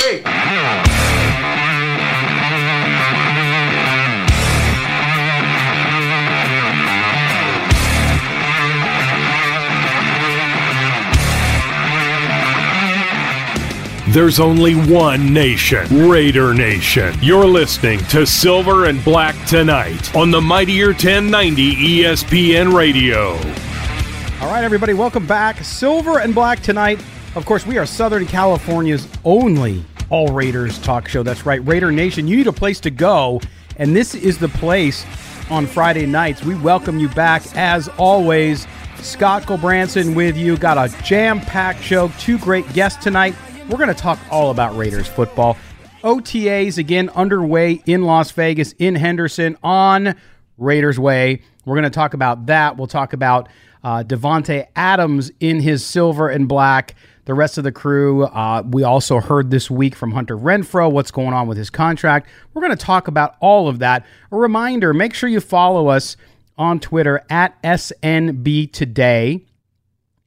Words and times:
two, 0.00 0.22
three. 0.22 0.90
There's 14.12 14.40
only 14.40 14.74
one 14.74 15.32
nation, 15.32 15.86
Raider 16.08 16.52
Nation. 16.52 17.14
You're 17.22 17.46
listening 17.46 18.00
to 18.06 18.26
Silver 18.26 18.86
and 18.86 19.04
Black 19.04 19.36
tonight 19.46 20.12
on 20.16 20.32
the 20.32 20.40
Mightier 20.40 20.88
1090 20.88 21.76
ESPN 21.76 22.74
Radio. 22.74 23.34
All 24.40 24.50
right, 24.50 24.64
everybody, 24.64 24.94
welcome 24.94 25.28
back. 25.28 25.58
Silver 25.62 26.18
and 26.18 26.34
Black 26.34 26.58
tonight. 26.58 27.00
Of 27.36 27.46
course, 27.46 27.64
we 27.64 27.78
are 27.78 27.86
Southern 27.86 28.26
California's 28.26 29.06
only 29.24 29.84
All 30.10 30.32
Raiders 30.32 30.78
talk 30.80 31.08
show. 31.08 31.22
That's 31.22 31.46
right, 31.46 31.64
Raider 31.66 31.92
Nation. 31.92 32.26
You 32.26 32.36
need 32.36 32.48
a 32.48 32.52
place 32.52 32.80
to 32.80 32.90
go, 32.90 33.40
and 33.76 33.94
this 33.94 34.14
is 34.14 34.38
the 34.38 34.48
place 34.48 35.06
on 35.50 35.66
Friday 35.66 36.04
nights. 36.04 36.42
We 36.44 36.56
welcome 36.56 36.98
you 36.98 37.08
back 37.10 37.42
as 37.56 37.88
always. 37.96 38.66
Scott 38.96 39.44
Gulbranson 39.44 40.14
with 40.14 40.36
you. 40.36 40.56
Got 40.56 40.78
a 40.78 41.02
jam 41.02 41.40
packed 41.40 41.82
show, 41.82 42.08
two 42.18 42.38
great 42.38 42.70
guests 42.72 43.02
tonight. 43.02 43.34
We're 43.68 43.78
going 43.78 43.88
to 43.88 43.94
talk 43.94 44.18
all 44.30 44.50
about 44.50 44.76
Raiders 44.76 45.06
football. 45.06 45.56
OTAs 46.02 46.76
again 46.76 47.08
underway 47.10 47.82
in 47.86 48.02
Las 48.02 48.32
Vegas, 48.32 48.72
in 48.78 48.96
Henderson, 48.96 49.56
on 49.62 50.16
Raiders 50.58 50.98
Way. 50.98 51.42
We're 51.64 51.76
going 51.76 51.84
to 51.84 51.90
talk 51.90 52.14
about 52.14 52.46
that. 52.46 52.76
We'll 52.76 52.86
talk 52.86 53.12
about 53.12 53.48
uh, 53.84 54.02
Davante 54.02 54.66
Adams 54.74 55.30
in 55.40 55.60
his 55.60 55.84
silver 55.84 56.28
and 56.28 56.48
black. 56.48 56.94
The 57.24 57.34
rest 57.34 57.58
of 57.58 57.64
the 57.64 57.72
crew. 57.72 58.24
Uh, 58.24 58.62
we 58.66 58.82
also 58.82 59.20
heard 59.20 59.50
this 59.50 59.70
week 59.70 59.94
from 59.94 60.12
Hunter 60.12 60.36
Renfrow 60.36 60.90
what's 60.90 61.10
going 61.10 61.32
on 61.32 61.46
with 61.46 61.58
his 61.58 61.70
contract. 61.70 62.28
We're 62.54 62.62
going 62.62 62.76
to 62.76 62.84
talk 62.84 63.08
about 63.08 63.36
all 63.40 63.68
of 63.68 63.78
that. 63.80 64.04
A 64.32 64.36
reminder: 64.36 64.92
make 64.92 65.14
sure 65.14 65.28
you 65.28 65.40
follow 65.40 65.88
us 65.88 66.16
on 66.58 66.80
Twitter 66.80 67.22
at 67.30 67.60
SNB 67.62 68.72
Today. 68.72 69.42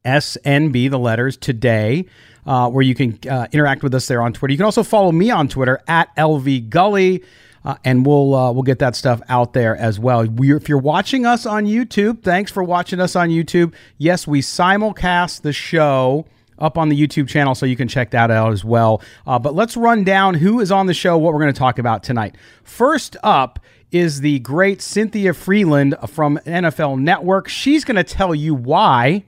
SNB, 0.06 0.90
the 0.90 1.00
letters 1.00 1.38
today 1.38 2.06
uh, 2.46 2.70
where 2.70 2.84
you 2.84 2.96
can 2.96 3.18
uh, 3.30 3.48
interact 3.52 3.84
with 3.84 3.94
us 3.94 4.08
there 4.08 4.22
on 4.22 4.34
Twitter. 4.34 4.52
You 4.52 4.58
can 4.58 4.66
also 4.66 4.84
follow 4.84 5.12
me 5.12 5.32
on 5.32 5.48
Twitter 5.48 5.82
at 5.88 6.16
LV 6.16 6.70
Gully. 6.70 7.24
Uh, 7.66 7.76
and 7.86 8.06
we'll 8.06 8.36
uh, 8.36 8.52
we'll 8.52 8.64
get 8.64 8.80
that 8.80 8.94
stuff 8.94 9.22
out 9.30 9.54
there 9.54 9.74
as 9.78 9.98
well. 9.98 10.26
We, 10.26 10.54
if 10.54 10.68
you're 10.68 10.78
watching 10.78 11.26
us 11.26 11.46
on 11.46 11.64
YouTube, 11.64 12.22
thanks 12.22 12.52
for 12.52 12.62
watching 12.62 13.00
us 13.00 13.16
on 13.16 13.30
YouTube. 13.30 13.74
Yes, 13.98 14.28
we 14.28 14.42
simulcast 14.42 15.44
the 15.44 15.54
show 15.54 16.26
up 16.60 16.78
on 16.78 16.90
the 16.90 17.00
YouTube 17.00 17.28
channel, 17.28 17.56
so 17.56 17.66
you 17.66 17.76
can 17.76 17.88
check 17.88 18.12
that 18.12 18.32
out 18.32 18.52
as 18.52 18.64
well. 18.64 19.02
Uh, 19.26 19.40
but 19.40 19.56
let's 19.56 19.76
run 19.78 20.04
down 20.04 20.36
who 20.36 20.60
is 20.60 20.72
on 20.72 20.88
the 20.88 20.94
show, 20.94 21.18
what 21.18 21.34
we're 21.34 21.40
going 21.40 21.54
to 21.54 21.60
talk 21.60 21.80
about 21.80 22.04
tonight. 22.04 22.36
First 22.64 23.18
up 23.24 23.60
is 23.92 24.22
the 24.22 24.40
great 24.40 24.82
Cynthia 24.82 25.34
Frelund 25.34 26.10
from 26.10 26.40
NFL 26.46 27.00
Network. 27.00 27.48
She's 27.48 27.86
going 27.86 27.96
to 27.96 28.04
tell 28.04 28.34
you 28.34 28.56
why 28.56 29.24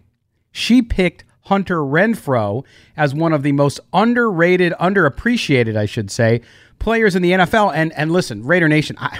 she 0.51 0.81
picked 0.81 1.23
Hunter 1.41 1.77
Renfrow 1.77 2.65
as 2.97 3.13
one 3.13 3.31
of 3.31 3.43
the 3.43 3.51
most 3.51 3.79
underrated, 3.93 4.73
underappreciated, 4.79 5.77
I 5.77 5.85
should 5.85 6.09
say, 6.09 6.41
players 6.79 7.15
in 7.15 7.21
the 7.21 7.31
NFL. 7.31 7.73
And 7.75 7.93
and 7.93 8.11
listen, 8.11 8.43
Raider 8.43 8.67
Nation, 8.67 8.95
I 8.99 9.19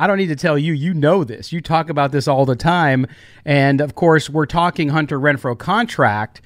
I 0.00 0.06
don't 0.06 0.16
need 0.16 0.28
to 0.28 0.36
tell 0.36 0.58
you, 0.58 0.72
you 0.72 0.94
know 0.94 1.24
this. 1.24 1.52
You 1.52 1.60
talk 1.60 1.90
about 1.90 2.10
this 2.10 2.26
all 2.26 2.46
the 2.46 2.56
time. 2.56 3.06
And 3.44 3.80
of 3.80 3.94
course, 3.94 4.30
we're 4.30 4.46
talking 4.46 4.88
Hunter 4.88 5.20
Renfrow 5.20 5.58
contract, 5.58 6.40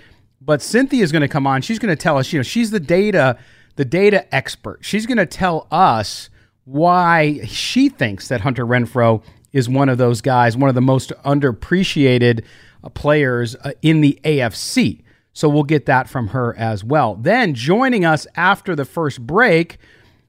but 0.45 0.63
Cynthia 0.63 1.03
is 1.03 1.13
going 1.13 1.23
to 1.23 1.29
come 1.29 1.47
on. 1.47 1.63
She's 1.63 1.79
going 1.79 1.95
to 1.95 2.01
tell 2.01 2.19
us, 2.19 2.33
you 2.33 2.39
know, 2.39 2.43
she's 2.43 2.71
the 2.71 2.81
data, 2.81 3.39
the 3.77 3.85
data 3.85 4.33
expert. 4.35 4.81
She's 4.83 5.07
going 5.07 5.19
to 5.19 5.27
tell 5.27 5.67
us 5.71 6.29
why 6.65 7.45
she 7.47 7.89
thinks 7.89 8.29
that 8.29 8.41
Hunter 8.41 8.67
Renfrow 8.67 9.23
is 9.53 9.69
one 9.69 9.89
of 9.89 9.99
those 9.99 10.21
guys, 10.21 10.57
one 10.57 10.69
of 10.69 10.75
the 10.75 10.81
most 10.81 11.13
underappreciated 11.25 12.45
uh, 12.83 12.89
players 12.91 13.55
uh, 13.57 13.73
in 13.83 14.01
the 14.01 14.19
AFC. 14.25 15.03
So 15.33 15.49
we'll 15.49 15.63
get 15.65 15.87
that 15.87 16.09
from 16.09 16.29
her 16.29 16.55
as 16.57 16.85
well. 16.85 17.17
Then 17.17 17.55
joining 17.55 18.05
us 18.05 18.27
after 18.37 18.77
the 18.77 18.85
first 18.85 19.27
break 19.27 19.79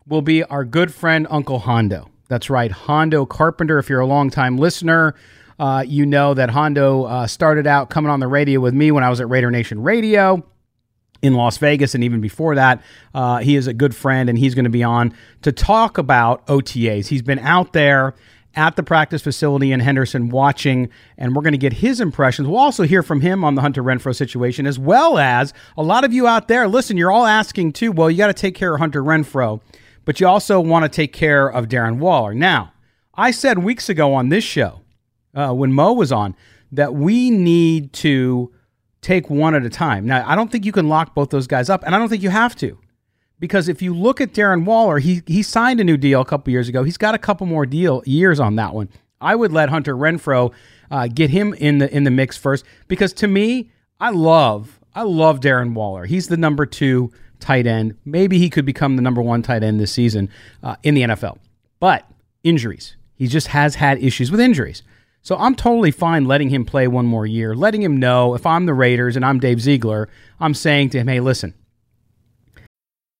will 0.07 0.21
be 0.21 0.43
our 0.43 0.63
good 0.63 0.93
friend 0.93 1.27
Uncle 1.29 1.59
Hondo. 1.59 2.09
That's 2.27 2.49
right, 2.49 2.71
Hondo 2.71 3.25
Carpenter. 3.25 3.77
If 3.77 3.89
you're 3.89 3.99
a 3.99 4.05
longtime 4.05 4.57
listener, 4.57 5.15
uh, 5.59 5.83
you 5.87 6.05
know 6.05 6.33
that 6.33 6.49
Hondo 6.49 7.03
uh, 7.03 7.27
started 7.27 7.67
out 7.67 7.89
coming 7.89 8.11
on 8.11 8.19
the 8.19 8.27
radio 8.27 8.59
with 8.59 8.73
me 8.73 8.91
when 8.91 9.03
I 9.03 9.09
was 9.09 9.21
at 9.21 9.29
Raider 9.29 9.51
Nation 9.51 9.81
Radio 9.81 10.43
in 11.21 11.33
Las 11.33 11.57
Vegas, 11.57 11.95
and 11.95 12.03
even 12.03 12.21
before 12.21 12.55
that, 12.55 12.81
uh, 13.13 13.37
he 13.37 13.55
is 13.55 13.67
a 13.67 13.73
good 13.73 13.95
friend, 13.95 14.29
and 14.29 14.37
he's 14.37 14.53
going 14.53 14.65
to 14.65 14.69
be 14.69 14.83
on 14.83 15.13
to 15.41 15.51
talk 15.51 15.97
about 15.97 16.45
OTAs. 16.47 17.07
He's 17.07 17.21
been 17.21 17.39
out 17.39 17.73
there 17.73 18.13
at 18.55 18.75
the 18.75 18.83
practice 18.83 19.21
facility 19.21 19.71
in 19.71 19.79
Henderson 19.79 20.29
watching, 20.29 20.89
and 21.17 21.35
we're 21.35 21.41
going 21.41 21.53
to 21.53 21.57
get 21.57 21.73
his 21.73 21.99
impressions. 21.99 22.47
We'll 22.47 22.59
also 22.59 22.83
hear 22.83 23.03
from 23.03 23.21
him 23.21 23.43
on 23.43 23.55
the 23.55 23.61
Hunter 23.61 23.83
Renfrow 23.83 24.15
situation, 24.15 24.65
as 24.65 24.79
well 24.79 25.17
as 25.17 25.53
a 25.77 25.83
lot 25.83 26.03
of 26.03 26.13
you 26.13 26.27
out 26.27 26.47
there. 26.47 26.67
Listen, 26.67 26.95
you're 26.97 27.11
all 27.11 27.25
asking 27.25 27.73
too, 27.73 27.91
well, 27.91 28.09
you 28.09 28.17
got 28.17 28.27
to 28.27 28.33
take 28.33 28.55
care 28.55 28.73
of 28.73 28.79
Hunter 28.79 29.03
Renfrow, 29.03 29.61
but 30.05 30.19
you 30.19 30.27
also 30.27 30.59
want 30.59 30.83
to 30.83 30.89
take 30.89 31.11
care 31.11 31.47
of 31.47 31.67
Darren 31.67 31.97
Waller. 31.97 32.33
Now, 32.33 32.71
I 33.15 33.31
said 33.31 33.59
weeks 33.59 33.89
ago 33.89 34.13
on 34.13 34.29
this 34.29 34.43
show, 34.43 34.81
uh, 35.35 35.53
when 35.53 35.73
Mo 35.73 35.93
was 35.93 36.11
on, 36.11 36.35
that 36.71 36.95
we 36.95 37.29
need 37.29 37.93
to 37.93 38.51
take 39.01 39.29
one 39.29 39.53
at 39.53 39.63
a 39.63 39.69
time. 39.69 40.05
Now, 40.05 40.27
I 40.27 40.35
don't 40.35 40.51
think 40.51 40.65
you 40.65 40.71
can 40.71 40.89
lock 40.89 41.13
both 41.13 41.29
those 41.29 41.47
guys 41.47 41.69
up, 41.69 41.83
and 41.83 41.93
I 41.93 41.99
don't 41.99 42.09
think 42.09 42.23
you 42.23 42.31
have 42.31 42.55
to 42.57 42.79
because 43.39 43.67
if 43.67 43.81
you 43.81 43.93
look 43.93 44.21
at 44.21 44.33
Darren 44.33 44.65
Waller, 44.65 44.99
he 44.99 45.21
he 45.27 45.43
signed 45.43 45.79
a 45.79 45.83
new 45.83 45.97
deal 45.97 46.21
a 46.21 46.25
couple 46.25 46.51
years 46.51 46.67
ago. 46.67 46.83
He's 46.83 46.97
got 46.97 47.15
a 47.15 47.17
couple 47.17 47.47
more 47.47 47.65
deal 47.65 48.01
years 48.05 48.39
on 48.39 48.55
that 48.55 48.73
one. 48.73 48.89
I 49.21 49.35
would 49.35 49.51
let 49.51 49.69
Hunter 49.69 49.95
Renfrow 49.95 50.53
uh, 50.91 51.07
get 51.07 51.29
him 51.29 51.53
in 51.55 51.79
the 51.79 51.93
in 51.95 52.03
the 52.03 52.11
mix 52.11 52.37
first 52.37 52.65
because 52.87 53.13
to 53.13 53.27
me, 53.27 53.71
I 53.99 54.11
love 54.11 54.79
I 54.93 55.03
love 55.03 55.39
Darren 55.39 55.73
Waller. 55.73 56.05
He's 56.05 56.27
the 56.27 56.37
number 56.37 56.65
two 56.65 57.11
tight 57.39 57.67
end. 57.67 57.97
Maybe 58.05 58.37
he 58.37 58.49
could 58.49 58.65
become 58.65 58.95
the 58.95 59.01
number 59.01 59.21
one 59.21 59.41
tight 59.41 59.63
end 59.63 59.79
this 59.79 59.91
season 59.91 60.29
uh, 60.63 60.75
in 60.83 60.95
the 60.95 61.01
NFL. 61.01 61.37
But 61.79 62.09
injuries, 62.43 62.95
he 63.15 63.27
just 63.27 63.47
has 63.47 63.75
had 63.75 64.01
issues 64.01 64.31
with 64.31 64.39
injuries. 64.39 64.83
So 65.25 65.35
I'm 65.37 65.55
totally 65.55 65.89
fine 65.89 66.25
letting 66.25 66.49
him 66.49 66.65
play 66.65 66.87
one 66.87 67.07
more 67.07 67.25
year, 67.25 67.55
letting 67.55 67.81
him 67.81 67.97
know 67.97 68.35
if 68.35 68.45
I'm 68.45 68.67
the 68.67 68.75
Raiders 68.75 69.15
and 69.15 69.25
I'm 69.25 69.39
Dave 69.39 69.59
Ziegler, 69.59 70.07
I'm 70.39 70.53
saying 70.53 70.91
to 70.91 70.99
him, 70.99 71.07
hey, 71.07 71.19
listen, 71.19 71.55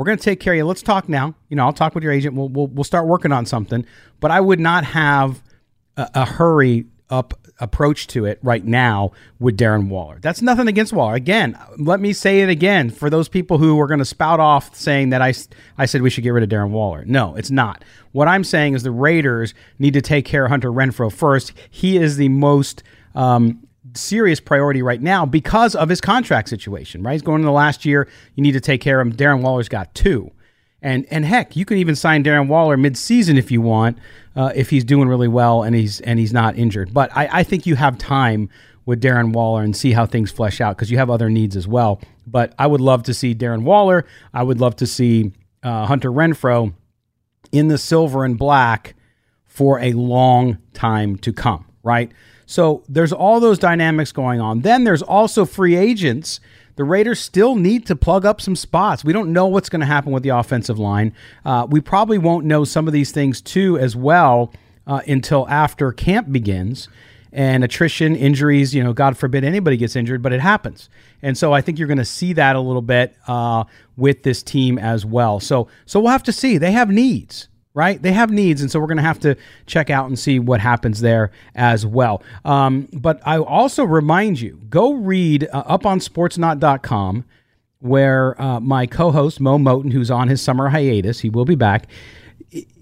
We're 0.00 0.06
going 0.06 0.16
to 0.16 0.24
take 0.24 0.40
care 0.40 0.54
of 0.54 0.56
you. 0.56 0.64
Let's 0.64 0.80
talk 0.80 1.10
now. 1.10 1.34
You 1.50 1.56
know, 1.56 1.66
I'll 1.66 1.74
talk 1.74 1.94
with 1.94 2.02
your 2.02 2.10
agent. 2.10 2.34
We'll 2.34 2.48
we'll, 2.48 2.68
we'll 2.68 2.84
start 2.84 3.06
working 3.06 3.32
on 3.32 3.44
something. 3.44 3.84
But 4.18 4.30
I 4.30 4.40
would 4.40 4.58
not 4.58 4.82
have 4.86 5.42
a, 5.98 6.08
a 6.14 6.24
hurry 6.24 6.86
up 7.10 7.34
approach 7.58 8.06
to 8.06 8.24
it 8.24 8.38
right 8.42 8.64
now 8.64 9.12
with 9.38 9.58
Darren 9.58 9.88
Waller. 9.88 10.18
That's 10.22 10.40
nothing 10.40 10.68
against 10.68 10.94
Waller. 10.94 11.16
Again, 11.16 11.58
let 11.76 12.00
me 12.00 12.14
say 12.14 12.40
it 12.40 12.48
again 12.48 12.88
for 12.88 13.10
those 13.10 13.28
people 13.28 13.58
who 13.58 13.78
are 13.78 13.86
going 13.86 13.98
to 13.98 14.06
spout 14.06 14.40
off 14.40 14.74
saying 14.74 15.10
that 15.10 15.20
I, 15.20 15.34
I 15.76 15.84
said 15.84 16.00
we 16.00 16.08
should 16.08 16.24
get 16.24 16.30
rid 16.30 16.44
of 16.44 16.48
Darren 16.48 16.70
Waller. 16.70 17.04
No, 17.04 17.36
it's 17.36 17.50
not. 17.50 17.84
What 18.12 18.26
I'm 18.26 18.42
saying 18.42 18.72
is 18.72 18.82
the 18.82 18.90
Raiders 18.90 19.52
need 19.78 19.92
to 19.92 20.00
take 20.00 20.24
care 20.24 20.46
of 20.46 20.50
Hunter 20.50 20.70
Renfrow 20.70 21.12
first. 21.12 21.52
He 21.68 21.98
is 21.98 22.16
the 22.16 22.30
most 22.30 22.82
um, 23.14 23.66
serious 23.94 24.40
priority 24.40 24.82
right 24.82 25.00
now 25.00 25.26
because 25.26 25.74
of 25.74 25.88
his 25.88 26.00
contract 26.00 26.48
situation, 26.48 27.02
right? 27.02 27.12
He's 27.12 27.22
going 27.22 27.40
in 27.40 27.46
the 27.46 27.52
last 27.52 27.84
year. 27.84 28.08
You 28.34 28.42
need 28.42 28.52
to 28.52 28.60
take 28.60 28.80
care 28.80 29.00
of 29.00 29.06
him. 29.06 29.14
Darren 29.14 29.42
Waller's 29.42 29.68
got 29.68 29.94
two. 29.94 30.30
And 30.82 31.06
and 31.10 31.24
heck, 31.24 31.56
you 31.56 31.64
can 31.64 31.76
even 31.76 31.94
sign 31.94 32.24
Darren 32.24 32.48
Waller 32.48 32.76
midseason 32.76 33.36
if 33.36 33.50
you 33.50 33.60
want, 33.60 33.98
uh, 34.34 34.52
if 34.54 34.70
he's 34.70 34.84
doing 34.84 35.08
really 35.08 35.28
well 35.28 35.62
and 35.62 35.74
he's 35.74 36.00
and 36.00 36.18
he's 36.18 36.32
not 36.32 36.56
injured. 36.56 36.94
But 36.94 37.14
I, 37.14 37.28
I 37.30 37.42
think 37.42 37.66
you 37.66 37.74
have 37.76 37.98
time 37.98 38.48
with 38.86 39.02
Darren 39.02 39.32
Waller 39.32 39.62
and 39.62 39.76
see 39.76 39.92
how 39.92 40.06
things 40.06 40.30
flesh 40.30 40.60
out 40.60 40.76
because 40.76 40.90
you 40.90 40.96
have 40.96 41.10
other 41.10 41.28
needs 41.28 41.54
as 41.54 41.68
well. 41.68 42.00
But 42.26 42.54
I 42.58 42.66
would 42.66 42.80
love 42.80 43.02
to 43.04 43.14
see 43.14 43.34
Darren 43.34 43.62
Waller. 43.62 44.06
I 44.32 44.42
would 44.42 44.58
love 44.58 44.76
to 44.76 44.86
see 44.86 45.32
uh, 45.62 45.86
Hunter 45.86 46.10
Renfrow 46.10 46.72
in 47.52 47.68
the 47.68 47.78
silver 47.78 48.24
and 48.24 48.38
black 48.38 48.94
for 49.44 49.78
a 49.80 49.92
long 49.92 50.58
time 50.72 51.18
to 51.18 51.32
come, 51.32 51.66
right? 51.82 52.10
So 52.46 52.82
there's 52.88 53.12
all 53.12 53.40
those 53.40 53.58
dynamics 53.58 54.12
going 54.12 54.40
on. 54.40 54.60
Then 54.60 54.84
there's 54.84 55.02
also 55.02 55.44
free 55.44 55.76
agents 55.76 56.40
the 56.80 56.84
Raiders 56.84 57.20
still 57.20 57.56
need 57.56 57.84
to 57.88 57.94
plug 57.94 58.24
up 58.24 58.40
some 58.40 58.56
spots. 58.56 59.04
We 59.04 59.12
don't 59.12 59.34
know 59.34 59.46
what's 59.46 59.68
going 59.68 59.80
to 59.80 59.86
happen 59.86 60.12
with 60.12 60.22
the 60.22 60.30
offensive 60.30 60.78
line. 60.78 61.12
Uh, 61.44 61.66
we 61.68 61.82
probably 61.82 62.16
won't 62.16 62.46
know 62.46 62.64
some 62.64 62.86
of 62.86 62.94
these 62.94 63.12
things 63.12 63.42
too 63.42 63.78
as 63.78 63.94
well 63.94 64.50
uh, 64.86 65.02
until 65.06 65.46
after 65.50 65.92
camp 65.92 66.32
begins. 66.32 66.88
And 67.34 67.62
attrition, 67.62 68.16
injuries, 68.16 68.74
you 68.74 68.82
know, 68.82 68.94
God 68.94 69.18
forbid 69.18 69.44
anybody 69.44 69.76
gets 69.76 69.94
injured, 69.94 70.22
but 70.22 70.32
it 70.32 70.40
happens. 70.40 70.88
And 71.20 71.36
so 71.36 71.52
I 71.52 71.60
think 71.60 71.78
you're 71.78 71.86
going 71.86 71.98
to 71.98 72.04
see 72.06 72.32
that 72.32 72.56
a 72.56 72.60
little 72.60 72.80
bit 72.80 73.14
uh, 73.28 73.64
with 73.98 74.22
this 74.22 74.42
team 74.42 74.78
as 74.78 75.04
well. 75.04 75.38
So, 75.38 75.68
so 75.84 76.00
we'll 76.00 76.12
have 76.12 76.22
to 76.22 76.32
see. 76.32 76.56
They 76.56 76.72
have 76.72 76.88
needs 76.88 77.48
right? 77.80 78.02
They 78.02 78.12
have 78.12 78.30
needs, 78.30 78.60
and 78.60 78.70
so 78.70 78.78
we're 78.78 78.88
going 78.88 78.98
to 78.98 79.02
have 79.02 79.20
to 79.20 79.38
check 79.64 79.88
out 79.88 80.06
and 80.06 80.18
see 80.18 80.38
what 80.38 80.60
happens 80.60 81.00
there 81.00 81.30
as 81.54 81.86
well. 81.86 82.22
Um, 82.44 82.90
but 82.92 83.22
I 83.24 83.38
also 83.38 83.84
remind 83.84 84.38
you 84.38 84.60
go 84.68 84.92
read 84.92 85.48
uh, 85.50 85.62
up 85.64 85.86
on 85.86 85.98
sportsnaut.com 85.98 87.24
where 87.78 88.38
uh, 88.40 88.60
my 88.60 88.84
co 88.84 89.10
host, 89.12 89.40
Mo 89.40 89.56
Moton, 89.56 89.94
who's 89.94 90.10
on 90.10 90.28
his 90.28 90.42
summer 90.42 90.68
hiatus, 90.68 91.20
he 91.20 91.30
will 91.30 91.46
be 91.46 91.54
back. 91.54 91.88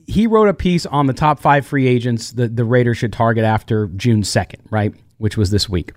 He 0.08 0.26
wrote 0.26 0.48
a 0.48 0.54
piece 0.54 0.84
on 0.84 1.06
the 1.06 1.12
top 1.12 1.38
five 1.38 1.64
free 1.64 1.86
agents 1.86 2.32
that 2.32 2.56
the 2.56 2.64
Raiders 2.64 2.98
should 2.98 3.12
target 3.12 3.44
after 3.44 3.86
June 3.88 4.22
2nd, 4.22 4.56
right? 4.68 4.92
Which 5.18 5.36
was 5.36 5.52
this 5.52 5.68
week. 5.68 5.92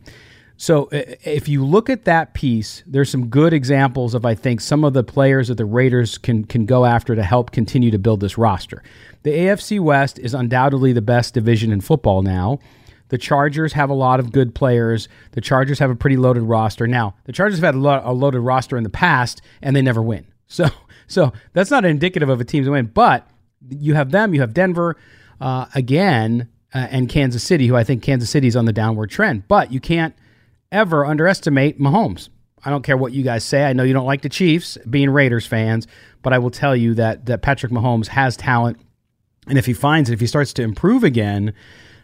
So 0.61 0.89
if 0.91 1.49
you 1.49 1.65
look 1.65 1.89
at 1.89 2.05
that 2.05 2.35
piece, 2.35 2.83
there's 2.85 3.09
some 3.09 3.29
good 3.29 3.51
examples 3.51 4.13
of 4.13 4.27
I 4.27 4.35
think 4.35 4.61
some 4.61 4.83
of 4.83 4.93
the 4.93 5.03
players 5.03 5.47
that 5.47 5.55
the 5.55 5.65
Raiders 5.65 6.19
can 6.19 6.43
can 6.43 6.67
go 6.67 6.85
after 6.85 7.15
to 7.15 7.23
help 7.23 7.49
continue 7.49 7.89
to 7.89 7.97
build 7.97 8.19
this 8.19 8.37
roster. 8.37 8.83
The 9.23 9.31
AFC 9.31 9.79
West 9.79 10.19
is 10.19 10.35
undoubtedly 10.35 10.93
the 10.93 11.01
best 11.01 11.33
division 11.33 11.71
in 11.71 11.81
football 11.81 12.21
now. 12.21 12.59
The 13.07 13.17
Chargers 13.17 13.73
have 13.73 13.89
a 13.89 13.95
lot 13.95 14.19
of 14.19 14.31
good 14.31 14.53
players. 14.53 15.09
The 15.31 15.41
Chargers 15.41 15.79
have 15.79 15.89
a 15.89 15.95
pretty 15.95 16.15
loaded 16.15 16.43
roster. 16.43 16.85
Now, 16.85 17.15
the 17.23 17.31
Chargers 17.31 17.57
have 17.57 17.65
had 17.65 17.73
a, 17.73 17.79
lo- 17.79 18.03
a 18.03 18.13
loaded 18.13 18.41
roster 18.41 18.77
in 18.77 18.83
the 18.83 18.91
past 18.91 19.41
and 19.63 19.75
they 19.75 19.81
never 19.81 20.03
win. 20.03 20.27
So 20.45 20.67
so 21.07 21.33
that's 21.53 21.71
not 21.71 21.85
indicative 21.85 22.29
of 22.29 22.39
a 22.39 22.45
team's 22.45 22.69
win, 22.69 22.85
but 22.85 23.27
you 23.67 23.95
have 23.95 24.11
them, 24.11 24.35
you 24.35 24.41
have 24.41 24.53
Denver 24.53 24.95
uh, 25.39 25.65
again, 25.73 26.49
uh, 26.71 26.87
and 26.91 27.09
Kansas 27.09 27.43
City, 27.43 27.65
who 27.65 27.75
I 27.75 27.83
think 27.83 28.03
Kansas 28.03 28.29
City 28.29 28.47
is 28.47 28.55
on 28.55 28.65
the 28.65 28.73
downward 28.73 29.09
trend. 29.09 29.47
But 29.47 29.71
you 29.71 29.79
can't 29.79 30.13
ever 30.71 31.05
underestimate 31.05 31.79
Mahomes. 31.79 32.29
I 32.63 32.69
don't 32.69 32.83
care 32.83 32.97
what 32.97 33.13
you 33.13 33.23
guys 33.23 33.43
say. 33.43 33.63
I 33.63 33.73
know 33.73 33.83
you 33.83 33.93
don't 33.93 34.05
like 34.05 34.21
the 34.21 34.29
Chiefs, 34.29 34.77
being 34.89 35.09
Raiders 35.09 35.45
fans, 35.45 35.87
but 36.21 36.33
I 36.33 36.37
will 36.37 36.51
tell 36.51 36.75
you 36.75 36.93
that 36.95 37.25
that 37.25 37.41
Patrick 37.41 37.71
Mahomes 37.71 38.07
has 38.07 38.37
talent, 38.37 38.79
and 39.47 39.57
if 39.57 39.65
he 39.65 39.73
finds 39.73 40.09
it, 40.09 40.13
if 40.13 40.19
he 40.19 40.27
starts 40.27 40.53
to 40.53 40.63
improve 40.63 41.03
again, 41.03 41.53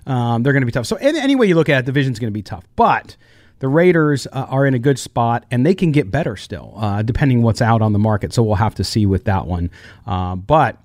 um, 0.08 0.42
they're 0.42 0.54
going 0.54 0.62
to 0.62 0.68
be 0.68 0.72
tough. 0.72 0.88
So 0.88 0.96
any, 0.96 1.20
any, 1.20 1.36
way 1.36 1.48
you 1.48 1.56
look 1.56 1.70
at 1.70 1.80
it, 1.80 1.86
the 1.86 1.92
division's 1.92 2.18
going 2.18 2.32
to 2.32 2.38
be 2.38 2.42
tough. 2.42 2.66
But 2.76 3.18
the 3.60 3.68
Raiders 3.68 4.26
uh, 4.28 4.48
are 4.50 4.66
in 4.66 4.74
a 4.74 4.80
good 4.80 4.98
spot, 4.98 5.46
and 5.52 5.66
they 5.66 5.76
can 5.76 5.92
get 5.92 6.10
better 6.10 6.36
still, 6.36 6.74
uh, 6.78 7.02
depending 7.04 7.44
what's 7.44 7.62
out 7.62 7.82
on 7.82 7.94
the 7.94 8.00
market. 8.00 8.34
So 8.34 8.42
we'll 8.42 8.56
have 8.56 8.76
to 8.76 8.84
see 8.84 9.06
with 9.06 9.26
that 9.26 9.46
one. 9.46 9.70
Uh, 10.06 10.36
but 10.36 10.78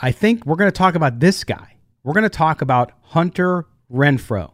I 0.00 0.12
think 0.12 0.44
we're 0.46 0.56
going 0.56 0.70
to 0.70 0.76
talk 0.76 0.94
about 0.94 1.20
this 1.20 1.44
guy. 1.44 1.76
We're 2.02 2.14
going 2.14 2.24
to 2.24 2.30
talk 2.30 2.62
about 2.62 2.92
Hunter 3.02 3.66
Renfrow. 3.92 4.52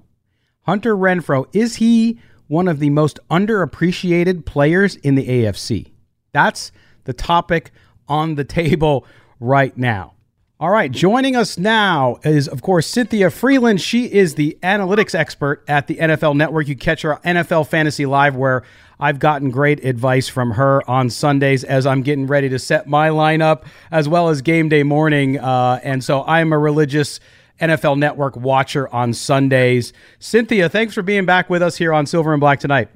Hunter 0.63 0.97
Renfrow 0.97 1.47
is 1.53 1.77
he 1.77 2.19
one 2.49 2.69
of 2.69 2.79
the 2.79 2.91
most 2.91 3.19
underappreciated 3.31 4.45
players 4.45 4.97
in 4.97 5.15
the 5.15 5.27
AFC. 5.27 5.93
That's 6.33 6.73
the 7.05 7.13
topic 7.13 7.71
on 8.09 8.35
the 8.35 8.45
table 8.61 9.07
right 9.41 9.77
now. 9.77 10.13
All 10.59 10.71
right, 10.71 10.91
joining 10.91 11.37
us 11.37 11.59
now 11.59 12.17
is, 12.25 12.49
of 12.49 12.63
course, 12.63 12.87
Cynthia 12.87 13.29
Frelund. 13.29 13.79
She 13.79 14.07
is 14.11 14.37
the 14.37 14.57
analytics 14.63 15.15
expert 15.15 15.63
at 15.69 15.87
the 15.87 15.97
NFL 15.97 16.35
Network. 16.35 16.67
You 16.67 16.75
catch 16.75 17.03
her 17.03 17.21
NFL 17.27 17.69
Fantasy 17.69 18.07
Live, 18.07 18.37
where 18.37 18.63
I've 18.99 19.19
gotten 19.19 19.51
great 19.51 19.85
advice 19.85 20.29
from 20.29 20.53
her 20.53 20.89
on 20.89 21.11
Sundays 21.11 21.63
as 21.63 21.85
I'm 21.85 22.01
getting 22.01 22.27
ready 22.27 22.49
to 22.49 22.59
set 22.59 22.89
my 22.89 23.11
lineup, 23.11 23.65
as 23.91 24.09
well 24.09 24.31
as 24.31 24.41
game 24.41 24.71
day 24.71 24.83
morning. 24.83 25.39
Uh, 25.39 25.79
and 25.83 26.03
so 26.03 26.25
I'm 26.25 26.55
a 26.55 26.59
religious 26.59 27.21
NFL 27.61 27.99
Network 27.99 28.37
watcher 28.37 28.93
on 28.95 29.13
Sundays. 29.13 29.93
Cynthia, 30.19 30.69
thanks 30.69 30.95
for 30.95 31.03
being 31.03 31.27
back 31.27 31.49
with 31.49 31.63
us 31.63 31.77
here 31.77 31.93
on 31.93 32.07
Silver 32.07 32.33
and 32.33 32.41
Black 32.41 32.61
tonight. 32.61 32.89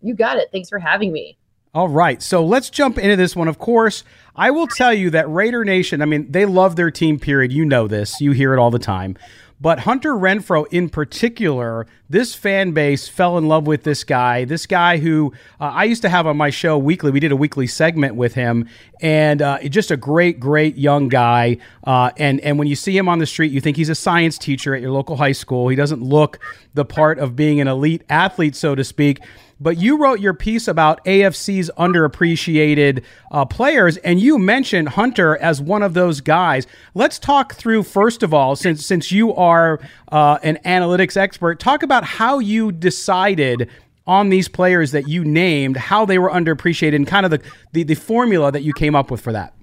You 0.00 0.14
got 0.14 0.36
it. 0.36 0.48
Thanks 0.52 0.68
for 0.68 0.78
having 0.78 1.12
me. 1.12 1.38
All 1.74 1.88
right. 1.88 2.20
So 2.20 2.44
let's 2.44 2.68
jump 2.68 2.98
into 2.98 3.16
this 3.16 3.34
one. 3.34 3.48
Of 3.48 3.58
course, 3.58 4.04
I 4.36 4.50
will 4.50 4.66
tell 4.66 4.92
you 4.92 5.10
that 5.10 5.28
Raider 5.30 5.64
Nation, 5.64 6.02
I 6.02 6.04
mean, 6.04 6.30
they 6.30 6.44
love 6.44 6.76
their 6.76 6.90
team, 6.90 7.18
period. 7.18 7.52
You 7.52 7.64
know 7.64 7.88
this, 7.88 8.20
you 8.20 8.32
hear 8.32 8.52
it 8.52 8.58
all 8.58 8.70
the 8.70 8.78
time. 8.78 9.16
But 9.62 9.78
Hunter 9.78 10.14
Renfrow, 10.14 10.66
in 10.72 10.88
particular, 10.88 11.86
this 12.10 12.34
fan 12.34 12.72
base 12.72 13.06
fell 13.06 13.38
in 13.38 13.46
love 13.46 13.64
with 13.64 13.84
this 13.84 14.02
guy. 14.02 14.44
This 14.44 14.66
guy 14.66 14.98
who 14.98 15.32
uh, 15.60 15.66
I 15.66 15.84
used 15.84 16.02
to 16.02 16.08
have 16.08 16.26
on 16.26 16.36
my 16.36 16.50
show 16.50 16.76
weekly. 16.76 17.12
We 17.12 17.20
did 17.20 17.30
a 17.30 17.36
weekly 17.36 17.68
segment 17.68 18.16
with 18.16 18.34
him, 18.34 18.68
and 19.00 19.40
uh, 19.40 19.60
just 19.68 19.92
a 19.92 19.96
great, 19.96 20.40
great 20.40 20.76
young 20.76 21.08
guy. 21.08 21.58
Uh, 21.84 22.10
and 22.16 22.40
and 22.40 22.58
when 22.58 22.66
you 22.66 22.74
see 22.74 22.96
him 22.96 23.08
on 23.08 23.20
the 23.20 23.26
street, 23.26 23.52
you 23.52 23.60
think 23.60 23.76
he's 23.76 23.88
a 23.88 23.94
science 23.94 24.36
teacher 24.36 24.74
at 24.74 24.82
your 24.82 24.90
local 24.90 25.16
high 25.16 25.30
school. 25.30 25.68
He 25.68 25.76
doesn't 25.76 26.02
look 26.02 26.40
the 26.74 26.84
part 26.84 27.20
of 27.20 27.36
being 27.36 27.60
an 27.60 27.68
elite 27.68 28.02
athlete, 28.08 28.56
so 28.56 28.74
to 28.74 28.82
speak 28.82 29.20
but 29.62 29.78
you 29.78 29.96
wrote 29.96 30.20
your 30.20 30.34
piece 30.34 30.66
about 30.66 31.04
AFC's 31.04 31.70
underappreciated 31.78 33.04
uh, 33.30 33.44
players, 33.44 33.96
and 33.98 34.20
you 34.20 34.38
mentioned 34.38 34.90
Hunter 34.90 35.36
as 35.38 35.60
one 35.60 35.82
of 35.82 35.94
those 35.94 36.20
guys. 36.20 36.66
Let's 36.94 37.18
talk 37.18 37.54
through 37.54 37.84
first 37.84 38.22
of 38.22 38.34
all, 38.34 38.56
since 38.56 38.84
since 38.84 39.12
you 39.12 39.34
are 39.34 39.80
uh, 40.10 40.38
an 40.42 40.58
analytics 40.64 41.16
expert, 41.16 41.60
talk 41.60 41.82
about 41.82 42.04
how 42.04 42.38
you 42.38 42.72
decided 42.72 43.70
on 44.06 44.30
these 44.30 44.48
players 44.48 44.90
that 44.92 45.08
you 45.08 45.24
named, 45.24 45.76
how 45.76 46.04
they 46.04 46.18
were 46.18 46.30
underappreciated, 46.30 46.94
and 46.94 47.06
kind 47.06 47.24
of 47.24 47.30
the, 47.30 47.40
the, 47.72 47.84
the 47.84 47.94
formula 47.94 48.50
that 48.50 48.62
you 48.62 48.72
came 48.72 48.96
up 48.96 49.10
with 49.10 49.20
for 49.20 49.32
that. 49.32 49.54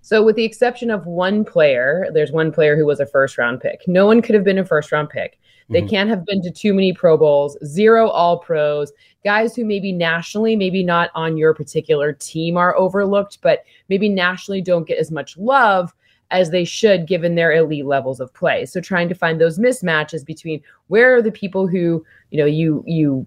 So, 0.00 0.22
with 0.22 0.36
the 0.36 0.44
exception 0.44 0.90
of 0.90 1.06
one 1.06 1.44
player, 1.44 2.06
there's 2.12 2.30
one 2.30 2.52
player 2.52 2.76
who 2.76 2.86
was 2.86 3.00
a 3.00 3.06
first 3.06 3.36
round 3.36 3.60
pick. 3.60 3.86
No 3.86 4.06
one 4.06 4.22
could 4.22 4.34
have 4.34 4.44
been 4.44 4.58
a 4.58 4.64
first 4.64 4.92
round 4.92 5.10
pick. 5.10 5.38
They 5.70 5.80
mm-hmm. 5.80 5.88
can't 5.88 6.10
have 6.10 6.24
been 6.24 6.42
to 6.42 6.50
too 6.50 6.72
many 6.72 6.92
Pro 6.92 7.16
Bowls, 7.16 7.56
zero 7.64 8.08
All 8.08 8.38
Pros, 8.38 8.92
guys 9.24 9.54
who 9.54 9.64
maybe 9.64 9.92
nationally, 9.92 10.56
maybe 10.56 10.82
not 10.82 11.10
on 11.14 11.36
your 11.36 11.52
particular 11.54 12.12
team 12.12 12.56
are 12.56 12.76
overlooked, 12.76 13.38
but 13.42 13.64
maybe 13.88 14.08
nationally 14.08 14.62
don't 14.62 14.86
get 14.86 14.98
as 14.98 15.10
much 15.10 15.36
love 15.36 15.92
as 16.30 16.50
they 16.50 16.64
should 16.64 17.06
given 17.06 17.34
their 17.34 17.52
elite 17.52 17.86
levels 17.86 18.20
of 18.20 18.32
play. 18.34 18.66
So 18.66 18.80
trying 18.80 19.08
to 19.08 19.14
find 19.14 19.40
those 19.40 19.58
mismatches 19.58 20.24
between 20.24 20.62
where 20.88 21.16
are 21.16 21.22
the 21.22 21.32
people 21.32 21.66
who, 21.66 22.04
you 22.30 22.38
know, 22.38 22.44
you 22.44 22.84
you 22.86 23.26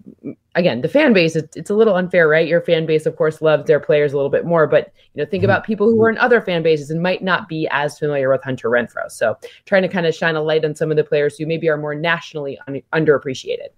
again, 0.54 0.82
the 0.82 0.88
fan 0.88 1.12
base 1.12 1.34
it's, 1.34 1.56
it's 1.56 1.70
a 1.70 1.74
little 1.74 1.96
unfair, 1.96 2.28
right? 2.28 2.46
Your 2.46 2.60
fan 2.60 2.86
base 2.86 3.06
of 3.06 3.16
course 3.16 3.42
loves 3.42 3.66
their 3.66 3.80
players 3.80 4.12
a 4.12 4.16
little 4.16 4.30
bit 4.30 4.44
more, 4.44 4.66
but 4.66 4.92
you 5.14 5.22
know, 5.22 5.28
think 5.28 5.42
mm-hmm. 5.42 5.50
about 5.50 5.64
people 5.64 5.90
who 5.90 6.00
are 6.02 6.10
in 6.10 6.18
other 6.18 6.40
fan 6.40 6.62
bases 6.62 6.90
and 6.90 7.02
might 7.02 7.22
not 7.22 7.48
be 7.48 7.68
as 7.72 7.98
familiar 7.98 8.30
with 8.30 8.42
Hunter 8.44 8.70
Renfrow. 8.70 9.10
So 9.10 9.36
trying 9.66 9.82
to 9.82 9.88
kind 9.88 10.06
of 10.06 10.14
shine 10.14 10.36
a 10.36 10.42
light 10.42 10.64
on 10.64 10.74
some 10.74 10.90
of 10.90 10.96
the 10.96 11.04
players 11.04 11.36
who 11.36 11.46
maybe 11.46 11.68
are 11.68 11.76
more 11.76 11.94
nationally 11.94 12.58
un- 12.68 12.82
underappreciated. 12.92 13.68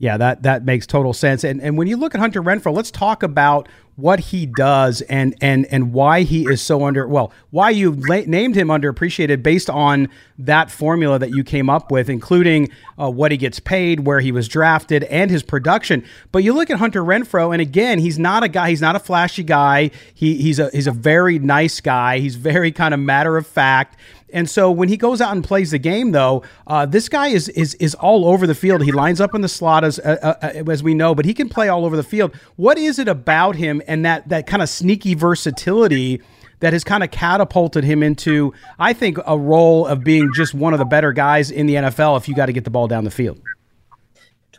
Yeah, 0.00 0.16
that 0.16 0.44
that 0.44 0.64
makes 0.64 0.86
total 0.86 1.12
sense. 1.12 1.44
And 1.44 1.60
and 1.60 1.76
when 1.76 1.86
you 1.86 1.98
look 1.98 2.14
at 2.14 2.20
Hunter 2.20 2.42
Renfrow, 2.42 2.74
let's 2.74 2.90
talk 2.90 3.22
about 3.22 3.68
what 3.96 4.18
he 4.18 4.46
does 4.46 5.02
and 5.02 5.34
and 5.42 5.66
and 5.66 5.92
why 5.92 6.22
he 6.22 6.44
is 6.44 6.62
so 6.62 6.84
under 6.86 7.06
well, 7.06 7.30
why 7.50 7.68
you 7.68 7.92
la- 7.92 8.22
named 8.26 8.54
him 8.54 8.68
underappreciated 8.68 9.42
based 9.42 9.68
on 9.68 10.08
that 10.38 10.70
formula 10.70 11.18
that 11.18 11.34
you 11.34 11.44
came 11.44 11.68
up 11.68 11.90
with, 11.92 12.08
including 12.08 12.70
uh, 12.98 13.10
what 13.10 13.30
he 13.30 13.36
gets 13.36 13.60
paid, 13.60 14.06
where 14.06 14.20
he 14.20 14.32
was 14.32 14.48
drafted, 14.48 15.04
and 15.04 15.30
his 15.30 15.42
production. 15.42 16.02
But 16.32 16.44
you 16.44 16.54
look 16.54 16.70
at 16.70 16.78
Hunter 16.78 17.02
Renfrow, 17.02 17.52
and 17.52 17.60
again, 17.60 17.98
he's 17.98 18.18
not 18.18 18.42
a 18.42 18.48
guy. 18.48 18.70
He's 18.70 18.80
not 18.80 18.96
a 18.96 19.00
flashy 19.00 19.42
guy. 19.42 19.90
He 20.14 20.36
he's 20.36 20.58
a 20.58 20.70
he's 20.70 20.86
a 20.86 20.92
very 20.92 21.38
nice 21.38 21.78
guy. 21.78 22.20
He's 22.20 22.36
very 22.36 22.72
kind 22.72 22.94
of 22.94 23.00
matter 23.00 23.36
of 23.36 23.46
fact. 23.46 23.98
And 24.32 24.48
so 24.48 24.70
when 24.70 24.88
he 24.88 24.96
goes 24.96 25.20
out 25.20 25.32
and 25.32 25.44
plays 25.44 25.70
the 25.70 25.78
game, 25.78 26.12
though, 26.12 26.42
uh, 26.66 26.86
this 26.86 27.08
guy 27.08 27.28
is 27.28 27.48
is 27.50 27.74
is 27.74 27.94
all 27.94 28.26
over 28.26 28.46
the 28.46 28.54
field. 28.54 28.82
He 28.82 28.92
lines 28.92 29.20
up 29.20 29.34
in 29.34 29.40
the 29.40 29.48
slot 29.48 29.84
as 29.84 29.98
uh, 29.98 30.36
uh, 30.42 30.62
as 30.70 30.82
we 30.82 30.94
know, 30.94 31.14
but 31.14 31.24
he 31.24 31.34
can 31.34 31.48
play 31.48 31.68
all 31.68 31.84
over 31.84 31.96
the 31.96 32.02
field. 32.02 32.34
What 32.56 32.78
is 32.78 32.98
it 32.98 33.08
about 33.08 33.56
him 33.56 33.82
and 33.86 34.04
that 34.04 34.28
that 34.28 34.46
kind 34.46 34.62
of 34.62 34.68
sneaky 34.68 35.14
versatility? 35.14 36.20
that 36.60 36.74
has 36.74 36.84
kind 36.84 37.02
of 37.02 37.10
catapulted 37.10 37.84
him 37.84 38.02
into, 38.02 38.52
I 38.78 38.92
think, 38.92 39.16
a 39.26 39.38
role 39.38 39.86
of 39.86 40.04
being 40.04 40.30
just 40.34 40.52
one 40.52 40.74
of 40.74 40.78
the 40.78 40.84
better 40.84 41.10
guys 41.10 41.50
in 41.50 41.66
the 41.66 41.76
NFL 41.76 42.18
if 42.18 42.28
you 42.28 42.34
got 42.34 42.46
to 42.46 42.52
get 42.52 42.64
the 42.64 42.70
ball 42.70 42.86
down 42.86 43.04
the 43.04 43.10
field. 43.10 43.40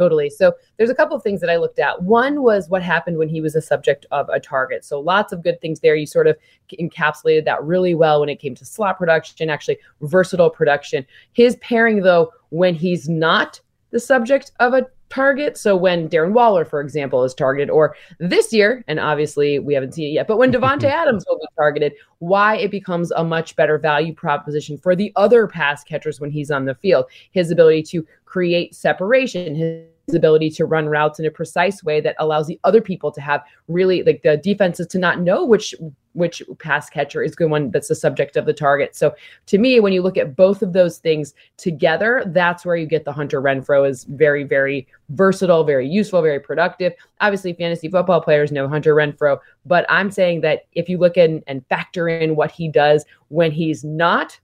Totally. 0.01 0.31
So 0.31 0.53
there's 0.77 0.89
a 0.89 0.95
couple 0.95 1.15
of 1.15 1.21
things 1.21 1.41
that 1.41 1.49
I 1.51 1.57
looked 1.57 1.77
at. 1.77 2.01
One 2.01 2.41
was 2.41 2.67
what 2.69 2.81
happened 2.81 3.19
when 3.19 3.29
he 3.29 3.39
was 3.39 3.55
a 3.55 3.61
subject 3.61 4.07
of 4.09 4.27
a 4.29 4.39
target. 4.39 4.83
So 4.83 4.99
lots 4.99 5.31
of 5.31 5.43
good 5.43 5.61
things 5.61 5.81
there. 5.81 5.93
You 5.93 6.07
sort 6.07 6.25
of 6.25 6.35
encapsulated 6.73 7.45
that 7.45 7.63
really 7.63 7.93
well 7.93 8.19
when 8.19 8.29
it 8.29 8.39
came 8.39 8.55
to 8.55 8.65
slot 8.65 8.97
production, 8.97 9.51
actually 9.51 9.77
versatile 10.01 10.49
production. 10.49 11.05
His 11.33 11.55
pairing, 11.57 12.01
though, 12.01 12.33
when 12.49 12.73
he's 12.73 13.07
not 13.07 13.61
the 13.91 13.99
subject 13.99 14.53
of 14.59 14.73
a 14.73 14.87
target. 15.11 15.57
So 15.57 15.75
when 15.75 16.09
Darren 16.09 16.31
Waller, 16.31 16.65
for 16.65 16.81
example, 16.81 17.23
is 17.23 17.33
targeted, 17.33 17.69
or 17.69 17.95
this 18.19 18.51
year, 18.51 18.83
and 18.87 18.99
obviously 18.99 19.59
we 19.59 19.73
haven't 19.73 19.93
seen 19.93 20.07
it 20.07 20.13
yet, 20.13 20.27
but 20.27 20.37
when 20.37 20.51
Davante 20.51 20.83
Adams 20.85 21.25
will 21.27 21.37
be 21.37 21.47
targeted, 21.55 21.93
why 22.19 22.57
it 22.57 22.71
becomes 22.71 23.11
a 23.11 23.23
much 23.23 23.55
better 23.55 23.77
value 23.77 24.13
proposition 24.13 24.77
for 24.77 24.95
the 24.95 25.11
other 25.15 25.47
pass 25.47 25.83
catchers 25.83 26.19
when 26.19 26.31
he's 26.31 26.49
on 26.49 26.65
the 26.65 26.75
field. 26.75 27.05
His 27.31 27.51
ability 27.51 27.83
to 27.83 28.07
create 28.25 28.73
separation, 28.73 29.53
his 29.53 29.85
ability 30.13 30.49
to 30.49 30.65
run 30.65 30.87
routes 30.87 31.19
in 31.19 31.25
a 31.25 31.31
precise 31.31 31.83
way 31.83 32.01
that 32.01 32.15
allows 32.19 32.47
the 32.47 32.59
other 32.63 32.81
people 32.81 33.11
to 33.11 33.21
have 33.21 33.41
really 33.67 34.03
like 34.03 34.21
the 34.23 34.37
defenses 34.37 34.87
to 34.87 34.99
not 34.99 35.21
know 35.21 35.45
which 35.45 35.73
which 36.13 36.43
pass 36.59 36.89
catcher 36.89 37.23
is 37.23 37.35
the 37.35 37.47
one 37.47 37.71
that's 37.71 37.87
the 37.87 37.95
subject 37.95 38.35
of 38.35 38.45
the 38.45 38.53
target. 38.53 38.95
So 38.95 39.15
to 39.45 39.57
me, 39.57 39.79
when 39.79 39.93
you 39.93 40.01
look 40.01 40.17
at 40.17 40.35
both 40.35 40.61
of 40.61 40.73
those 40.73 40.97
things 40.97 41.33
together, 41.57 42.23
that's 42.27 42.65
where 42.65 42.75
you 42.75 42.85
get 42.85 43.05
the 43.05 43.13
Hunter 43.13 43.41
Renfrow 43.41 43.89
is 43.89 44.03
very, 44.03 44.43
very 44.43 44.87
versatile, 45.09 45.63
very 45.63 45.87
useful, 45.87 46.21
very 46.21 46.39
productive. 46.39 46.93
Obviously, 47.21 47.53
fantasy 47.53 47.87
football 47.87 48.21
players 48.21 48.51
know 48.51 48.67
Hunter 48.67 48.93
Renfrow, 48.93 49.39
but 49.65 49.85
I'm 49.87 50.11
saying 50.11 50.41
that 50.41 50.63
if 50.73 50.89
you 50.89 50.97
look 50.97 51.17
in 51.17 51.43
and 51.47 51.65
factor 51.67 52.09
in 52.09 52.35
what 52.35 52.51
he 52.51 52.67
does 52.67 53.05
when 53.29 53.51
he's 53.51 53.83
not 53.83 54.37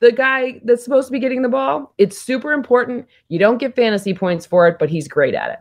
the 0.00 0.12
guy 0.12 0.60
that's 0.64 0.84
supposed 0.84 1.08
to 1.08 1.12
be 1.12 1.18
getting 1.18 1.42
the 1.42 1.48
ball. 1.48 1.92
It's 1.98 2.20
super 2.20 2.52
important. 2.52 3.06
You 3.28 3.38
don't 3.38 3.58
get 3.58 3.74
fantasy 3.74 4.14
points 4.14 4.46
for 4.46 4.66
it, 4.68 4.78
but 4.78 4.90
he's 4.90 5.08
great 5.08 5.34
at 5.34 5.50
it. 5.50 5.58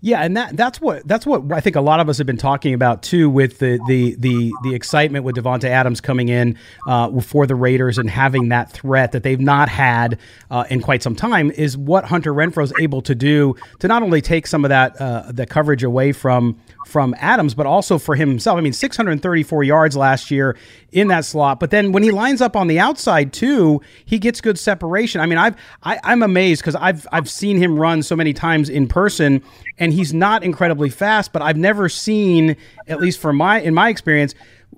Yeah, 0.00 0.20
and 0.20 0.36
that 0.36 0.56
that's 0.56 0.80
what 0.80 1.06
that's 1.08 1.26
what 1.26 1.50
I 1.50 1.60
think 1.60 1.74
a 1.74 1.80
lot 1.80 1.98
of 1.98 2.08
us 2.08 2.18
have 2.18 2.26
been 2.26 2.36
talking 2.36 2.72
about 2.72 3.02
too, 3.02 3.28
with 3.28 3.58
the 3.58 3.80
the 3.88 4.14
the 4.16 4.52
the 4.62 4.74
excitement 4.74 5.24
with 5.24 5.34
Davante 5.34 5.64
Adams 5.64 6.00
coming 6.00 6.28
in 6.28 6.56
uh, 6.86 7.20
for 7.20 7.48
the 7.48 7.56
Raiders 7.56 7.98
and 7.98 8.08
having 8.08 8.50
that 8.50 8.70
threat 8.70 9.10
that 9.10 9.24
they've 9.24 9.40
not 9.40 9.68
had 9.68 10.18
uh, 10.52 10.64
in 10.70 10.80
quite 10.80 11.02
some 11.02 11.16
time 11.16 11.50
is 11.50 11.76
what 11.76 12.04
Hunter 12.04 12.32
Renfrow 12.32 12.62
is 12.62 12.72
able 12.78 13.02
to 13.02 13.14
do 13.14 13.56
to 13.80 13.88
not 13.88 14.04
only 14.04 14.20
take 14.20 14.46
some 14.46 14.64
of 14.64 14.68
that 14.68 15.00
uh, 15.00 15.32
the 15.32 15.46
coverage 15.46 15.82
away 15.82 16.12
from 16.12 16.56
from 16.86 17.14
Adams, 17.18 17.54
but 17.54 17.66
also 17.66 17.98
for 17.98 18.14
himself. 18.14 18.56
I 18.56 18.60
mean, 18.60 18.72
634 18.72 19.64
yards 19.64 19.96
last 19.96 20.30
year 20.30 20.56
in 20.92 21.08
that 21.08 21.24
slot, 21.24 21.58
but 21.58 21.70
then 21.70 21.90
when 21.90 22.04
he 22.04 22.12
lines 22.12 22.40
up 22.40 22.54
on 22.54 22.68
the 22.68 22.78
outside 22.78 23.32
too, 23.32 23.82
he 24.04 24.20
gets 24.20 24.40
good 24.40 24.60
separation. 24.60 25.20
I 25.20 25.26
mean, 25.26 25.38
I've 25.38 25.56
I, 25.82 25.98
I'm 26.04 26.22
amazed 26.22 26.62
because 26.62 26.76
I've 26.76 27.04
I've 27.10 27.28
seen 27.28 27.56
him 27.56 27.80
run 27.80 28.04
so 28.04 28.14
many 28.14 28.32
times 28.32 28.68
in 28.68 28.86
person 28.86 29.42
and 29.78 29.87
he's 29.92 30.14
not 30.14 30.42
incredibly 30.42 30.90
fast, 30.90 31.32
but 31.32 31.42
I've 31.42 31.56
never 31.56 31.88
seen, 31.88 32.56
at 32.86 33.00
least 33.00 33.20
for 33.20 33.32
my 33.32 33.60
in 33.60 33.74
my 33.74 33.88
experience, 33.88 34.34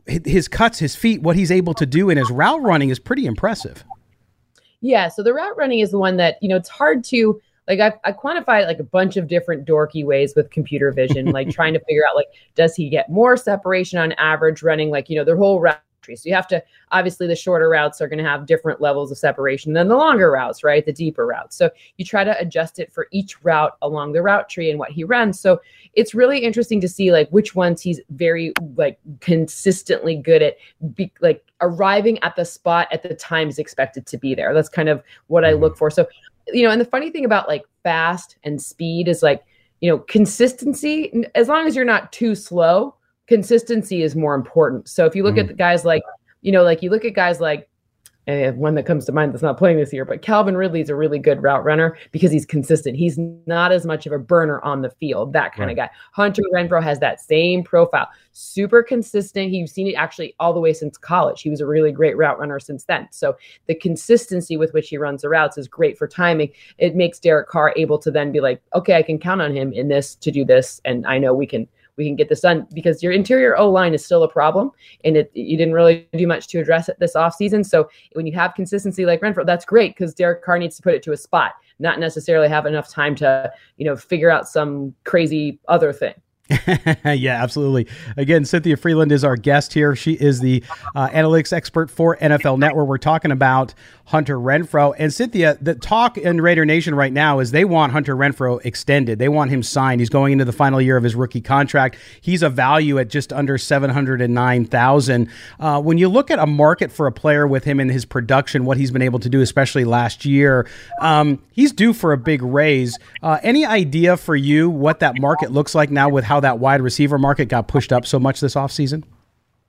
his 0.06 0.48
cuts, 0.48 0.78
his 0.78 0.96
feet, 0.96 1.22
what 1.22 1.36
he's 1.36 1.50
able 1.50 1.74
to 1.74 1.86
do 1.86 2.10
in 2.10 2.18
his 2.18 2.30
route 2.30 2.62
running 2.62 2.90
is 2.90 2.98
pretty 2.98 3.26
impressive. 3.26 3.84
Yeah, 4.80 5.08
so 5.08 5.22
the 5.22 5.34
route 5.34 5.56
running 5.56 5.80
is 5.80 5.90
the 5.90 5.98
one 5.98 6.16
that 6.16 6.36
you 6.40 6.48
know 6.48 6.56
it's 6.56 6.68
hard 6.68 7.04
to 7.04 7.40
like 7.68 7.80
I, 7.80 7.92
I 8.04 8.12
quantified 8.12 8.66
like 8.66 8.80
a 8.80 8.84
bunch 8.84 9.16
of 9.16 9.28
different 9.28 9.66
dorky 9.66 10.04
ways 10.04 10.34
with 10.34 10.50
computer 10.50 10.90
vision, 10.92 11.26
like 11.26 11.50
trying 11.52 11.74
to 11.74 11.80
figure 11.80 12.02
out 12.08 12.16
like 12.16 12.28
does 12.54 12.74
he 12.74 12.88
get 12.88 13.10
more 13.10 13.36
separation 13.36 13.98
on 13.98 14.12
average 14.12 14.62
running 14.62 14.90
like 14.90 15.08
you 15.08 15.16
know 15.16 15.24
the 15.24 15.36
whole 15.36 15.60
route 15.60 15.80
tree. 16.00 16.16
So 16.16 16.28
you 16.28 16.35
have 16.35 16.47
to 16.49 16.62
obviously 16.90 17.26
the 17.26 17.37
shorter 17.37 17.69
routes 17.69 18.00
are 18.00 18.09
going 18.09 18.23
to 18.23 18.28
have 18.28 18.47
different 18.47 18.80
levels 18.80 19.11
of 19.11 19.19
separation 19.19 19.73
than 19.73 19.88
the 19.88 19.97
longer 19.97 20.30
routes, 20.30 20.64
right? 20.64 20.85
The 20.85 20.92
deeper 20.92 21.26
routes. 21.26 21.57
So 21.57 21.71
you 21.97 22.04
try 22.04 22.25
to 22.25 22.38
adjust 22.38 22.78
it 22.78 22.92
for 22.92 23.07
each 23.11 23.42
route 23.45 23.76
along 23.83 24.12
the 24.12 24.23
route 24.23 24.49
tree 24.49 24.71
and 24.71 24.78
what 24.78 24.90
he 24.90 25.04
runs. 25.04 25.38
So 25.38 25.61
it's 25.95 26.14
really 26.14 26.40
interesting 26.40 26.80
to 26.80 26.88
see 26.88 27.12
like 27.12 27.28
which 27.30 27.54
ones 27.54 27.83
he's 27.83 28.00
very 28.11 28.52
like 28.76 28.99
consistently 29.21 30.16
good 30.16 30.42
at 30.42 30.57
be, 30.95 31.12
like 31.21 31.45
arriving 31.61 32.19
at 32.23 32.37
the 32.37 32.45
spot 32.45 32.88
at 32.92 33.02
the 33.02 33.14
times 33.14 33.59
expected 33.59 34.07
to 34.07 34.19
be 34.19 34.35
there. 34.35 34.54
That's 34.54 34.69
kind 34.69 34.88
of 34.88 35.02
what 35.26 35.45
I 35.45 35.52
mm-hmm. 35.52 35.62
look 35.62 35.76
for. 35.76 35.90
So 35.90 36.07
you 36.52 36.62
know, 36.62 36.71
and 36.71 36.80
the 36.80 36.87
funny 36.87 37.11
thing 37.11 37.25
about 37.25 37.49
like 37.49 37.64
fast 37.83 38.37
and 38.45 38.61
speed 38.61 39.09
is 39.09 39.23
like, 39.23 39.45
you 39.80 39.90
know, 39.90 39.99
consistency 39.99 41.26
as 41.35 41.49
long 41.49 41.66
as 41.66 41.75
you're 41.76 41.85
not 41.85 42.12
too 42.12 42.35
slow, 42.35 42.95
consistency 43.30 44.02
is 44.02 44.16
more 44.16 44.34
important. 44.34 44.88
So 44.88 45.06
if 45.06 45.14
you 45.14 45.22
look 45.22 45.37
mm. 45.37 45.40
at 45.42 45.46
the 45.46 45.54
guys 45.54 45.84
like, 45.84 46.02
you 46.42 46.50
know, 46.50 46.64
like 46.64 46.82
you 46.82 46.90
look 46.90 47.04
at 47.04 47.14
guys 47.14 47.40
like 47.40 47.68
and 48.26 48.58
one 48.58 48.75
that 48.75 48.87
comes 48.87 49.04
to 49.06 49.12
mind 49.12 49.32
that's 49.32 49.42
not 49.42 49.56
playing 49.56 49.76
this 49.76 49.92
year, 49.92 50.04
but 50.04 50.20
Calvin 50.20 50.56
Ridley 50.56 50.80
is 50.80 50.90
a 50.90 50.96
really 50.96 51.18
good 51.18 51.40
route 51.42 51.64
runner 51.64 51.96
because 52.10 52.32
he's 52.32 52.44
consistent. 52.44 52.96
He's 52.96 53.18
not 53.46 53.72
as 53.72 53.87
much 53.87 54.04
of 54.04 54.12
a 54.12 54.18
burner 54.18 54.60
on 54.62 54.82
the 54.82 54.90
field, 54.90 55.32
that 55.32 55.52
kind 55.54 55.68
right. 55.68 55.72
of 55.72 55.76
guy. 55.76 55.90
Hunter 56.12 56.42
Renfrow 56.52 56.82
has 56.82 56.99
that 56.99 57.20
same 57.20 57.62
profile, 57.62 58.08
super 58.32 58.82
consistent. 58.82 59.52
You've 59.52 59.70
seen 59.70 59.87
it 59.87 59.94
actually 59.94 60.34
all 60.38 60.52
the 60.52 60.60
way 60.60 60.72
since 60.72 60.99
college. 60.99 61.40
He 61.40 61.50
was 61.50 61.60
a 61.60 61.66
really 61.66 61.92
great 61.92 62.16
route 62.16 62.38
runner 62.38 62.58
since 62.58 62.84
then. 62.84 63.08
So 63.10 63.37
the 63.66 63.75
consistency 63.76 64.56
with 64.56 64.75
which 64.75 64.88
he 64.88 64.99
runs 64.99 65.22
the 65.22 65.28
routes 65.28 65.56
is 65.56 65.68
great 65.68 65.96
for 65.96 66.06
timing. 66.06 66.50
It 66.78 66.96
makes 66.96 67.20
Derek 67.20 67.49
Carr 67.49 67.72
able 67.76 67.99
to 68.00 68.10
then 68.10 68.32
be 68.32 68.40
like, 68.40 68.60
okay, 68.75 68.96
I 68.96 69.02
can 69.02 69.18
count 69.18 69.40
on 69.40 69.54
him 69.54 69.72
in 69.72 69.88
this 69.88 70.16
to 70.16 70.30
do 70.30 70.44
this, 70.44 70.80
and 70.84 71.06
I 71.06 71.18
know 71.18 71.32
we 71.32 71.46
can 71.46 71.68
we 71.97 72.06
can 72.06 72.16
get 72.16 72.28
this 72.28 72.40
done 72.40 72.66
because 72.73 73.02
your 73.02 73.12
interior 73.12 73.56
O 73.56 73.70
line 73.70 73.94
is 73.94 74.04
still 74.04 74.23
a 74.23 74.28
problem, 74.28 74.70
and 75.04 75.16
it, 75.16 75.30
you 75.35 75.56
didn't 75.56 75.75
really 75.75 76.09
do 76.12 76.26
much 76.26 76.49
to 76.49 76.61
address 76.61 76.88
it 76.88 76.99
this 76.99 77.14
offseason. 77.14 77.64
So 77.64 77.88
when 78.12 78.26
you 78.26 78.32
have 78.35 78.54
consistency 78.54 79.06
like 79.06 79.20
Renfrow, 79.20 79.47
that's 79.47 79.64
great 79.64 79.94
because 79.94 80.14
Derek 80.14 80.42
Carr 80.42 80.59
needs 80.59 80.76
to 80.76 80.82
put 80.82 80.94
it 80.94 81.02
to 81.04 81.12
a 81.12 81.16
spot, 81.16 81.52
not 81.78 81.99
necessarily 81.99 82.49
have 82.49 82.66
enough 82.66 82.88
time 82.88 83.14
to 83.16 83.52
you 83.76 83.85
know 83.85 83.97
figure 83.97 84.30
out 84.30 84.49
some 84.49 84.94
crazy 85.04 85.59
other 85.68 85.92
thing. 85.92 86.14
yeah, 87.04 87.42
absolutely. 87.42 87.87
Again, 88.16 88.45
Cynthia 88.45 88.76
Frelund 88.76 89.12
is 89.12 89.25
our 89.25 89.37
guest 89.37 89.73
here. 89.73 89.95
She 89.95 90.14
is 90.14 90.40
the 90.40 90.62
uh, 90.95 91.09
analytics 91.09 91.52
expert 91.52 91.90
for 91.90 92.16
NFL 92.16 92.59
Network. 92.59 92.88
We're 92.88 92.99
talking 92.99 93.30
about 93.30 93.75
Hunter 94.11 94.38
Renfrow. 94.38 94.92
And 94.99 95.14
Cynthia, 95.14 95.57
the 95.61 95.76
talk 95.76 96.19
in 96.19 96.40
Raider 96.40 96.64
Nation 96.64 96.97
right 96.97 97.12
now 97.12 97.38
is 97.38 97.52
they 97.52 97.64
want 97.64 97.92
Hunter 97.92 98.16
Renfrow 98.16 98.64
extended. 98.64 99.21
They 99.21 99.28
want 99.28 99.52
him 99.52 99.62
signed. 99.62 100.00
He's 100.00 100.09
going 100.09 100.33
into 100.33 100.45
the 100.45 100.52
final 100.52 100.80
year 100.80 100.97
of 100.97 101.04
his 101.04 101.14
rookie 101.14 101.40
contract. 101.40 101.97
He's 102.21 102.42
a 102.42 102.50
value 102.50 102.99
at 102.99 103.09
just 103.09 103.33
under 103.33 103.57
seven 103.57 103.88
hundred 103.90 104.21
and 104.21 104.35
nine 104.35 104.64
thousand. 104.64 105.30
Uh, 105.61 105.80
when 105.80 105.97
you 105.97 106.09
look 106.09 106.33
at 106.33 106.40
a 106.40 106.47
market 106.47 106.90
for 106.90 107.07
a 107.07 107.12
player 107.12 107.47
with 107.47 107.62
him 107.62 107.78
and 107.78 107.88
his 107.88 108.04
production, 108.04 108.64
what 108.64 108.78
he's 108.78 108.90
been 108.90 109.02
able 109.02 109.21
to 109.21 109.28
do, 109.28 109.42
especially 109.42 109.85
last 109.85 110.25
year, 110.25 110.69
um, 111.00 111.40
he's 111.52 111.71
due 111.73 111.92
for 111.92 112.12
a 112.12 112.19
big 112.19 112.42
raise. 112.42 112.99
Uh, 113.23 113.38
any 113.45 113.64
idea 113.64 114.16
for 114.16 114.35
you 114.35 114.69
what 114.69 114.99
that 114.99 115.21
market 115.21 115.52
looks 115.52 115.73
like 115.73 115.88
now 115.88 116.09
with 116.09 116.25
how 116.25 116.39
that 116.40 116.59
wide 116.59 116.80
receiver 116.80 117.18
market 117.18 117.47
got 117.47 117.68
pushed 117.68 117.92
up 117.92 118.06
so 118.06 118.18
much 118.18 118.40
this 118.40 118.54
offseason? 118.54 119.04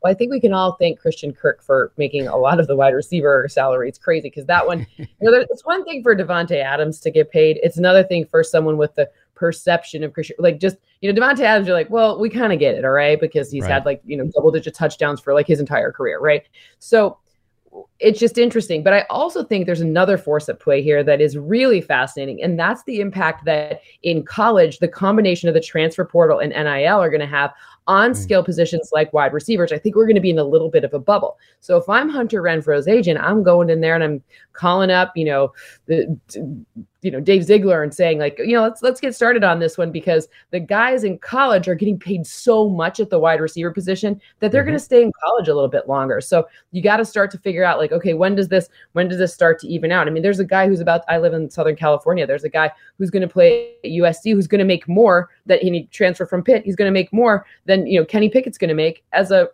Well, 0.01 0.11
I 0.11 0.15
think 0.15 0.31
we 0.31 0.39
can 0.39 0.53
all 0.53 0.77
thank 0.79 0.99
Christian 0.99 1.31
Kirk 1.31 1.61
for 1.63 1.93
making 1.95 2.27
a 2.27 2.35
lot 2.35 2.59
of 2.59 2.67
the 2.67 2.75
wide 2.75 2.95
receiver 2.95 3.47
salary. 3.47 3.87
It's 3.87 3.99
crazy 3.99 4.29
because 4.29 4.45
that 4.47 4.65
one, 4.65 4.87
you 4.97 5.07
know, 5.21 5.33
it's 5.33 5.65
one 5.65 5.85
thing 5.85 6.01
for 6.01 6.15
Davante 6.15 6.61
Adams 6.61 6.99
to 7.01 7.11
get 7.11 7.31
paid. 7.31 7.59
It's 7.61 7.77
another 7.77 8.03
thing 8.03 8.25
for 8.25 8.43
someone 8.43 8.77
with 8.77 8.95
the 8.95 9.09
perception 9.35 10.03
of 10.03 10.13
Christian, 10.13 10.35
like 10.39 10.59
just 10.59 10.77
you 11.01 11.11
know, 11.11 11.19
Davante 11.19 11.41
Adams. 11.41 11.67
You're 11.67 11.75
like, 11.75 11.89
well, 11.89 12.19
we 12.19 12.29
kind 12.29 12.51
of 12.51 12.59
get 12.59 12.75
it, 12.75 12.85
all 12.85 12.91
right, 12.91 13.19
because 13.19 13.51
he's 13.51 13.63
right. 13.63 13.71
had 13.71 13.85
like 13.85 14.01
you 14.05 14.17
know 14.17 14.29
double 14.33 14.51
digit 14.51 14.73
touchdowns 14.73 15.19
for 15.19 15.33
like 15.33 15.47
his 15.47 15.59
entire 15.59 15.91
career, 15.91 16.19
right? 16.19 16.43
So 16.79 17.17
it's 17.99 18.19
just 18.19 18.37
interesting. 18.37 18.83
But 18.83 18.93
I 18.93 19.05
also 19.09 19.43
think 19.43 19.65
there's 19.65 19.81
another 19.81 20.17
force 20.17 20.49
at 20.49 20.59
play 20.59 20.81
here 20.81 21.03
that 21.03 21.21
is 21.21 21.37
really 21.37 21.81
fascinating. 21.81 22.41
And 22.41 22.59
that's 22.59 22.83
the 22.83 22.99
impact 22.99 23.45
that 23.45 23.81
in 24.03 24.23
college, 24.23 24.79
the 24.79 24.87
combination 24.87 25.47
of 25.47 25.53
the 25.53 25.61
transfer 25.61 26.03
portal 26.03 26.39
and 26.39 26.51
NIL 26.51 26.99
are 26.99 27.09
going 27.09 27.21
to 27.21 27.27
have 27.27 27.53
on 27.87 28.11
mm. 28.11 28.15
skill 28.15 28.43
positions 28.43 28.89
like 28.91 29.13
wide 29.13 29.33
receivers, 29.33 29.71
I 29.71 29.77
think 29.77 29.95
we're 29.95 30.05
going 30.05 30.15
to 30.15 30.21
be 30.21 30.29
in 30.29 30.39
a 30.39 30.43
little 30.43 30.69
bit 30.69 30.83
of 30.83 30.93
a 30.93 30.99
bubble. 30.99 31.37
So 31.59 31.77
if 31.77 31.87
I'm 31.87 32.09
Hunter 32.09 32.41
Renfrow's 32.41 32.87
agent, 32.87 33.19
I'm 33.19 33.43
going 33.43 33.69
in 33.69 33.81
there 33.81 33.95
and 33.95 34.03
I'm 34.03 34.23
calling 34.53 34.91
up, 34.91 35.11
you 35.15 35.25
know, 35.25 35.53
the 35.85 36.17
you 37.01 37.11
know 37.11 37.19
Dave 37.19 37.43
Ziegler 37.43 37.83
and 37.83 37.93
saying 37.93 38.19
like 38.19 38.37
you 38.39 38.55
know 38.55 38.61
let's 38.61 38.81
let's 38.81 39.01
get 39.01 39.15
started 39.15 39.43
on 39.43 39.59
this 39.59 39.77
one 39.77 39.91
because 39.91 40.27
the 40.51 40.59
guys 40.59 41.03
in 41.03 41.17
college 41.17 41.67
are 41.67 41.75
getting 41.75 41.97
paid 41.97 42.25
so 42.27 42.69
much 42.69 42.99
at 42.99 43.09
the 43.09 43.19
wide 43.19 43.41
receiver 43.41 43.71
position 43.71 44.21
that 44.39 44.51
they're 44.51 44.61
mm-hmm. 44.61 44.69
going 44.69 44.79
to 44.79 44.83
stay 44.83 45.01
in 45.01 45.11
college 45.23 45.47
a 45.47 45.53
little 45.53 45.69
bit 45.69 45.87
longer. 45.87 46.21
So 46.21 46.47
you 46.71 46.81
got 46.81 46.97
to 46.97 47.05
start 47.05 47.31
to 47.31 47.37
figure 47.39 47.63
out 47.63 47.79
like 47.79 47.91
okay 47.91 48.13
when 48.13 48.35
does 48.35 48.47
this 48.47 48.69
when 48.93 49.07
does 49.07 49.17
this 49.17 49.33
start 49.33 49.59
to 49.59 49.67
even 49.67 49.91
out? 49.91 50.07
I 50.07 50.11
mean 50.11 50.23
there's 50.23 50.39
a 50.39 50.45
guy 50.45 50.67
who's 50.67 50.79
about 50.79 51.01
I 51.07 51.17
live 51.17 51.33
in 51.33 51.49
Southern 51.49 51.75
California. 51.75 52.27
There's 52.27 52.43
a 52.43 52.49
guy 52.49 52.71
who's 52.97 53.09
going 53.09 53.21
to 53.21 53.27
play 53.27 53.73
at 53.83 53.91
USC 53.91 54.33
who's 54.33 54.47
going 54.47 54.59
to 54.59 54.65
make 54.65 54.87
more 54.87 55.29
that 55.45 55.61
he 55.61 55.87
transfer 55.91 56.25
from 56.25 56.43
Pitt. 56.43 56.63
He's 56.65 56.75
going 56.75 56.89
to 56.89 56.93
make 56.93 57.11
more 57.11 57.45
than 57.65 57.87
you 57.87 57.99
know 57.99 58.05
Kenny 58.05 58.29
Pickett's 58.29 58.57
going 58.57 58.69
to 58.69 58.75
make 58.75 59.03
as 59.11 59.31
a 59.31 59.49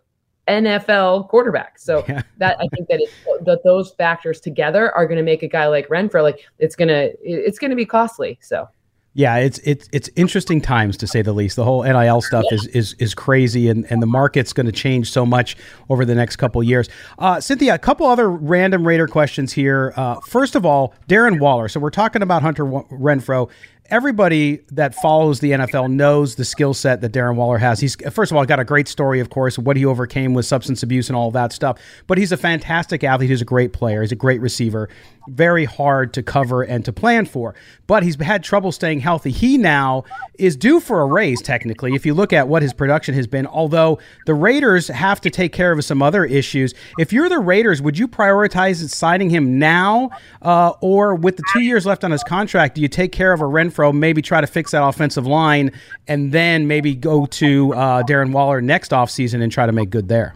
NFL 0.48 1.28
quarterback. 1.28 1.78
So 1.78 2.04
yeah. 2.08 2.22
that 2.38 2.58
I 2.60 2.66
think 2.74 2.88
that, 2.88 3.06
that 3.44 3.60
those 3.64 3.92
factors 3.92 4.40
together 4.40 4.94
are 4.94 5.06
going 5.06 5.18
to 5.18 5.22
make 5.22 5.42
a 5.42 5.48
guy 5.48 5.66
like 5.66 5.88
Renfrow 5.88 6.22
like 6.22 6.40
it's 6.58 6.76
gonna 6.76 7.10
it's 7.22 7.58
gonna 7.58 7.76
be 7.76 7.86
costly. 7.86 8.38
So. 8.40 8.68
Yeah, 9.14 9.36
it's 9.38 9.58
it's 9.64 9.88
it's 9.90 10.08
interesting 10.14 10.60
times 10.60 10.96
to 10.98 11.08
say 11.08 11.22
the 11.22 11.32
least. 11.32 11.56
The 11.56 11.64
whole 11.64 11.82
NIL 11.82 12.20
stuff 12.20 12.44
yeah. 12.50 12.54
is 12.54 12.66
is 12.68 12.94
is 13.00 13.14
crazy, 13.14 13.68
and, 13.68 13.84
and 13.90 14.00
the 14.00 14.06
market's 14.06 14.52
going 14.52 14.66
to 14.66 14.72
change 14.72 15.10
so 15.10 15.26
much 15.26 15.56
over 15.88 16.04
the 16.04 16.14
next 16.14 16.36
couple 16.36 16.62
years. 16.62 16.88
Uh, 17.18 17.40
Cynthia, 17.40 17.74
a 17.74 17.78
couple 17.78 18.06
other 18.06 18.30
random 18.30 18.86
Raider 18.86 19.08
questions 19.08 19.52
here. 19.52 19.92
Uh, 19.96 20.20
first 20.20 20.54
of 20.54 20.64
all, 20.64 20.94
Darren 21.08 21.40
Waller. 21.40 21.68
So 21.68 21.80
we're 21.80 21.90
talking 21.90 22.22
about 22.22 22.42
Hunter 22.42 22.64
Renfrow 22.64 23.50
everybody 23.90 24.60
that 24.70 24.94
follows 24.94 25.40
the 25.40 25.52
NFL 25.52 25.90
knows 25.90 26.34
the 26.34 26.44
skill 26.44 26.74
set 26.74 27.00
that 27.00 27.12
Darren 27.12 27.36
Waller 27.36 27.58
has. 27.58 27.80
He's 27.80 27.96
first 28.10 28.30
of 28.30 28.36
all 28.36 28.44
got 28.44 28.60
a 28.60 28.64
great 28.64 28.86
story, 28.86 29.20
of 29.20 29.30
course, 29.30 29.58
what 29.58 29.76
he 29.76 29.84
overcame 29.84 30.34
with 30.34 30.44
substance 30.46 30.82
abuse 30.82 31.08
and 31.08 31.16
all 31.16 31.30
that 31.30 31.52
stuff. 31.52 31.78
But 32.06 32.18
he's 32.18 32.32
a 32.32 32.36
fantastic 32.36 33.02
athlete. 33.02 33.30
He's 33.30 33.40
a 33.40 33.46
great 33.46 33.72
player. 33.72 34.02
He's 34.02 34.12
a 34.12 34.16
great 34.16 34.40
receiver. 34.40 34.88
Very 35.28 35.64
hard 35.64 36.14
to 36.14 36.22
cover 36.22 36.62
and 36.62 36.84
to 36.84 36.92
plan 36.92 37.26
for. 37.26 37.54
But 37.86 38.02
he's 38.02 38.20
had 38.20 38.42
trouble 38.42 38.72
staying 38.72 39.00
healthy. 39.00 39.30
He 39.30 39.58
now 39.58 40.04
is 40.38 40.56
due 40.56 40.80
for 40.80 41.00
a 41.00 41.06
raise, 41.06 41.42
technically, 41.42 41.94
if 41.94 42.06
you 42.06 42.14
look 42.14 42.32
at 42.32 42.48
what 42.48 42.62
his 42.62 42.72
production 42.72 43.14
has 43.14 43.26
been. 43.26 43.46
Although 43.46 43.98
the 44.26 44.34
Raiders 44.34 44.88
have 44.88 45.20
to 45.22 45.30
take 45.30 45.52
care 45.52 45.72
of 45.72 45.84
some 45.84 46.02
other 46.02 46.24
issues. 46.24 46.74
If 46.98 47.12
you're 47.12 47.28
the 47.28 47.38
Raiders, 47.38 47.82
would 47.82 47.98
you 47.98 48.08
prioritize 48.08 48.86
signing 48.90 49.30
him 49.30 49.58
now, 49.58 50.10
uh, 50.42 50.72
or 50.80 51.14
with 51.14 51.36
the 51.36 51.44
two 51.52 51.60
years 51.60 51.84
left 51.86 52.04
on 52.04 52.10
his 52.10 52.22
contract, 52.22 52.74
do 52.74 52.82
you 52.82 52.88
take 52.88 53.12
care 53.12 53.32
of 53.32 53.40
a 53.40 53.46
Renfrow, 53.78 53.94
maybe 53.94 54.22
try 54.22 54.40
to 54.40 54.46
fix 54.46 54.72
that 54.72 54.82
offensive 54.82 55.26
line, 55.26 55.72
and 56.06 56.32
then 56.32 56.66
maybe 56.66 56.94
go 56.94 57.26
to 57.26 57.74
uh, 57.74 58.02
Darren 58.02 58.32
Waller 58.32 58.60
next 58.60 58.90
offseason 58.90 59.42
and 59.42 59.50
try 59.50 59.66
to 59.66 59.72
make 59.72 59.90
good 59.90 60.08
there? 60.08 60.34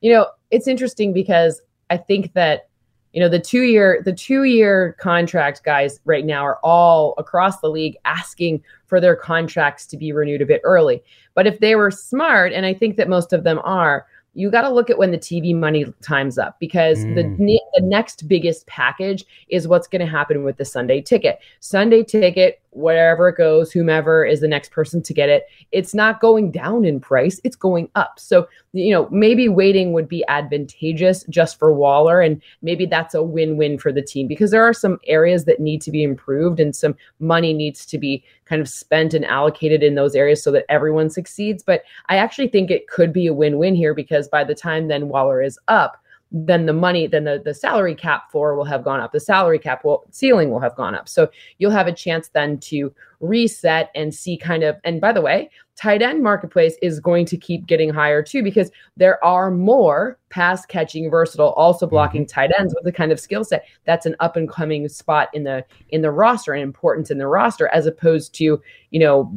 You 0.00 0.12
know, 0.12 0.26
it's 0.50 0.66
interesting 0.66 1.12
because 1.12 1.60
I 1.90 1.96
think 1.96 2.32
that 2.34 2.68
you 3.12 3.20
know 3.20 3.28
the 3.28 3.38
two 3.38 3.62
year 3.62 4.02
the 4.04 4.12
two 4.12 4.42
year 4.42 4.96
contract 4.98 5.62
guys 5.64 6.00
right 6.04 6.24
now 6.24 6.44
are 6.44 6.58
all 6.64 7.14
across 7.16 7.60
the 7.60 7.68
league 7.68 7.96
asking 8.04 8.62
for 8.86 9.00
their 9.00 9.14
contracts 9.14 9.86
to 9.86 9.96
be 9.96 10.10
renewed 10.10 10.42
a 10.42 10.46
bit 10.46 10.60
early 10.64 11.00
but 11.34 11.46
if 11.46 11.60
they 11.60 11.76
were 11.76 11.92
smart 11.92 12.52
and 12.52 12.66
i 12.66 12.74
think 12.74 12.96
that 12.96 13.08
most 13.08 13.32
of 13.32 13.44
them 13.44 13.60
are 13.62 14.04
you 14.34 14.50
got 14.50 14.62
to 14.62 14.68
look 14.68 14.90
at 14.90 14.98
when 14.98 15.12
the 15.12 15.18
TV 15.18 15.54
money 15.54 15.86
times 16.02 16.38
up 16.38 16.58
because 16.60 16.98
mm. 16.98 17.14
the 17.14 17.60
the 17.74 17.86
next 17.86 18.28
biggest 18.28 18.66
package 18.66 19.24
is 19.48 19.66
what's 19.68 19.86
going 19.86 20.00
to 20.00 20.06
happen 20.06 20.44
with 20.44 20.56
the 20.56 20.64
Sunday 20.64 21.00
ticket. 21.00 21.38
Sunday 21.60 22.02
ticket, 22.02 22.60
wherever 22.74 23.28
it 23.28 23.36
goes, 23.36 23.72
whomever 23.72 24.24
is 24.24 24.40
the 24.40 24.48
next 24.48 24.70
person 24.70 25.00
to 25.02 25.14
get 25.14 25.28
it, 25.28 25.46
it's 25.72 25.94
not 25.94 26.20
going 26.20 26.50
down 26.50 26.84
in 26.84 27.00
price, 27.00 27.40
it's 27.44 27.56
going 27.56 27.88
up. 27.94 28.18
So, 28.18 28.48
you 28.72 28.92
know, 28.92 29.08
maybe 29.10 29.48
waiting 29.48 29.92
would 29.92 30.08
be 30.08 30.24
advantageous 30.28 31.24
just 31.30 31.58
for 31.58 31.72
Waller 31.72 32.20
and 32.20 32.42
maybe 32.62 32.84
that's 32.86 33.14
a 33.14 33.22
win-win 33.22 33.78
for 33.78 33.92
the 33.92 34.02
team 34.02 34.26
because 34.26 34.50
there 34.50 34.64
are 34.64 34.74
some 34.74 34.98
areas 35.06 35.44
that 35.44 35.60
need 35.60 35.80
to 35.82 35.90
be 35.90 36.02
improved 36.02 36.60
and 36.60 36.74
some 36.74 36.96
money 37.20 37.52
needs 37.52 37.86
to 37.86 37.98
be 37.98 38.24
kind 38.44 38.60
of 38.60 38.68
spent 38.68 39.14
and 39.14 39.24
allocated 39.24 39.82
in 39.82 39.94
those 39.94 40.14
areas 40.14 40.42
so 40.42 40.50
that 40.50 40.66
everyone 40.68 41.08
succeeds. 41.08 41.62
But 41.62 41.84
I 42.08 42.16
actually 42.16 42.48
think 42.48 42.70
it 42.70 42.88
could 42.88 43.12
be 43.12 43.26
a 43.26 43.34
win 43.34 43.58
win 43.58 43.74
here 43.74 43.94
because 43.94 44.28
by 44.28 44.44
the 44.44 44.54
time 44.54 44.88
then 44.88 45.08
Waller 45.08 45.42
is 45.42 45.58
up, 45.68 46.03
then 46.36 46.66
the 46.66 46.72
money, 46.72 47.06
then 47.06 47.22
the, 47.22 47.40
the 47.42 47.54
salary 47.54 47.94
cap 47.94 48.28
floor 48.30 48.56
will 48.56 48.64
have 48.64 48.82
gone 48.82 48.98
up. 48.98 49.12
The 49.12 49.20
salary 49.20 49.58
cap 49.58 49.84
will 49.84 50.04
ceiling 50.10 50.50
will 50.50 50.58
have 50.58 50.74
gone 50.74 50.96
up. 50.96 51.08
So 51.08 51.30
you'll 51.58 51.70
have 51.70 51.86
a 51.86 51.92
chance 51.92 52.28
then 52.28 52.58
to 52.58 52.92
reset 53.20 53.90
and 53.94 54.12
see 54.12 54.36
kind 54.36 54.64
of, 54.64 54.76
and 54.82 55.00
by 55.00 55.12
the 55.12 55.20
way, 55.20 55.48
tight 55.76 56.02
end 56.02 56.24
marketplace 56.24 56.76
is 56.82 56.98
going 56.98 57.24
to 57.26 57.36
keep 57.36 57.66
getting 57.66 57.88
higher 57.88 58.20
too 58.22 58.42
because 58.42 58.72
there 58.96 59.22
are 59.24 59.50
more 59.50 60.18
pass 60.28 60.66
catching 60.66 61.08
versatile 61.08 61.52
also 61.52 61.86
blocking 61.86 62.22
mm-hmm. 62.22 62.34
tight 62.34 62.50
ends 62.58 62.74
with 62.74 62.84
the 62.84 62.92
kind 62.92 63.10
of 63.10 63.18
skill 63.18 63.44
set 63.44 63.64
that's 63.84 64.06
an 64.06 64.14
up 64.20 64.36
and 64.36 64.48
coming 64.48 64.88
spot 64.88 65.28
in 65.32 65.42
the 65.42 65.64
in 65.88 66.02
the 66.02 66.12
roster 66.12 66.52
and 66.52 66.62
importance 66.62 67.10
in 67.10 67.18
the 67.18 67.26
roster 67.26 67.66
as 67.68 67.86
opposed 67.86 68.32
to 68.32 68.60
you 68.90 69.00
know 69.00 69.32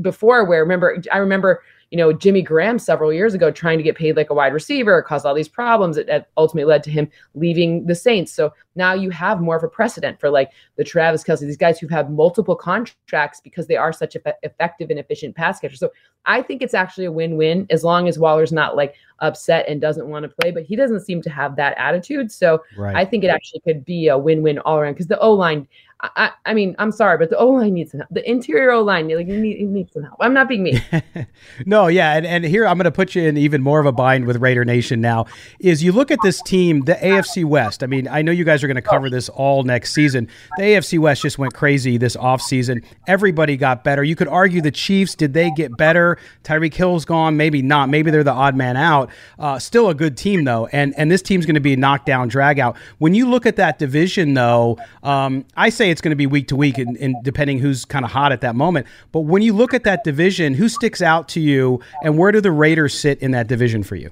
before 0.00 0.46
where 0.46 0.62
remember 0.62 1.02
i 1.12 1.18
remember 1.18 1.62
you 1.90 1.98
know, 1.98 2.12
Jimmy 2.12 2.42
Graham 2.42 2.78
several 2.78 3.12
years 3.12 3.32
ago 3.32 3.50
trying 3.50 3.78
to 3.78 3.84
get 3.84 3.96
paid 3.96 4.16
like 4.16 4.30
a 4.30 4.34
wide 4.34 4.52
receiver 4.52 5.02
caused 5.02 5.24
all 5.24 5.34
these 5.34 5.48
problems 5.48 5.96
that, 5.96 6.28
ultimately 6.36 6.68
led 6.68 6.82
to 6.82 6.90
him 6.90 7.08
leaving 7.34 7.86
the 7.86 7.94
Saints. 7.94 8.32
So 8.32 8.52
now 8.74 8.92
you 8.92 9.10
have 9.10 9.40
more 9.40 9.56
of 9.56 9.62
a 9.62 9.68
precedent 9.68 10.18
for 10.18 10.28
like 10.28 10.50
the 10.76 10.84
Travis 10.84 11.22
Kelce, 11.22 11.40
these 11.40 11.56
guys 11.56 11.78
who've 11.78 11.90
multiple 12.10 12.56
contracts 12.56 13.40
because 13.40 13.68
they 13.68 13.76
are 13.76 13.92
such 13.92 14.16
effective 14.42 14.90
and 14.90 14.98
efficient 14.98 15.36
pass 15.36 15.60
catchers. 15.60 15.78
So 15.78 15.90
I 16.24 16.42
think 16.42 16.60
it's 16.60 16.74
actually 16.74 17.06
a 17.06 17.12
win-win 17.12 17.66
as 17.70 17.84
long 17.84 18.08
as 18.08 18.18
Waller's 18.18 18.52
not 18.52 18.76
like 18.76 18.96
upset 19.20 19.68
and 19.68 19.80
doesn't 19.80 20.08
want 20.08 20.24
to 20.24 20.28
play, 20.28 20.50
but 20.50 20.62
he 20.62 20.76
doesn't 20.76 21.00
seem 21.00 21.22
to 21.22 21.30
have 21.30 21.56
that 21.56 21.76
attitude. 21.78 22.30
So 22.30 22.62
right. 22.76 22.96
I 22.96 23.04
think 23.04 23.24
it 23.24 23.28
actually 23.28 23.60
could 23.60 23.84
be 23.84 24.08
a 24.08 24.18
win-win 24.18 24.58
all 24.60 24.78
around 24.78 24.94
because 24.94 25.06
the 25.06 25.18
O 25.18 25.32
line 25.32 25.66
I, 26.02 26.30
I 26.44 26.52
mean, 26.52 26.76
I'm 26.78 26.92
sorry, 26.92 27.16
but 27.16 27.30
the 27.30 27.38
O 27.38 27.48
line 27.48 27.72
needs 27.72 27.92
some 27.92 28.00
help. 28.00 28.10
The 28.10 28.28
interior 28.28 28.70
O 28.72 28.82
line, 28.82 29.08
like, 29.08 29.26
you 29.26 29.40
need, 29.40 29.58
you 29.58 29.66
need 29.66 29.90
some 29.90 30.02
help. 30.02 30.16
I'm 30.20 30.34
not 30.34 30.46
being 30.46 30.62
mean. 30.62 30.82
no, 31.66 31.86
yeah, 31.86 32.16
and, 32.16 32.26
and 32.26 32.44
here 32.44 32.66
I'm 32.66 32.76
going 32.76 32.84
to 32.84 32.90
put 32.90 33.14
you 33.14 33.22
in 33.22 33.38
even 33.38 33.62
more 33.62 33.80
of 33.80 33.86
a 33.86 33.92
bind 33.92 34.26
with 34.26 34.36
Raider 34.36 34.64
Nation 34.64 35.00
now. 35.00 35.24
Is 35.58 35.82
you 35.82 35.92
look 35.92 36.10
at 36.10 36.18
this 36.22 36.42
team, 36.42 36.82
the 36.82 36.94
AFC 36.96 37.46
West. 37.46 37.82
I 37.82 37.86
mean, 37.86 38.08
I 38.08 38.20
know 38.20 38.30
you 38.30 38.44
guys 38.44 38.62
are 38.62 38.66
going 38.66 38.76
to 38.76 38.82
cover 38.82 39.08
this 39.08 39.30
all 39.30 39.62
next 39.62 39.94
season. 39.94 40.28
The 40.58 40.64
AFC 40.64 40.98
West 40.98 41.22
just 41.22 41.38
went 41.38 41.54
crazy 41.54 41.96
this 41.96 42.14
offseason. 42.14 42.84
Everybody 43.06 43.56
got 43.56 43.82
better. 43.82 44.04
You 44.04 44.16
could 44.16 44.28
argue 44.28 44.60
the 44.60 44.70
Chiefs, 44.70 45.14
did 45.14 45.32
they 45.32 45.50
get 45.52 45.74
better? 45.78 46.18
Tyreek 46.44 46.74
Hill's 46.74 47.06
gone, 47.06 47.38
maybe 47.38 47.62
not. 47.62 47.88
Maybe 47.88 48.10
they're 48.10 48.22
the 48.22 48.32
odd 48.32 48.54
man 48.54 48.76
out. 48.76 49.05
Uh, 49.38 49.58
still 49.58 49.88
a 49.88 49.94
good 49.94 50.16
team 50.16 50.44
though, 50.44 50.66
and 50.66 50.94
and 50.98 51.10
this 51.10 51.22
team's 51.22 51.46
going 51.46 51.54
to 51.54 51.60
be 51.60 51.72
a 51.72 51.76
knockdown 51.76 52.28
drag 52.28 52.58
out. 52.58 52.76
When 52.98 53.14
you 53.14 53.28
look 53.28 53.46
at 53.46 53.56
that 53.56 53.78
division 53.78 54.34
though, 54.34 54.78
um, 55.02 55.46
I 55.56 55.70
say 55.70 55.86
say 55.86 55.90
it's 55.90 56.00
going 56.00 56.10
to 56.10 56.16
be 56.16 56.26
week 56.26 56.48
to 56.48 56.56
week, 56.56 56.78
and, 56.78 56.96
and 56.98 57.16
depending 57.22 57.58
who's 57.58 57.84
kind 57.84 58.04
of 58.04 58.10
hot 58.10 58.32
at 58.32 58.40
that 58.40 58.56
moment. 58.56 58.86
But 59.12 59.20
when 59.20 59.42
you 59.42 59.52
look 59.52 59.72
at 59.72 59.84
that 59.84 60.04
division, 60.04 60.54
who 60.54 60.68
sticks 60.68 61.00
out 61.00 61.28
to 61.30 61.40
you, 61.40 61.80
and 62.02 62.18
where 62.18 62.32
do 62.32 62.40
the 62.40 62.50
Raiders 62.50 62.98
sit 62.98 63.20
in 63.20 63.30
that 63.32 63.46
division 63.46 63.82
for 63.82 63.96
you? 63.96 64.10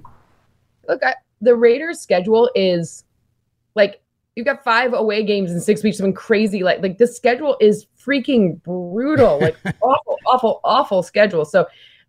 Look, 0.89 1.03
I, 1.03 1.15
the 1.41 1.55
Raiders' 1.55 2.01
schedule 2.01 2.51
is 2.55 3.05
like 3.75 4.01
you've 4.37 4.47
got 4.47 4.65
five 4.65 4.93
away 4.93 5.25
games 5.25 5.51
in 5.51 5.61
six 5.61 5.83
weeks. 5.83 5.99
Something 5.99 6.15
crazy 6.15 6.63
like 6.63 6.81
like 6.83 6.99
the 6.99 7.07
schedule 7.07 7.57
is 7.61 7.87
freaking 8.01 8.63
brutal, 8.63 9.41
like 9.41 9.57
awful, 9.83 10.19
awful, 10.27 10.61
awful 10.65 11.03
schedule. 11.03 11.45
So. 11.45 11.67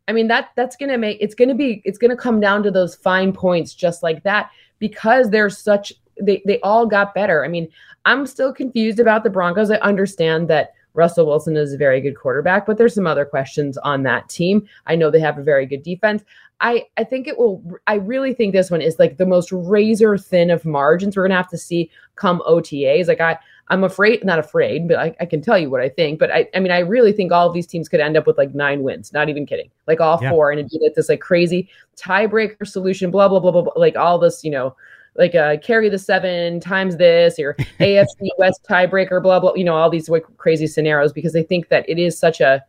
I 0.08 0.12
mean 0.12 0.28
that 0.28 0.52
that's 0.56 0.76
gonna 0.76 0.98
make 0.98 1.18
it's 1.20 1.36
gonna 1.36 1.56
be 1.56 1.82
it's 1.84 1.98
gonna 1.98 2.16
come 2.16 2.40
down 2.40 2.64
to 2.64 2.72
those 2.72 2.96
fine 2.96 3.34
points 3.34 3.74
just 3.74 4.04
like 4.04 4.24
that 4.24 4.52
because 4.80 5.30
there's 5.30 5.58
such 5.58 5.94
they 6.22 6.42
they 6.46 6.60
all 6.62 6.86
got 6.86 7.14
better. 7.14 7.44
I 7.44 7.48
mean, 7.48 7.68
I'm 8.06 8.26
still 8.26 8.54
confused 8.54 9.00
about 9.00 9.24
the 9.24 9.30
Broncos. 9.30 9.72
I 9.72 9.76
understand 9.78 10.48
that 10.50 10.74
Russell 10.94 11.26
Wilson 11.26 11.58
is 11.58 11.74
a 11.74 11.78
very 11.78 12.00
good 12.00 12.16
quarterback, 12.16 12.66
but 12.66 12.78
there's 12.78 12.96
some 12.96 13.08
other 13.08 13.26
questions 13.26 13.78
on 13.80 14.04
that 14.04 14.30
team. 14.30 14.68
I 14.86 14.96
know 14.96 15.12
they 15.12 15.20
have 15.20 15.38
a 15.38 15.44
very 15.44 15.66
good 15.66 15.84
defense. 15.84 16.24
I 16.62 16.86
I 16.98 17.04
think 17.04 17.28
it 17.28 17.38
will. 17.38 17.62
I 17.88 17.96
really 17.96 18.34
think 18.34 18.54
this 18.54 18.72
one 18.72 18.82
is 18.82 18.98
like 19.00 19.18
the 19.18 19.26
most 19.26 19.52
razor 19.52 20.18
thin 20.18 20.50
of 20.50 20.66
margins. 20.66 21.18
We're 21.18 21.28
gonna 21.28 21.36
have 21.36 21.50
to 21.50 21.58
see 21.58 21.90
come 22.16 22.42
OTAs. 22.48 23.08
Like 23.08 23.22
I 23.22 23.38
I'm 23.70 23.84
afraid, 23.84 24.24
not 24.24 24.38
afraid, 24.38 24.88
but 24.88 24.98
I, 24.98 25.16
I 25.20 25.26
can 25.26 25.42
tell 25.42 25.58
you 25.58 25.72
what 25.72 25.82
I 25.82 25.90
think. 25.90 26.20
But 26.20 26.32
I 26.32 26.48
I 26.54 26.60
mean 26.60 26.72
I 26.72 26.80
really 26.80 27.12
think 27.12 27.32
all 27.32 27.48
of 27.48 27.54
these 27.54 27.68
teams 27.68 27.90
could 27.90 28.00
end 28.00 28.16
up 28.16 28.28
with 28.28 28.38
like 28.38 28.54
nine 28.54 28.84
wins. 28.84 29.12
Not 29.12 29.30
even 29.30 29.46
kidding. 29.46 29.70
Like 29.88 30.00
all 30.00 30.20
yeah. 30.22 30.30
four, 30.30 30.52
and 30.52 30.60
it'd 30.60 30.72
be 30.72 30.80
like 30.82 30.96
this 30.96 31.10
like 31.10 31.22
crazy 31.22 31.70
tiebreaker 31.98 32.68
solution. 32.68 33.12
Blah 33.12 33.28
blah 33.28 33.40
blah 33.40 33.52
blah. 33.52 33.64
blah 33.64 33.74
like 33.76 33.96
all 33.96 34.20
this, 34.20 34.44
you 34.44 34.52
know 34.52 34.76
like 35.18 35.34
uh, 35.34 35.58
carry 35.58 35.90
the 35.90 35.98
seven 35.98 36.60
times 36.60 36.98
this 36.98 37.40
or 37.40 37.54
AFC 37.80 38.30
West 38.38 38.66
tiebreaker, 38.70 39.22
blah 39.22 39.40
blah. 39.40 39.54
You 39.56 39.64
know 39.64 39.76
all 39.76 39.90
these 39.90 40.10
like, 40.10 40.26
crazy 40.38 40.68
scenarios 40.68 41.14
because 41.14 41.34
they 41.34 41.44
think 41.44 41.70
that 41.70 41.88
it 41.90 42.00
is 42.00 42.18
such 42.18 42.42
a. 42.42 42.64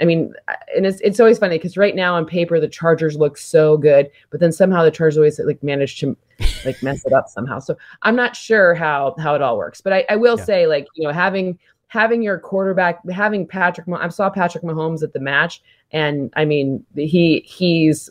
I 0.00 0.04
mean, 0.04 0.32
and 0.74 0.86
it's 0.86 1.00
it's 1.00 1.20
always 1.20 1.38
funny 1.38 1.58
because 1.58 1.76
right 1.76 1.94
now 1.94 2.14
on 2.14 2.24
paper 2.24 2.58
the 2.58 2.68
Chargers 2.68 3.16
look 3.16 3.36
so 3.36 3.76
good, 3.76 4.10
but 4.30 4.40
then 4.40 4.52
somehow 4.52 4.82
the 4.82 4.90
Chargers 4.90 5.18
always 5.18 5.38
like 5.38 5.62
manage 5.62 6.00
to 6.00 6.16
like 6.64 6.82
mess 6.82 7.04
it 7.04 7.12
up 7.12 7.28
somehow. 7.28 7.58
So 7.58 7.76
I'm 8.02 8.16
not 8.16 8.34
sure 8.34 8.74
how 8.74 9.14
how 9.18 9.34
it 9.34 9.42
all 9.42 9.58
works, 9.58 9.80
but 9.80 9.92
I, 9.92 10.04
I 10.08 10.16
will 10.16 10.38
yeah. 10.38 10.44
say 10.44 10.66
like 10.66 10.86
you 10.94 11.06
know 11.06 11.12
having 11.12 11.58
having 11.88 12.22
your 12.22 12.38
quarterback 12.38 13.08
having 13.10 13.46
Patrick. 13.46 13.86
I 13.88 14.08
saw 14.08 14.30
Patrick 14.30 14.64
Mahomes 14.64 15.02
at 15.02 15.12
the 15.12 15.20
match, 15.20 15.62
and 15.92 16.32
I 16.34 16.44
mean 16.44 16.84
he 16.96 17.44
he's 17.46 18.08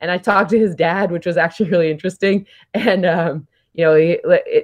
and 0.00 0.10
I 0.10 0.18
talked 0.18 0.50
to 0.50 0.58
his 0.58 0.74
dad, 0.74 1.10
which 1.10 1.26
was 1.26 1.36
actually 1.36 1.70
really 1.70 1.90
interesting. 1.90 2.46
And 2.74 3.04
um, 3.04 3.46
you 3.76 3.84
know, 3.84 3.94
he 3.94 4.18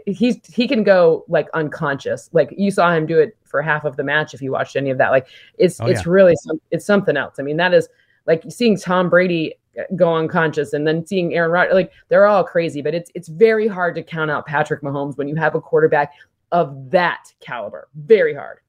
he's 0.07 0.39
he 0.47 0.67
can 0.67 0.83
go 0.83 1.25
like 1.29 1.49
unconscious. 1.53 2.31
Like 2.33 2.55
you 2.57 2.71
saw 2.71 2.93
him 2.95 3.05
do 3.05 3.19
it 3.19 3.37
for 3.45 3.61
half 3.61 3.85
of 3.85 3.97
the 3.97 4.03
match 4.03 4.33
if 4.33 4.41
you 4.41 4.51
watched 4.51 4.75
any 4.75 4.89
of 4.89 4.97
that. 4.99 5.11
Like 5.11 5.27
it's 5.59 5.79
oh, 5.81 5.87
it's 5.87 6.07
yeah. 6.07 6.13
really 6.13 6.35
some, 6.37 6.59
it's 6.71 6.87
something 6.87 7.17
else. 7.17 7.35
I 7.39 7.43
mean, 7.43 7.59
that 7.59 7.75
is 7.75 7.89
like 8.27 8.43
seeing 8.49 8.79
Tom 8.79 9.11
Brady 9.11 9.55
go 9.97 10.17
unconscious 10.17 10.73
and 10.73 10.87
then 10.87 11.07
seeing 11.07 11.35
Aaron 11.35 11.51
Rodgers. 11.51 11.75
Like 11.75 11.93
they're 12.09 12.27
all 12.27 12.43
crazy, 12.43 12.81
but 12.81 12.95
it's 12.95 13.11
it's 13.15 13.29
very 13.29 13.69
hard 13.69 13.95
to 13.97 14.03
count 14.03 14.31
out 14.31 14.47
Patrick 14.47 14.81
Mahomes 14.81 15.19
when 15.19 15.29
you 15.29 15.37
have 15.37 15.55
a 15.55 15.61
quarterback 15.61 16.15
of 16.51 16.91
that 16.91 17.35
caliber. 17.41 17.89
Very 17.95 18.35
hard. 18.35 18.61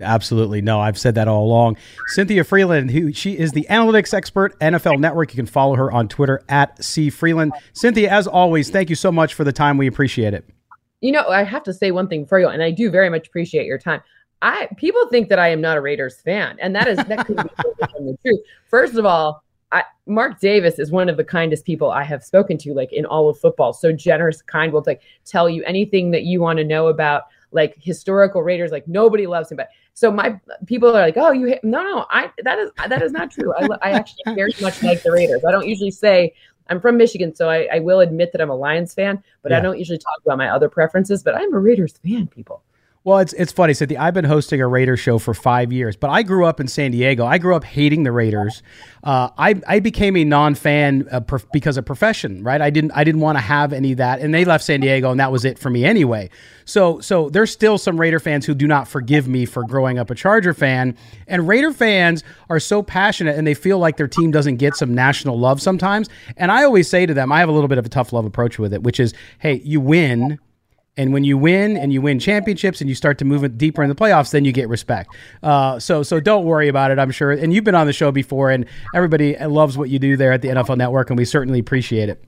Absolutely. 0.00 0.60
No, 0.60 0.80
I've 0.80 0.98
said 0.98 1.14
that 1.14 1.28
all 1.28 1.44
along. 1.44 1.76
Cynthia 2.08 2.44
Frelund, 2.44 2.90
who 2.90 3.12
she 3.12 3.38
is 3.38 3.52
the 3.52 3.66
analytics 3.70 4.12
expert, 4.12 4.58
NFL 4.60 4.98
Network. 5.00 5.32
You 5.32 5.36
can 5.36 5.46
follow 5.46 5.74
her 5.76 5.90
on 5.90 6.08
Twitter 6.08 6.42
at 6.48 6.82
C 6.84 7.10
Frelund. 7.10 7.52
Cynthia, 7.72 8.10
as 8.10 8.26
always, 8.26 8.70
thank 8.70 8.90
you 8.90 8.96
so 8.96 9.10
much 9.10 9.34
for 9.34 9.44
the 9.44 9.52
time. 9.52 9.78
We 9.78 9.86
appreciate 9.86 10.34
it. 10.34 10.44
You 11.00 11.12
know, 11.12 11.26
I 11.28 11.44
have 11.44 11.62
to 11.64 11.72
say 11.72 11.90
one 11.90 12.08
thing 12.08 12.26
for 12.26 12.38
you, 12.38 12.48
and 12.48 12.62
I 12.62 12.70
do 12.70 12.90
very 12.90 13.08
much 13.08 13.28
appreciate 13.28 13.66
your 13.66 13.78
time. 13.78 14.02
I 14.42 14.68
people 14.76 15.08
think 15.08 15.28
that 15.30 15.38
I 15.38 15.48
am 15.48 15.60
not 15.60 15.76
a 15.76 15.80
Raiders 15.80 16.20
fan, 16.20 16.58
and 16.60 16.74
that 16.74 16.86
is 16.86 16.98
that 16.98 17.26
could 17.26 17.36
be 17.36 17.42
the 17.42 18.18
truth. 18.24 18.40
First 18.68 18.96
of 18.96 19.06
all, 19.06 19.42
I, 19.72 19.82
Mark 20.06 20.40
Davis 20.40 20.78
is 20.78 20.90
one 20.90 21.08
of 21.08 21.16
the 21.16 21.24
kindest 21.24 21.64
people 21.64 21.90
I 21.90 22.04
have 22.04 22.22
spoken 22.22 22.58
to, 22.58 22.74
like 22.74 22.92
in 22.92 23.06
all 23.06 23.28
of 23.28 23.38
football. 23.38 23.72
So 23.72 23.92
generous, 23.92 24.42
kind, 24.42 24.72
will 24.72 24.84
like 24.86 25.02
tell 25.24 25.48
you 25.48 25.64
anything 25.64 26.10
that 26.10 26.24
you 26.24 26.40
want 26.40 26.58
to 26.58 26.64
know 26.64 26.88
about 26.88 27.24
like 27.56 27.74
historical 27.80 28.42
Raiders, 28.42 28.70
like 28.70 28.86
nobody 28.86 29.26
loves 29.26 29.50
him. 29.50 29.56
But 29.56 29.70
so 29.94 30.12
my 30.12 30.38
people 30.66 30.90
are 30.90 31.00
like, 31.00 31.16
oh, 31.16 31.32
you 31.32 31.46
hate, 31.46 31.64
no, 31.64 31.82
no, 31.82 32.06
I 32.10 32.30
that 32.44 32.58
is 32.58 32.70
that 32.88 33.02
is 33.02 33.10
not 33.10 33.32
true. 33.32 33.52
I, 33.54 33.66
I 33.82 33.90
actually 33.92 34.22
very 34.36 34.52
much 34.60 34.82
like 34.82 35.02
the 35.02 35.10
Raiders. 35.10 35.44
I 35.44 35.50
don't 35.50 35.66
usually 35.66 35.90
say 35.90 36.34
I'm 36.68 36.80
from 36.80 36.96
Michigan, 36.96 37.34
so 37.34 37.48
I, 37.48 37.68
I 37.72 37.78
will 37.80 38.00
admit 38.00 38.30
that 38.32 38.40
I'm 38.40 38.50
a 38.50 38.54
Lions 38.54 38.94
fan, 38.94 39.22
but 39.42 39.50
yeah. 39.50 39.58
I 39.58 39.60
don't 39.60 39.78
usually 39.78 39.98
talk 39.98 40.20
about 40.24 40.38
my 40.38 40.50
other 40.50 40.68
preferences. 40.68 41.22
But 41.22 41.34
I'm 41.34 41.52
a 41.54 41.58
Raiders 41.58 41.94
fan, 42.04 42.28
people. 42.28 42.62
Well, 43.06 43.20
it's 43.20 43.32
it's 43.34 43.52
funny, 43.52 43.72
Cynthia. 43.72 44.00
I've 44.00 44.14
been 44.14 44.24
hosting 44.24 44.60
a 44.60 44.66
Raiders 44.66 44.98
show 44.98 45.20
for 45.20 45.32
five 45.32 45.72
years, 45.72 45.94
but 45.94 46.10
I 46.10 46.24
grew 46.24 46.44
up 46.44 46.58
in 46.58 46.66
San 46.66 46.90
Diego. 46.90 47.24
I 47.24 47.38
grew 47.38 47.54
up 47.54 47.62
hating 47.62 48.02
the 48.02 48.10
Raiders. 48.10 48.64
Uh, 49.04 49.28
I 49.38 49.54
I 49.68 49.78
became 49.78 50.16
a 50.16 50.24
non 50.24 50.56
fan 50.56 51.06
uh, 51.12 51.20
because 51.52 51.76
of 51.76 51.84
profession, 51.84 52.42
right? 52.42 52.60
I 52.60 52.70
didn't 52.70 52.90
I 52.96 53.04
didn't 53.04 53.20
want 53.20 53.38
to 53.38 53.42
have 53.42 53.72
any 53.72 53.92
of 53.92 53.98
that, 53.98 54.18
and 54.18 54.34
they 54.34 54.44
left 54.44 54.64
San 54.64 54.80
Diego, 54.80 55.12
and 55.12 55.20
that 55.20 55.30
was 55.30 55.44
it 55.44 55.56
for 55.56 55.70
me 55.70 55.84
anyway. 55.84 56.30
So 56.64 56.98
so 56.98 57.30
there's 57.30 57.52
still 57.52 57.78
some 57.78 57.96
Raider 57.96 58.18
fans 58.18 58.44
who 58.44 58.56
do 58.56 58.66
not 58.66 58.88
forgive 58.88 59.28
me 59.28 59.46
for 59.46 59.62
growing 59.62 60.00
up 60.00 60.10
a 60.10 60.16
Charger 60.16 60.52
fan, 60.52 60.96
and 61.28 61.46
Raider 61.46 61.72
fans 61.72 62.24
are 62.50 62.58
so 62.58 62.82
passionate, 62.82 63.38
and 63.38 63.46
they 63.46 63.54
feel 63.54 63.78
like 63.78 63.98
their 63.98 64.08
team 64.08 64.32
doesn't 64.32 64.56
get 64.56 64.74
some 64.74 64.96
national 64.96 65.38
love 65.38 65.62
sometimes. 65.62 66.08
And 66.36 66.50
I 66.50 66.64
always 66.64 66.90
say 66.90 67.06
to 67.06 67.14
them, 67.14 67.30
I 67.30 67.38
have 67.38 67.48
a 67.48 67.52
little 67.52 67.68
bit 67.68 67.78
of 67.78 67.86
a 67.86 67.88
tough 67.88 68.12
love 68.12 68.24
approach 68.24 68.58
with 68.58 68.74
it, 68.74 68.82
which 68.82 68.98
is, 68.98 69.14
hey, 69.38 69.60
you 69.64 69.80
win 69.80 70.40
and 70.96 71.12
when 71.12 71.24
you 71.24 71.36
win 71.36 71.76
and 71.76 71.92
you 71.92 72.00
win 72.00 72.18
championships 72.18 72.80
and 72.80 72.88
you 72.88 72.94
start 72.94 73.18
to 73.18 73.24
move 73.24 73.44
it 73.44 73.58
deeper 73.58 73.82
in 73.82 73.88
the 73.88 73.94
playoffs, 73.94 74.30
then 74.30 74.44
you 74.44 74.52
get 74.52 74.68
respect. 74.68 75.14
Uh, 75.42 75.78
so 75.78 76.02
so 76.02 76.20
don't 76.20 76.44
worry 76.44 76.68
about 76.68 76.90
it. 76.90 76.98
I'm 76.98 77.10
sure. 77.10 77.30
And 77.30 77.52
you've 77.52 77.64
been 77.64 77.74
on 77.74 77.86
the 77.86 77.92
show 77.92 78.10
before, 78.10 78.50
and 78.50 78.66
everybody 78.94 79.36
loves 79.36 79.76
what 79.76 79.90
you 79.90 79.98
do 79.98 80.16
there 80.16 80.32
at 80.32 80.42
the 80.42 80.48
NFL 80.48 80.78
Network, 80.78 81.10
and 81.10 81.18
we 81.18 81.24
certainly 81.24 81.58
appreciate 81.58 82.08
it. 82.08 82.24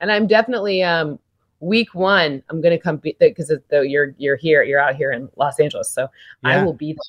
And 0.00 0.10
I'm 0.10 0.26
definitely 0.26 0.82
um, 0.82 1.18
week 1.60 1.94
one. 1.94 2.42
I'm 2.50 2.60
going 2.60 2.76
to 2.76 2.82
come 2.82 2.96
because 2.96 3.52
you're 3.70 4.14
you're 4.18 4.36
here, 4.36 4.62
you're 4.62 4.80
out 4.80 4.96
here 4.96 5.12
in 5.12 5.28
Los 5.36 5.60
Angeles, 5.60 5.90
so 5.90 6.08
yeah. 6.42 6.60
I 6.60 6.64
will 6.64 6.74
be 6.74 6.92
there. 6.92 7.00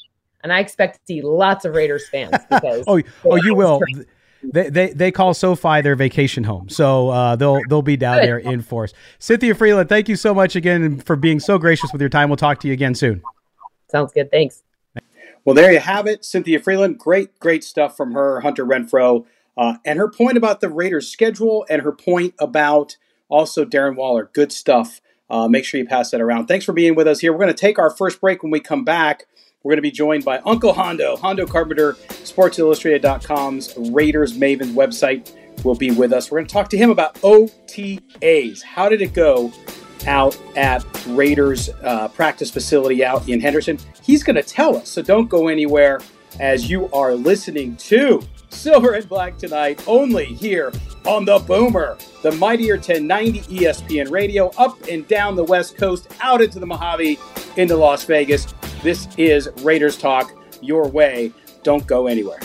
And 0.44 0.54
I 0.54 0.60
expect 0.60 0.96
to 0.96 1.02
see 1.08 1.22
lots 1.22 1.66
of 1.66 1.74
Raiders 1.74 2.08
fans 2.08 2.38
because 2.50 2.84
oh 2.88 3.02
oh 3.26 3.36
you 3.36 3.56
will. 3.56 3.80
Great 3.80 4.08
they, 4.44 4.70
they 4.70 4.94
they 4.94 5.12
call 5.12 5.34
SoFi 5.34 5.82
their 5.82 5.96
vacation 5.96 6.44
home, 6.44 6.70
so 6.70 7.10
uh, 7.10 7.36
they'll 7.36 7.60
they'll 7.70 7.82
be 7.82 7.98
down 7.98 8.18
there 8.18 8.38
in 8.38 8.62
force. 8.62 8.94
Cynthia 9.20 9.54
Frelund, 9.54 9.90
thank 9.90 10.10
you 10.10 10.16
so 10.16 10.34
much 10.34 10.56
again 10.56 11.00
for 11.00 11.16
being 11.16 11.40
so 11.40 11.58
gracious 11.58 11.92
with 11.92 12.02
your 12.02 12.10
time. 12.10 12.30
We'll 12.30 12.38
talk 12.38 12.60
to 12.62 12.68
you 12.68 12.74
again 12.74 12.96
soon. 12.96 13.22
Sounds 13.90 14.12
good. 14.12 14.30
Thanks. 14.32 14.64
Well, 15.46 15.56
there 15.56 15.72
you 15.72 15.80
have 15.80 16.08
it, 16.08 16.26
Cynthia 16.26 16.60
Frelund. 16.60 16.98
Great, 16.98 17.40
great 17.40 17.64
stuff 17.64 17.96
from 17.96 18.12
her, 18.12 18.42
Hunter 18.42 18.66
Renfrow, 18.66 19.26
uh, 19.56 19.76
and 19.86 19.98
her 19.98 20.10
point 20.10 20.36
about 20.36 20.60
the 20.60 20.70
Raiders' 20.70 21.10
schedule, 21.10 21.66
and 21.70 21.84
her 21.84 21.94
point 21.94 22.34
about 22.38 22.98
also 23.30 23.64
Darren 23.64 23.96
Waller. 23.96 24.30
Good 24.34 24.52
stuff. 24.52 25.02
Uh, 25.30 25.48
make 25.48 25.66
sure 25.66 25.80
you 25.80 25.86
pass 25.86 26.12
that 26.12 26.22
around. 26.22 26.48
Thanks 26.48 26.66
for 26.66 26.74
being 26.74 26.96
with 26.96 27.08
us 27.08 27.20
here. 27.20 27.32
We're 27.32 27.40
going 27.40 27.50
to 27.50 27.54
take 27.54 27.80
our 27.80 27.90
first 27.90 28.22
break 28.22 28.44
when 28.44 28.52
we 28.52 28.60
come 28.60 28.84
back. 28.84 29.26
We're 29.64 29.72
going 29.72 29.78
to 29.78 29.82
be 29.82 29.92
joined 29.92 30.24
by 30.24 30.38
Uncle 30.46 30.72
Hondo, 30.72 31.18
Hondo 31.18 31.48
Carpenter, 31.48 31.94
SportsIllustrated.com's 31.94 33.74
Raiders 33.92 34.38
Maven 34.38 34.74
website 34.74 35.36
will 35.66 35.74
be 35.74 35.90
with 35.90 36.14
us. 36.14 36.30
We're 36.30 36.38
going 36.38 36.48
to 36.48 36.54
talk 36.54 36.70
to 36.70 36.78
him 36.78 36.92
about 36.92 37.16
OTAs. 37.16 38.62
How 38.62 38.88
did 38.88 39.02
it 39.02 39.16
go 39.16 39.52
out 40.06 40.38
at 40.56 40.86
Raiders 41.08 41.70
uh, 41.82 42.08
practice 42.10 42.52
facility 42.52 43.04
out 43.04 43.28
in 43.28 43.40
Henderson? 43.40 43.80
He's 44.04 44.22
going 44.22 44.36
to 44.36 44.44
tell 44.44 44.78
us, 44.78 44.90
so 44.90 45.02
don't 45.02 45.28
go 45.28 45.48
anywhere 45.48 46.02
as 46.40 46.70
you 46.70 46.88
are 46.92 47.16
listening 47.16 47.78
to 47.78 48.22
Silver 48.50 48.94
and 48.94 49.08
Black 49.08 49.38
tonight, 49.38 49.84
only 49.88 50.26
here 50.26 50.72
on 51.06 51.26
the 51.26 51.40
Boomer, 51.40 51.98
the 52.22 52.32
mightier 52.34 52.76
1090 52.76 53.42
ESPN 53.42 54.12
radio, 54.12 54.50
up 54.58 54.82
and 54.90 55.08
down 55.08 55.36
the 55.36 55.44
West 55.44 55.78
Coast, 55.78 56.08
out 56.22 56.42
into 56.42 56.60
the 56.60 56.66
Mojave, 56.66 57.18
into 57.56 57.76
Las 57.76 58.04
Vegas. 58.06 58.54
This 58.84 59.08
is 59.18 59.50
Raiders 59.62 59.98
Talk 59.98 60.34
your 60.62 60.88
way. 60.88 61.32
Don't 61.64 61.86
go 61.88 62.08
anywhere. 62.08 62.40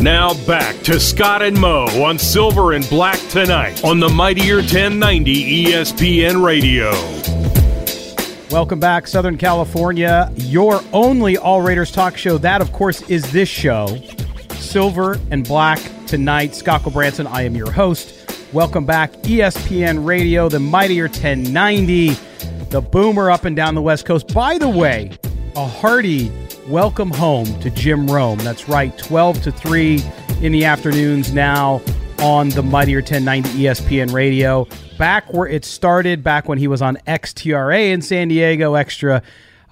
Now 0.00 0.32
back 0.46 0.76
to 0.82 1.00
Scott 1.00 1.42
and 1.42 1.60
Mo 1.60 1.86
on 2.04 2.20
Silver 2.20 2.74
and 2.74 2.88
Black 2.88 3.18
tonight 3.30 3.82
on 3.82 3.98
the 3.98 4.08
Mightier 4.08 4.58
1090 4.58 5.64
ESPN 5.64 6.40
Radio. 6.40 6.92
Welcome 8.48 8.78
back, 8.78 9.08
Southern 9.08 9.36
California, 9.36 10.32
your 10.36 10.80
only 10.92 11.36
All 11.36 11.62
Raiders 11.62 11.90
talk 11.90 12.16
show. 12.16 12.38
That, 12.38 12.60
of 12.60 12.72
course, 12.72 13.02
is 13.10 13.32
this 13.32 13.48
show, 13.48 13.98
Silver 14.50 15.18
and 15.32 15.42
Black 15.42 15.80
tonight. 16.06 16.54
Scott 16.54 16.84
Branson, 16.92 17.26
I 17.26 17.42
am 17.42 17.56
your 17.56 17.72
host. 17.72 18.14
Welcome 18.52 18.86
back, 18.86 19.12
ESPN 19.24 20.06
Radio, 20.06 20.48
the 20.48 20.60
Mightier 20.60 21.08
1090, 21.08 22.10
the 22.70 22.80
boomer 22.80 23.32
up 23.32 23.46
and 23.46 23.56
down 23.56 23.74
the 23.74 23.82
West 23.82 24.06
Coast. 24.06 24.32
By 24.32 24.58
the 24.58 24.68
way, 24.68 25.10
a 25.56 25.66
hearty 25.66 26.30
welcome 26.68 27.10
home 27.10 27.46
to 27.60 27.70
Jim 27.70 28.06
Rome. 28.06 28.38
That's 28.40 28.68
right, 28.68 28.96
12 28.98 29.42
to 29.44 29.52
3 29.52 30.02
in 30.42 30.52
the 30.52 30.66
afternoons 30.66 31.32
now 31.32 31.80
on 32.18 32.50
the 32.50 32.62
Mightier 32.62 32.98
1090 32.98 33.48
ESPN 33.48 34.12
radio. 34.12 34.68
Back 34.98 35.32
where 35.32 35.48
it 35.48 35.64
started, 35.64 36.22
back 36.22 36.46
when 36.46 36.58
he 36.58 36.68
was 36.68 36.82
on 36.82 36.98
XTRA 37.06 37.90
in 37.90 38.02
San 38.02 38.28
Diego, 38.28 38.74
Extra 38.74 39.22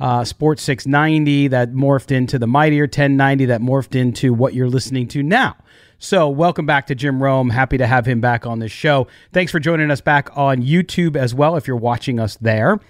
uh, 0.00 0.24
Sports 0.24 0.62
690, 0.62 1.48
that 1.48 1.74
morphed 1.74 2.11
into 2.11 2.38
the 2.38 2.46
Mightier 2.46 2.85
1090, 2.85 3.44
that 3.44 3.61
morphed 3.61 3.94
into 3.94 4.32
what 4.32 4.54
you're 4.54 4.70
listening 4.70 5.06
to 5.09 5.22
now. 5.22 5.54
So, 5.98 6.30
welcome 6.30 6.64
back 6.64 6.87
to 6.87 6.94
Jim 6.94 7.22
Rome. 7.22 7.50
Happy 7.50 7.76
to 7.76 7.87
have 7.87 8.06
him 8.06 8.22
back 8.22 8.46
on 8.46 8.59
this 8.59 8.72
show. 8.72 9.06
Thanks 9.32 9.52
for 9.52 9.61
joining 9.61 9.90
us 9.90 10.00
back 10.00 10.35
on 10.37 10.62
YouTube 10.62 11.16
as 11.16 11.35
well 11.35 11.56
if 11.56 11.66
you're 11.66 11.76
watching 11.76 12.18
us 12.18 12.37
there 12.37 12.80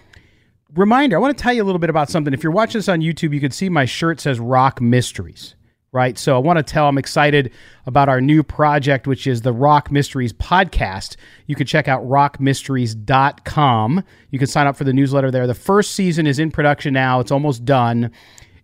reminder, 0.76 1.16
I 1.16 1.20
want 1.20 1.36
to 1.36 1.42
tell 1.42 1.52
you 1.52 1.62
a 1.62 1.64
little 1.64 1.78
bit 1.78 1.90
about 1.90 2.10
something. 2.10 2.32
If 2.32 2.42
you're 2.42 2.52
watching 2.52 2.78
this 2.78 2.88
on 2.88 3.00
YouTube, 3.00 3.34
you 3.34 3.40
can 3.40 3.50
see 3.50 3.68
my 3.68 3.84
shirt 3.84 4.20
says 4.20 4.38
Rock 4.38 4.80
Mysteries, 4.80 5.54
right? 5.92 6.18
So 6.18 6.36
I 6.36 6.38
want 6.38 6.58
to 6.58 6.62
tell 6.62 6.88
I'm 6.88 6.98
excited 6.98 7.52
about 7.86 8.08
our 8.08 8.20
new 8.20 8.42
project, 8.42 9.06
which 9.06 9.26
is 9.26 9.42
the 9.42 9.52
Rock 9.52 9.90
Mysteries 9.90 10.32
podcast. 10.32 11.16
You 11.46 11.54
can 11.54 11.66
check 11.66 11.88
out 11.88 12.02
rockmysteries.com. 12.04 14.04
You 14.30 14.38
can 14.38 14.48
sign 14.48 14.66
up 14.66 14.76
for 14.76 14.84
the 14.84 14.92
newsletter 14.92 15.30
there. 15.30 15.46
The 15.46 15.54
first 15.54 15.94
season 15.94 16.26
is 16.26 16.38
in 16.38 16.50
production 16.50 16.94
now, 16.94 17.20
it's 17.20 17.32
almost 17.32 17.64
done. 17.64 18.10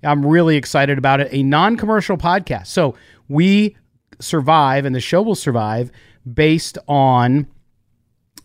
I'm 0.02 0.26
really 0.26 0.56
excited 0.56 0.98
about 0.98 1.20
it. 1.20 1.28
A 1.30 1.42
non 1.42 1.76
commercial 1.76 2.16
podcast. 2.16 2.66
So 2.66 2.96
we 3.28 3.76
survive 4.20 4.84
and 4.84 4.94
the 4.94 5.00
show 5.00 5.22
will 5.22 5.34
survive 5.34 5.90
based 6.32 6.78
on 6.88 7.46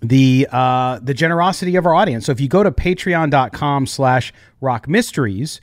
the 0.02 0.48
uh, 0.52 1.00
the 1.02 1.14
generosity 1.14 1.76
of 1.76 1.86
our 1.86 1.96
audience. 1.96 2.26
So 2.26 2.32
if 2.32 2.40
you 2.40 2.48
go 2.48 2.64
to 2.64 2.72
patreon.com 2.72 3.88
slash 3.88 4.34
rock 4.62 4.88
mysteries, 4.88 5.60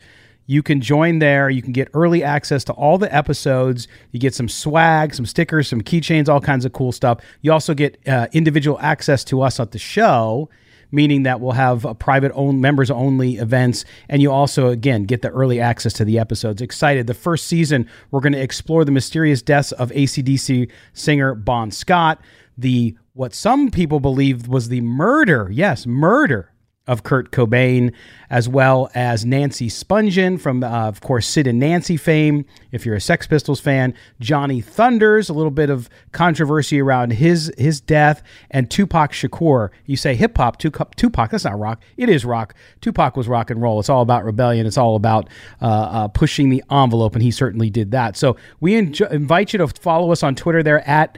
you 0.46 0.62
can 0.62 0.80
join 0.80 1.20
there. 1.20 1.48
You 1.48 1.62
can 1.62 1.72
get 1.72 1.88
early 1.94 2.22
access 2.22 2.64
to 2.64 2.72
all 2.72 2.98
the 2.98 3.14
episodes. 3.14 3.88
You 4.10 4.20
get 4.20 4.34
some 4.34 4.48
swag, 4.48 5.14
some 5.14 5.26
stickers, 5.26 5.68
some 5.68 5.80
keychains, 5.80 6.28
all 6.28 6.40
kinds 6.40 6.64
of 6.64 6.72
cool 6.72 6.92
stuff. 6.92 7.20
You 7.40 7.52
also 7.52 7.74
get 7.74 7.98
uh, 8.06 8.26
individual 8.32 8.78
access 8.80 9.24
to 9.24 9.40
us 9.40 9.58
at 9.58 9.70
the 9.70 9.78
show, 9.78 10.50
meaning 10.90 11.22
that 11.22 11.40
we'll 11.40 11.52
have 11.52 11.84
a 11.84 11.94
private 11.94 12.32
own 12.34 12.60
members 12.60 12.90
only 12.90 13.36
events. 13.36 13.86
And 14.08 14.20
you 14.20 14.30
also, 14.30 14.68
again, 14.68 15.04
get 15.04 15.22
the 15.22 15.30
early 15.30 15.60
access 15.60 15.94
to 15.94 16.04
the 16.04 16.18
episodes. 16.18 16.60
Excited. 16.60 17.06
The 17.06 17.14
first 17.14 17.46
season, 17.46 17.88
we're 18.10 18.20
going 18.20 18.34
to 18.34 18.42
explore 18.42 18.84
the 18.84 18.92
mysterious 18.92 19.40
deaths 19.40 19.72
of 19.72 19.90
ACDC 19.92 20.70
singer 20.92 21.34
Bon 21.34 21.70
Scott, 21.70 22.20
the 22.56 22.96
what 23.12 23.34
some 23.34 23.70
people 23.70 24.00
believed 24.00 24.48
was 24.48 24.68
the 24.68 24.80
murder, 24.80 25.48
yes, 25.52 25.86
murder 25.86 26.54
of 26.86 27.02
Kurt 27.02 27.30
Cobain, 27.30 27.94
as 28.28 28.46
well 28.48 28.90
as 28.94 29.24
Nancy 29.24 29.68
Spungen 29.68 30.38
from, 30.38 30.62
uh, 30.62 30.88
of 30.88 31.00
course, 31.00 31.26
Sid 31.26 31.46
and 31.46 31.58
Nancy 31.58 31.96
fame. 31.96 32.44
If 32.72 32.84
you're 32.84 32.94
a 32.94 33.00
Sex 33.00 33.26
Pistols 33.26 33.58
fan, 33.58 33.94
Johnny 34.20 34.60
Thunders, 34.60 35.30
a 35.30 35.32
little 35.32 35.50
bit 35.50 35.70
of 35.70 35.88
controversy 36.12 36.80
around 36.80 37.14
his 37.14 37.50
his 37.56 37.80
death, 37.80 38.22
and 38.50 38.70
Tupac 38.70 39.12
Shakur. 39.12 39.70
You 39.86 39.96
say 39.96 40.14
hip 40.14 40.36
hop, 40.36 40.58
Tupac, 40.58 41.30
that's 41.30 41.44
not 41.44 41.58
rock. 41.58 41.82
It 41.96 42.08
is 42.10 42.24
rock. 42.24 42.54
Tupac 42.82 43.16
was 43.16 43.28
rock 43.28 43.50
and 43.50 43.62
roll. 43.62 43.80
It's 43.80 43.88
all 43.88 44.02
about 44.02 44.24
rebellion. 44.24 44.66
It's 44.66 44.78
all 44.78 44.96
about 44.96 45.28
uh, 45.62 45.66
uh, 45.66 46.08
pushing 46.08 46.50
the 46.50 46.62
envelope, 46.70 47.14
and 47.14 47.22
he 47.22 47.30
certainly 47.30 47.70
did 47.70 47.92
that. 47.92 48.16
So 48.16 48.36
we 48.60 48.74
invite 48.76 49.54
you 49.54 49.58
to 49.58 49.68
follow 49.68 50.12
us 50.12 50.22
on 50.22 50.34
Twitter 50.34 50.62
there 50.62 50.86
at 50.86 51.16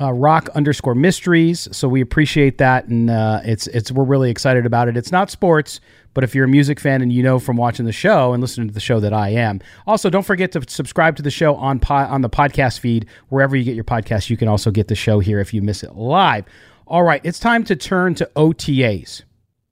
uh, 0.00 0.12
rock 0.12 0.48
underscore 0.54 0.94
mysteries. 0.94 1.68
So 1.72 1.88
we 1.88 2.00
appreciate 2.00 2.58
that, 2.58 2.86
and 2.86 3.10
uh, 3.10 3.40
it's 3.44 3.66
it's 3.68 3.92
we're 3.92 4.04
really 4.04 4.30
excited 4.30 4.64
about 4.66 4.88
it. 4.88 4.96
It's 4.96 5.12
not 5.12 5.30
sports, 5.30 5.80
but 6.14 6.24
if 6.24 6.34
you're 6.34 6.44
a 6.46 6.48
music 6.48 6.80
fan 6.80 7.02
and 7.02 7.12
you 7.12 7.22
know 7.22 7.38
from 7.38 7.56
watching 7.56 7.84
the 7.84 7.92
show 7.92 8.32
and 8.32 8.40
listening 8.40 8.68
to 8.68 8.74
the 8.74 8.80
show 8.80 9.00
that 9.00 9.12
I 9.12 9.30
am, 9.30 9.60
also 9.86 10.08
don't 10.10 10.24
forget 10.24 10.52
to 10.52 10.64
subscribe 10.68 11.16
to 11.16 11.22
the 11.22 11.30
show 11.30 11.54
on 11.56 11.78
po- 11.78 11.94
on 11.94 12.22
the 12.22 12.30
podcast 12.30 12.80
feed 12.80 13.06
wherever 13.28 13.56
you 13.56 13.64
get 13.64 13.74
your 13.74 13.84
podcast. 13.84 14.30
You 14.30 14.36
can 14.36 14.48
also 14.48 14.70
get 14.70 14.88
the 14.88 14.94
show 14.94 15.18
here 15.20 15.40
if 15.40 15.52
you 15.52 15.62
miss 15.62 15.82
it 15.82 15.94
live. 15.94 16.46
All 16.86 17.02
right, 17.02 17.20
it's 17.24 17.38
time 17.38 17.64
to 17.64 17.76
turn 17.76 18.14
to 18.16 18.30
OTAs. 18.36 19.22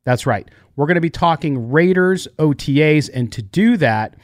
That's 0.04 0.26
right. 0.26 0.48
We're 0.76 0.86
going 0.86 0.94
to 0.94 1.00
be 1.02 1.10
talking 1.10 1.70
Raiders 1.70 2.26
OTAs, 2.38 3.10
and 3.12 3.30
to 3.32 3.42
do 3.42 3.76
that, 3.78 4.14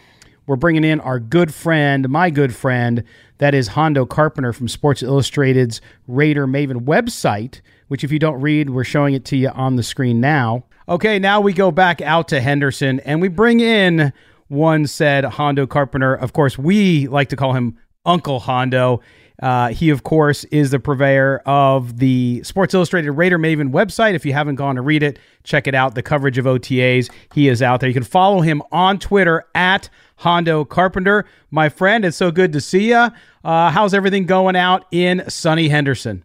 we're 0.46 0.56
bringing 0.56 0.84
in 0.84 1.00
our 1.00 1.18
good 1.18 1.52
friend, 1.52 2.08
my 2.08 2.30
good 2.30 2.54
friend, 2.54 3.04
that 3.38 3.54
is 3.54 3.68
Hondo 3.68 4.06
Carpenter 4.06 4.52
from 4.52 4.68
Sports 4.68 5.02
Illustrated's 5.02 5.80
Raider 6.06 6.46
Maven 6.46 6.84
website, 6.84 7.60
which, 7.88 8.02
if 8.04 8.10
you 8.10 8.18
don't 8.18 8.40
read, 8.40 8.70
we're 8.70 8.84
showing 8.84 9.14
it 9.14 9.24
to 9.26 9.36
you 9.36 9.48
on 9.50 9.76
the 9.76 9.82
screen 9.82 10.20
now. 10.20 10.64
Okay, 10.88 11.18
now 11.18 11.40
we 11.40 11.52
go 11.52 11.70
back 11.70 12.00
out 12.00 12.28
to 12.28 12.40
Henderson 12.40 13.00
and 13.00 13.20
we 13.20 13.28
bring 13.28 13.60
in 13.60 14.12
one 14.48 14.86
said 14.86 15.24
Hondo 15.24 15.66
Carpenter. 15.66 16.14
Of 16.14 16.32
course, 16.32 16.56
we 16.56 17.08
like 17.08 17.28
to 17.30 17.36
call 17.36 17.52
him 17.52 17.76
Uncle 18.04 18.40
Hondo. 18.40 19.00
Uh, 19.42 19.68
he, 19.68 19.90
of 19.90 20.02
course, 20.02 20.44
is 20.44 20.70
the 20.70 20.80
purveyor 20.80 21.42
of 21.46 21.98
the 21.98 22.42
Sports 22.42 22.74
Illustrated 22.74 23.12
Raider 23.12 23.38
Maven 23.38 23.70
website. 23.70 24.14
If 24.14 24.24
you 24.24 24.32
haven't 24.32 24.54
gone 24.56 24.76
to 24.76 24.82
read 24.82 25.02
it, 25.02 25.18
check 25.44 25.66
it 25.66 25.74
out. 25.74 25.94
The 25.94 26.02
coverage 26.02 26.38
of 26.38 26.46
OTAs, 26.46 27.10
he 27.34 27.48
is 27.48 27.62
out 27.62 27.80
there. 27.80 27.88
You 27.88 27.94
can 27.94 28.02
follow 28.02 28.40
him 28.40 28.62
on 28.72 28.98
Twitter 28.98 29.44
at 29.54 29.88
Hondo 30.16 30.64
Carpenter. 30.64 31.26
My 31.50 31.68
friend, 31.68 32.04
it's 32.04 32.16
so 32.16 32.30
good 32.30 32.52
to 32.52 32.60
see 32.60 32.88
you. 32.88 33.10
Uh, 33.44 33.70
how's 33.70 33.94
everything 33.94 34.26
going 34.26 34.56
out 34.56 34.86
in 34.90 35.28
sunny 35.28 35.68
Henderson? 35.68 36.24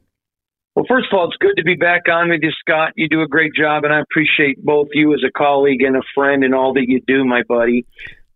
Well, 0.76 0.86
first 0.88 1.08
of 1.12 1.20
all, 1.20 1.28
it's 1.28 1.38
good 1.38 1.58
to 1.58 1.64
be 1.64 1.76
back 1.76 2.04
on 2.10 2.30
with 2.30 2.40
you, 2.42 2.52
Scott. 2.62 2.94
You 2.96 3.10
do 3.10 3.22
a 3.22 3.28
great 3.28 3.52
job, 3.54 3.84
and 3.84 3.94
I 3.94 4.00
appreciate 4.00 4.64
both 4.64 4.88
you 4.94 5.14
as 5.14 5.20
a 5.28 5.32
colleague 5.32 5.82
and 5.82 5.98
a 5.98 6.02
friend 6.16 6.46
and 6.46 6.56
all 6.56 6.74
that 6.76 6.86
you 6.88 7.02
do, 7.06 7.26
my 7.26 7.44
buddy. 7.44 7.86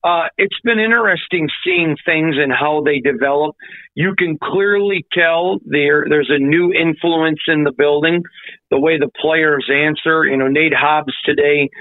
Uh, 0.06 0.28
it's 0.38 0.60
been 0.64 0.78
interesting 0.78 1.50
seeing 1.64 1.96
things 2.06 2.36
and 2.38 2.54
how 2.54 2.84
they 2.86 3.00
develop. 3.00 3.56
You 3.96 4.14
can 4.16 4.38
clearly 4.38 5.04
tell 5.12 5.58
there 5.66 6.06
there's 6.08 6.30
a 6.30 6.38
new 6.38 6.72
influence 6.72 7.40
in 7.48 7.64
the 7.64 7.72
building. 7.72 8.22
The 8.70 8.80
way 8.80 9.00
the 9.00 9.10
players 9.20 9.68
answer, 9.68 10.26
you 10.26 10.38
know, 10.38 10.48
Nate 10.48 10.76
Hobbs 10.76 11.14
today 11.26 11.72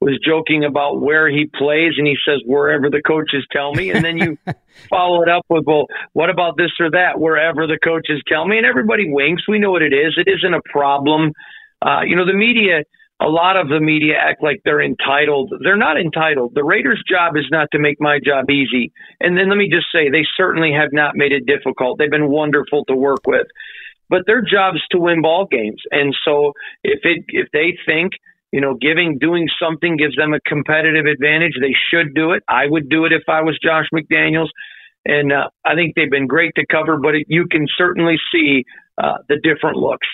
was 0.00 0.18
joking 0.26 0.64
about 0.64 1.02
where 1.02 1.28
he 1.28 1.44
plays, 1.44 1.92
and 1.98 2.06
he 2.06 2.16
says 2.26 2.40
wherever 2.46 2.88
the 2.88 3.02
coaches 3.06 3.46
tell 3.52 3.74
me, 3.74 3.90
and 3.90 4.02
then 4.02 4.16
you 4.16 4.38
follow 4.88 5.22
it 5.22 5.28
up 5.28 5.44
with, 5.50 5.64
well, 5.66 5.86
what 6.14 6.30
about 6.30 6.56
this 6.56 6.70
or 6.80 6.90
that? 6.90 7.20
Wherever 7.20 7.66
the 7.66 7.78
coaches 7.84 8.22
tell 8.26 8.46
me, 8.46 8.56
and 8.56 8.66
everybody 8.66 9.10
winks. 9.10 9.42
We 9.46 9.58
know 9.58 9.70
what 9.70 9.82
it 9.82 9.92
is. 9.92 10.14
It 10.16 10.30
isn't 10.30 10.54
a 10.54 10.62
problem. 10.72 11.32
Uh, 11.82 12.00
you 12.06 12.16
know, 12.16 12.24
the 12.24 12.32
media 12.32 12.84
a 13.24 13.28
lot 13.28 13.56
of 13.56 13.68
the 13.68 13.80
media 13.80 14.14
act 14.20 14.42
like 14.42 14.60
they're 14.64 14.82
entitled. 14.82 15.52
They're 15.62 15.76
not 15.76 15.98
entitled. 15.98 16.52
The 16.54 16.64
Raiders' 16.64 17.02
job 17.08 17.36
is 17.36 17.46
not 17.50 17.68
to 17.72 17.78
make 17.78 17.96
my 18.00 18.18
job 18.22 18.50
easy. 18.50 18.92
And 19.20 19.36
then 19.36 19.48
let 19.48 19.56
me 19.56 19.70
just 19.70 19.86
say, 19.92 20.10
they 20.10 20.26
certainly 20.36 20.72
have 20.72 20.90
not 20.92 21.16
made 21.16 21.32
it 21.32 21.46
difficult. 21.46 21.98
They've 21.98 22.10
been 22.10 22.28
wonderful 22.28 22.84
to 22.86 22.94
work 22.94 23.26
with. 23.26 23.46
But 24.10 24.22
their 24.26 24.42
job 24.42 24.74
is 24.74 24.82
to 24.90 24.98
win 24.98 25.22
ball 25.22 25.46
games. 25.50 25.82
And 25.90 26.14
so 26.24 26.52
if 26.82 27.00
it 27.04 27.24
if 27.28 27.48
they 27.52 27.78
think 27.86 28.12
you 28.54 28.60
know, 28.60 28.74
giving, 28.74 29.18
doing 29.18 29.48
something 29.60 29.96
gives 29.96 30.14
them 30.14 30.32
a 30.32 30.38
competitive 30.46 31.06
advantage. 31.06 31.54
They 31.60 31.74
should 31.90 32.14
do 32.14 32.30
it. 32.30 32.44
I 32.46 32.66
would 32.68 32.88
do 32.88 33.04
it 33.04 33.12
if 33.12 33.24
I 33.28 33.42
was 33.42 33.58
Josh 33.60 33.86
McDaniels. 33.92 34.46
And 35.04 35.32
uh, 35.32 35.48
I 35.64 35.74
think 35.74 35.96
they've 35.96 36.08
been 36.08 36.28
great 36.28 36.52
to 36.54 36.64
cover, 36.64 36.96
but 36.96 37.16
it, 37.16 37.26
you 37.28 37.48
can 37.48 37.66
certainly 37.76 38.14
see 38.32 38.64
uh, 38.96 39.18
the 39.28 39.40
different 39.42 39.78
looks. 39.78 40.06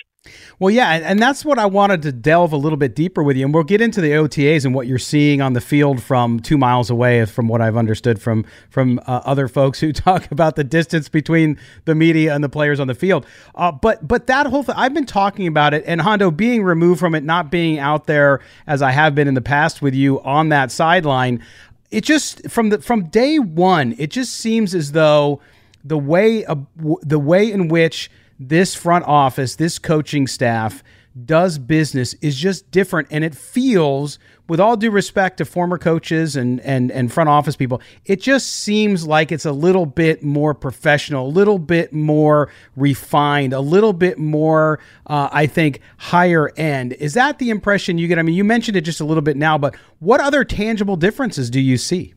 Well, 0.58 0.70
yeah, 0.70 0.90
and 0.90 1.18
that's 1.18 1.46
what 1.46 1.58
I 1.58 1.64
wanted 1.64 2.02
to 2.02 2.12
delve 2.12 2.52
a 2.52 2.56
little 2.56 2.76
bit 2.76 2.94
deeper 2.94 3.22
with 3.22 3.38
you, 3.38 3.46
and 3.46 3.54
we'll 3.54 3.64
get 3.64 3.80
into 3.80 4.02
the 4.02 4.10
OTAs 4.10 4.66
and 4.66 4.74
what 4.74 4.86
you're 4.86 4.98
seeing 4.98 5.40
on 5.40 5.54
the 5.54 5.60
field 5.62 6.02
from 6.02 6.40
two 6.40 6.58
miles 6.58 6.90
away, 6.90 7.24
from 7.24 7.48
what 7.48 7.62
I've 7.62 7.78
understood 7.78 8.20
from 8.20 8.44
from 8.68 8.98
uh, 9.06 9.22
other 9.24 9.48
folks 9.48 9.80
who 9.80 9.92
talk 9.94 10.30
about 10.30 10.56
the 10.56 10.64
distance 10.64 11.08
between 11.08 11.58
the 11.86 11.94
media 11.94 12.34
and 12.34 12.44
the 12.44 12.50
players 12.50 12.78
on 12.78 12.88
the 12.88 12.94
field. 12.94 13.26
Uh, 13.54 13.72
but 13.72 14.06
but 14.06 14.26
that 14.26 14.46
whole 14.46 14.62
thing, 14.62 14.74
I've 14.76 14.92
been 14.92 15.06
talking 15.06 15.46
about 15.46 15.72
it, 15.72 15.82
and 15.86 16.02
Hondo 16.02 16.30
being 16.30 16.62
removed 16.62 17.00
from 17.00 17.14
it, 17.14 17.24
not 17.24 17.50
being 17.50 17.78
out 17.78 18.06
there 18.06 18.40
as 18.66 18.82
I 18.82 18.90
have 18.90 19.14
been 19.14 19.28
in 19.28 19.34
the 19.34 19.40
past 19.40 19.80
with 19.80 19.94
you 19.94 20.20
on 20.20 20.50
that 20.50 20.70
sideline. 20.70 21.42
It 21.90 22.04
just 22.04 22.50
from 22.50 22.68
the 22.68 22.82
from 22.82 23.04
day 23.04 23.38
one, 23.38 23.94
it 23.96 24.10
just 24.10 24.34
seems 24.34 24.74
as 24.74 24.92
though 24.92 25.40
the 25.82 25.96
way 25.96 26.44
uh, 26.44 26.56
the 27.00 27.18
way 27.18 27.50
in 27.50 27.68
which 27.68 28.10
this 28.40 28.74
front 28.74 29.04
office, 29.04 29.56
this 29.56 29.78
coaching 29.78 30.26
staff 30.26 30.82
does 31.24 31.58
business 31.58 32.14
is 32.14 32.36
just 32.36 32.70
different. 32.70 33.08
And 33.10 33.22
it 33.22 33.34
feels 33.34 34.18
with 34.48 34.58
all 34.58 34.76
due 34.76 34.90
respect 34.90 35.38
to 35.38 35.44
former 35.44 35.78
coaches 35.78 36.34
and 36.34 36.58
and 36.60 36.90
and 36.90 37.12
front 37.12 37.28
office 37.28 37.54
people 37.54 37.80
it 38.04 38.20
just 38.20 38.48
seems 38.48 39.06
like 39.06 39.30
it's 39.30 39.44
a 39.44 39.52
little 39.52 39.86
bit 39.86 40.24
more 40.24 40.54
professional 40.54 41.28
a 41.28 41.30
little 41.30 41.60
bit 41.60 41.92
more 41.92 42.50
refined 42.74 43.52
a 43.52 43.60
little 43.60 43.92
bit 43.92 44.18
more 44.18 44.80
uh, 45.06 45.28
i 45.30 45.46
think 45.46 45.80
higher 45.98 46.50
end. 46.56 46.94
Is 46.94 47.14
that 47.14 47.38
the 47.38 47.50
impression 47.50 47.96
you 47.96 48.08
get? 48.08 48.18
I 48.18 48.22
mean 48.22 48.34
you 48.34 48.42
mentioned 48.42 48.76
it 48.76 48.80
just 48.80 49.00
a 49.00 49.04
little 49.04 49.22
bit 49.22 49.36
now 49.36 49.56
but 49.56 49.76
what 50.00 50.20
other 50.20 50.42
tangible 50.42 50.96
differences 50.96 51.48
do 51.48 51.60
you 51.60 51.76
see? 51.76 52.14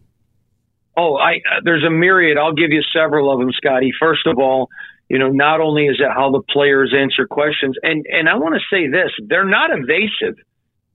Oh 0.97 1.17
i 1.17 1.33
uh, 1.35 1.61
there's 1.63 1.83
a 1.83 1.91
myriad. 1.91 2.39
I'll 2.39 2.53
give 2.55 2.71
you 2.71 2.81
several 2.95 3.31
of 3.31 3.39
them 3.39 3.51
scotty. 3.51 3.91
First 3.99 4.25
of 4.25 4.39
all 4.39 4.69
you 5.09 5.19
know, 5.19 5.29
not 5.29 5.61
only 5.61 5.85
is 5.85 5.99
it 5.99 6.11
how 6.11 6.31
the 6.31 6.41
players 6.41 6.93
answer 6.97 7.27
questions, 7.27 7.75
and 7.83 8.05
and 8.09 8.29
I 8.29 8.35
want 8.35 8.55
to 8.55 8.61
say 8.75 8.87
this: 8.87 9.11
they're 9.27 9.45
not 9.45 9.69
evasive. 9.71 10.37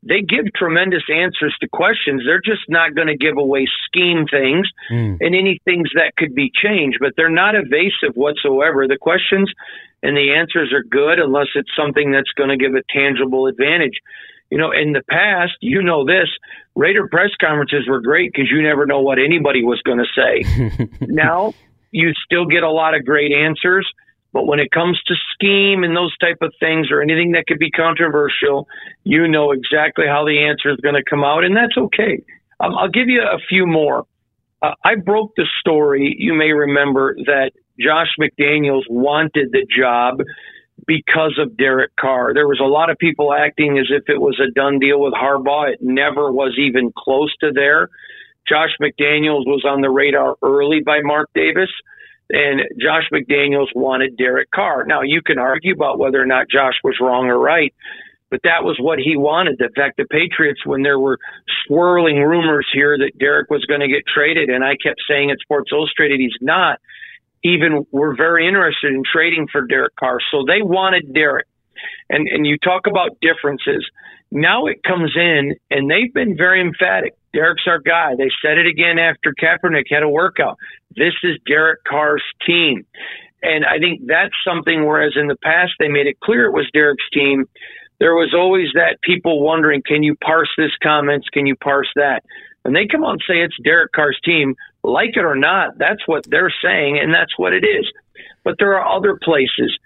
They 0.02 0.22
give 0.22 0.52
tremendous 0.54 1.02
answers 1.12 1.56
to 1.60 1.68
questions. 1.68 2.22
They're 2.24 2.40
just 2.40 2.62
not 2.68 2.94
going 2.94 3.08
to 3.08 3.16
give 3.16 3.36
away 3.36 3.66
scheme 3.86 4.26
things 4.30 4.68
mm. 4.90 5.18
and 5.20 5.34
any 5.34 5.60
things 5.64 5.88
that 5.94 6.14
could 6.16 6.34
be 6.34 6.52
changed, 6.54 6.98
but 7.00 7.14
they're 7.16 7.28
not 7.28 7.56
evasive 7.56 8.14
whatsoever. 8.14 8.86
The 8.86 8.96
questions 8.96 9.52
and 10.02 10.16
the 10.16 10.34
answers 10.34 10.72
are 10.72 10.84
good 10.84 11.18
unless 11.18 11.48
it's 11.56 11.70
something 11.76 12.12
that's 12.12 12.30
going 12.36 12.50
to 12.50 12.56
give 12.56 12.74
a 12.74 12.82
tangible 12.92 13.46
advantage. 13.46 13.98
You 14.50 14.58
know, 14.58 14.70
in 14.70 14.92
the 14.92 15.02
past, 15.10 15.52
you 15.60 15.82
know 15.82 16.06
this, 16.06 16.28
Raider 16.74 17.08
press 17.08 17.30
conferences 17.40 17.86
were 17.88 18.00
great 18.00 18.32
because 18.32 18.48
you 18.50 18.62
never 18.62 18.86
know 18.86 19.00
what 19.00 19.18
anybody 19.18 19.64
was 19.64 19.82
going 19.82 19.98
to 19.98 20.06
say. 20.14 20.88
now, 21.00 21.52
you 21.98 22.12
still 22.24 22.46
get 22.46 22.62
a 22.62 22.70
lot 22.70 22.94
of 22.94 23.04
great 23.04 23.32
answers 23.32 23.86
but 24.32 24.46
when 24.46 24.60
it 24.60 24.70
comes 24.70 25.00
to 25.06 25.14
scheme 25.34 25.84
and 25.84 25.96
those 25.96 26.16
type 26.18 26.38
of 26.42 26.52
things 26.60 26.88
or 26.90 27.00
anything 27.00 27.32
that 27.32 27.46
could 27.46 27.58
be 27.58 27.70
controversial, 27.70 28.68
you 29.04 29.26
know 29.26 29.52
exactly 29.52 30.04
how 30.06 30.24
the 30.24 30.46
answer 30.46 30.70
is 30.70 30.76
going 30.82 30.94
to 30.94 31.02
come 31.02 31.24
out, 31.24 31.44
and 31.44 31.56
that's 31.56 31.76
okay. 31.76 32.22
Um, 32.60 32.76
I'll 32.76 32.90
give 32.90 33.08
you 33.08 33.22
a 33.22 33.38
few 33.48 33.66
more. 33.66 34.04
Uh, 34.60 34.74
I 34.84 34.96
broke 34.96 35.32
the 35.36 35.46
story. 35.60 36.14
You 36.18 36.34
may 36.34 36.52
remember 36.52 37.14
that 37.26 37.52
Josh 37.80 38.08
McDaniels 38.20 38.82
wanted 38.90 39.50
the 39.52 39.66
job 39.76 40.18
because 40.86 41.38
of 41.40 41.56
Derek 41.56 41.94
Carr. 41.96 42.34
There 42.34 42.48
was 42.48 42.60
a 42.60 42.66
lot 42.66 42.90
of 42.90 42.98
people 42.98 43.32
acting 43.32 43.78
as 43.78 43.86
if 43.90 44.08
it 44.08 44.20
was 44.20 44.38
a 44.40 44.50
done 44.52 44.78
deal 44.78 45.00
with 45.00 45.14
Harbaugh. 45.14 45.72
It 45.72 45.78
never 45.80 46.30
was 46.30 46.56
even 46.58 46.92
close 46.96 47.34
to 47.40 47.50
there. 47.52 47.88
Josh 48.48 48.70
McDaniels 48.80 49.46
was 49.46 49.64
on 49.68 49.80
the 49.80 49.90
radar 49.90 50.36
early 50.42 50.80
by 50.84 51.00
Mark 51.02 51.30
Davis 51.34 51.70
and 52.30 52.60
Josh 52.80 53.08
McDaniels 53.12 53.68
wanted 53.74 54.16
Derek 54.16 54.50
Carr. 54.50 54.84
Now 54.84 55.02
you 55.02 55.22
can 55.22 55.38
argue 55.38 55.74
about 55.74 55.98
whether 55.98 56.20
or 56.20 56.26
not 56.26 56.46
Josh 56.50 56.74
was 56.84 56.96
wrong 57.00 57.26
or 57.26 57.38
right, 57.38 57.74
but 58.30 58.40
that 58.44 58.64
was 58.64 58.76
what 58.78 58.98
he 58.98 59.16
wanted. 59.16 59.60
In 59.60 59.72
fact, 59.72 59.96
the 59.96 60.04
Patriots, 60.04 60.60
when 60.66 60.82
there 60.82 60.98
were 60.98 61.18
swirling 61.66 62.16
rumors 62.16 62.66
here 62.72 62.98
that 62.98 63.18
Derek 63.18 63.50
was 63.50 63.64
going 63.64 63.80
to 63.80 63.88
get 63.88 64.02
traded, 64.06 64.50
and 64.50 64.62
I 64.62 64.76
kept 64.76 65.00
saying 65.08 65.30
at 65.30 65.38
Sports 65.40 65.70
Illustrated 65.72 66.20
he's 66.20 66.36
not, 66.40 66.78
even 67.44 67.86
were 67.92 68.14
very 68.16 68.46
interested 68.46 68.92
in 68.92 69.02
trading 69.10 69.46
for 69.50 69.62
Derek 69.62 69.96
Carr. 69.96 70.18
So 70.30 70.44
they 70.46 70.60
wanted 70.60 71.14
Derek. 71.14 71.46
And 72.10 72.26
and 72.26 72.44
you 72.44 72.58
talk 72.58 72.88
about 72.88 73.20
differences. 73.20 73.88
Now 74.32 74.66
it 74.66 74.82
comes 74.82 75.12
in, 75.14 75.54
and 75.70 75.88
they've 75.88 76.12
been 76.12 76.36
very 76.36 76.60
emphatic. 76.60 77.14
Derek's 77.32 77.64
our 77.66 77.80
guy. 77.80 78.14
They 78.16 78.30
said 78.42 78.58
it 78.58 78.66
again 78.66 78.98
after 78.98 79.34
Kaepernick 79.34 79.84
had 79.90 80.02
a 80.02 80.08
workout. 80.08 80.58
This 80.96 81.14
is 81.22 81.36
Derek 81.46 81.84
Carr's 81.84 82.22
team. 82.46 82.86
And 83.42 83.64
I 83.64 83.78
think 83.78 84.02
that's 84.06 84.34
something, 84.46 84.84
whereas 84.84 85.12
in 85.16 85.28
the 85.28 85.36
past 85.36 85.72
they 85.78 85.88
made 85.88 86.06
it 86.06 86.18
clear 86.20 86.46
it 86.46 86.52
was 86.52 86.68
Derek's 86.72 87.08
team, 87.12 87.44
there 88.00 88.14
was 88.14 88.34
always 88.36 88.68
that 88.74 89.00
people 89.02 89.42
wondering, 89.42 89.82
can 89.84 90.02
you 90.02 90.16
parse 90.16 90.50
this 90.56 90.72
comments? 90.82 91.28
Can 91.32 91.46
you 91.46 91.56
parse 91.56 91.90
that? 91.96 92.22
And 92.64 92.74
they 92.74 92.86
come 92.86 93.04
out 93.04 93.12
and 93.12 93.22
say 93.26 93.40
it's 93.40 93.56
Derek 93.62 93.92
Carr's 93.92 94.18
team, 94.24 94.54
like 94.82 95.16
it 95.16 95.24
or 95.24 95.36
not, 95.36 95.78
that's 95.78 96.06
what 96.06 96.24
they're 96.28 96.52
saying, 96.62 96.98
and 96.98 97.12
that's 97.12 97.36
what 97.36 97.52
it 97.52 97.64
is. 97.64 97.90
But 98.44 98.56
there 98.58 98.78
are 98.78 98.96
other 98.96 99.18
places. 99.22 99.76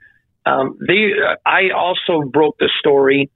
Um, 0.45 0.79
they, 0.87 1.13
uh, 1.13 1.37
I 1.47 1.71
also 1.77 2.23
broke 2.29 2.59
the 2.59 2.71
story 2.81 3.31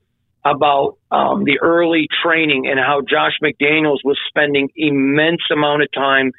about 0.47 0.99
um, 1.11 1.45
the 1.45 1.59
early 1.61 2.07
training 2.23 2.67
and 2.71 2.79
how 2.79 3.01
Josh 3.01 3.33
McDaniels 3.43 3.99
was 4.05 4.19
spending 4.29 4.69
immense 4.77 5.43
amount 5.51 5.83
of 5.83 5.89
time 5.93 6.31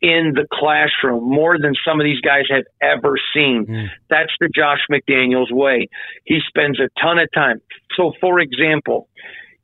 in 0.00 0.32
the 0.34 0.46
classroom 0.52 1.22
more 1.22 1.58
than 1.58 1.74
some 1.86 2.00
of 2.00 2.04
these 2.04 2.20
guys 2.20 2.44
have 2.50 2.64
ever 2.82 3.14
seen. 3.34 3.66
Mm. 3.68 3.86
That's 4.10 4.32
the 4.40 4.48
Josh 4.54 4.80
McDaniels 4.90 5.52
way. 5.52 5.88
He 6.24 6.40
spends 6.48 6.80
a 6.80 6.88
ton 7.00 7.18
of 7.18 7.28
time. 7.32 7.60
So, 7.96 8.12
for 8.20 8.40
example, 8.40 9.08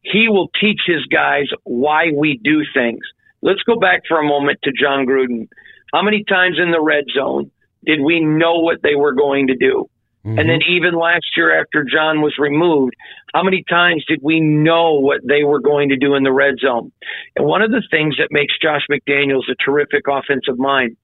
he 0.02 0.28
will 0.28 0.48
teach 0.60 0.80
his 0.86 1.04
guys 1.06 1.46
why 1.64 2.06
we 2.14 2.38
do 2.42 2.62
things. 2.72 3.00
Let's 3.42 3.62
go 3.62 3.78
back 3.78 4.02
for 4.06 4.20
a 4.20 4.26
moment 4.26 4.58
to 4.64 4.72
Jon 4.72 5.06
Gruden. 5.06 5.48
How 5.92 6.02
many 6.02 6.24
times 6.24 6.56
in 6.62 6.70
the 6.70 6.80
red 6.80 7.04
zone 7.16 7.50
did 7.84 8.00
we 8.00 8.20
know 8.20 8.60
what 8.60 8.78
they 8.82 8.94
were 8.94 9.14
going 9.14 9.48
to 9.48 9.56
do? 9.56 9.88
Mm-hmm. 10.26 10.38
And 10.38 10.48
then 10.48 10.60
even 10.68 10.94
last 10.94 11.26
year 11.36 11.58
after 11.60 11.84
Jon 11.84 12.20
was 12.20 12.34
removed, 12.38 12.94
how 13.34 13.42
many 13.42 13.64
times 13.68 14.04
did 14.08 14.20
we 14.22 14.40
know 14.40 14.94
what 14.94 15.20
they 15.26 15.44
were 15.44 15.60
going 15.60 15.90
to 15.90 15.96
do 15.96 16.14
in 16.14 16.22
the 16.22 16.32
red 16.32 16.54
zone? 16.60 16.92
And 17.36 17.46
one 17.46 17.62
of 17.62 17.70
the 17.70 17.82
things 17.90 18.16
that 18.18 18.28
makes 18.30 18.54
Josh 18.60 18.82
McDaniels 18.90 19.48
a 19.50 19.54
terrific 19.64 20.04
offensive 20.08 20.58
mind 20.58 20.96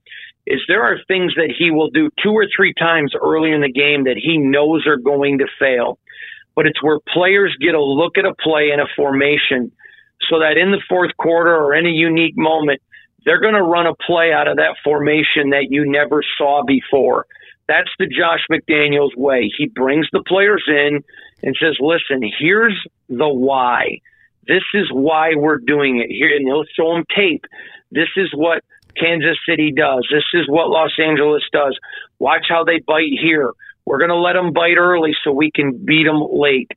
is 0.47 0.61
there 0.69 0.83
are 0.83 0.99
things 1.09 1.33
that 1.37 1.55
he 1.57 1.71
will 1.71 1.91
do 1.91 2.11
two 2.23 2.33
or 2.33 2.47
three 2.55 2.75
times 2.75 3.15
early 3.21 3.53
in 3.53 3.63
the 3.63 3.73
game 3.73 4.05
that 4.05 4.21
he 4.21 4.37
knows 4.37 4.87
are 4.87 4.99
going 4.99 5.39
to 5.39 5.47
fail. 5.59 5.99
But 6.55 6.67
it's 6.67 6.83
where 6.83 6.99
players 7.13 7.57
get 7.61 7.75
a 7.75 7.83
look 7.83 8.19
at 8.19 8.27
a 8.27 8.35
play 8.35 8.71
and 8.71 8.81
a 8.81 8.87
formation 8.95 9.73
so 10.29 10.39
that 10.41 10.57
in 10.57 10.71
the 10.71 10.83
fourth 10.89 11.17
quarter 11.17 11.55
or 11.55 11.75
any 11.75 11.91
unique 11.91 12.37
moment, 12.37 12.81
they're 13.25 13.41
going 13.41 13.55
to 13.55 13.63
run 13.63 13.87
a 13.87 13.95
play 13.95 14.33
out 14.33 14.49
of 14.49 14.57
that 14.57 14.77
formation 14.85 15.51
that 15.51 15.67
you 15.71 15.91
never 15.91 16.23
saw 16.37 16.63
before. 16.65 17.27
That's 17.67 17.91
the 17.99 18.07
Josh 18.07 18.45
McDaniels 18.51 19.17
way. 19.17 19.51
He 19.57 19.69
brings 19.69 20.07
the 20.13 20.23
players 20.27 20.65
in 20.69 21.03
and 21.43 21.57
says, 21.59 21.77
listen, 21.81 22.23
here's 22.39 22.79
the 23.09 23.29
why. 23.29 24.01
This 24.47 24.63
is 24.75 24.87
why 24.93 25.31
we're 25.35 25.59
doing 25.59 25.99
it 26.01 26.13
here. 26.13 26.35
And 26.37 26.47
he'll 26.47 26.65
show 26.77 26.95
them 26.95 27.05
tape. 27.15 27.45
This 27.91 28.09
is 28.17 28.31
what 28.35 28.63
Kansas 28.99 29.39
City 29.49 29.73
does. 29.73 30.07
This 30.11 30.25
is 30.35 30.49
what 30.49 30.69
Los 30.69 30.93
Angeles 30.99 31.43
does. 31.53 31.79
Watch 32.19 32.47
how 32.49 32.65
they 32.65 32.81
bite 32.87 33.19
here. 33.21 33.53
We're 33.87 33.99
going 33.99 34.11
to 34.11 34.17
let 34.17 34.35
them 34.35 34.53
bite 34.53 34.77
early 34.79 35.15
so 35.23 35.33
we 35.33 35.51
can 35.51 35.73
beat 35.85 36.05
them 36.05 36.23
late. 36.33 36.71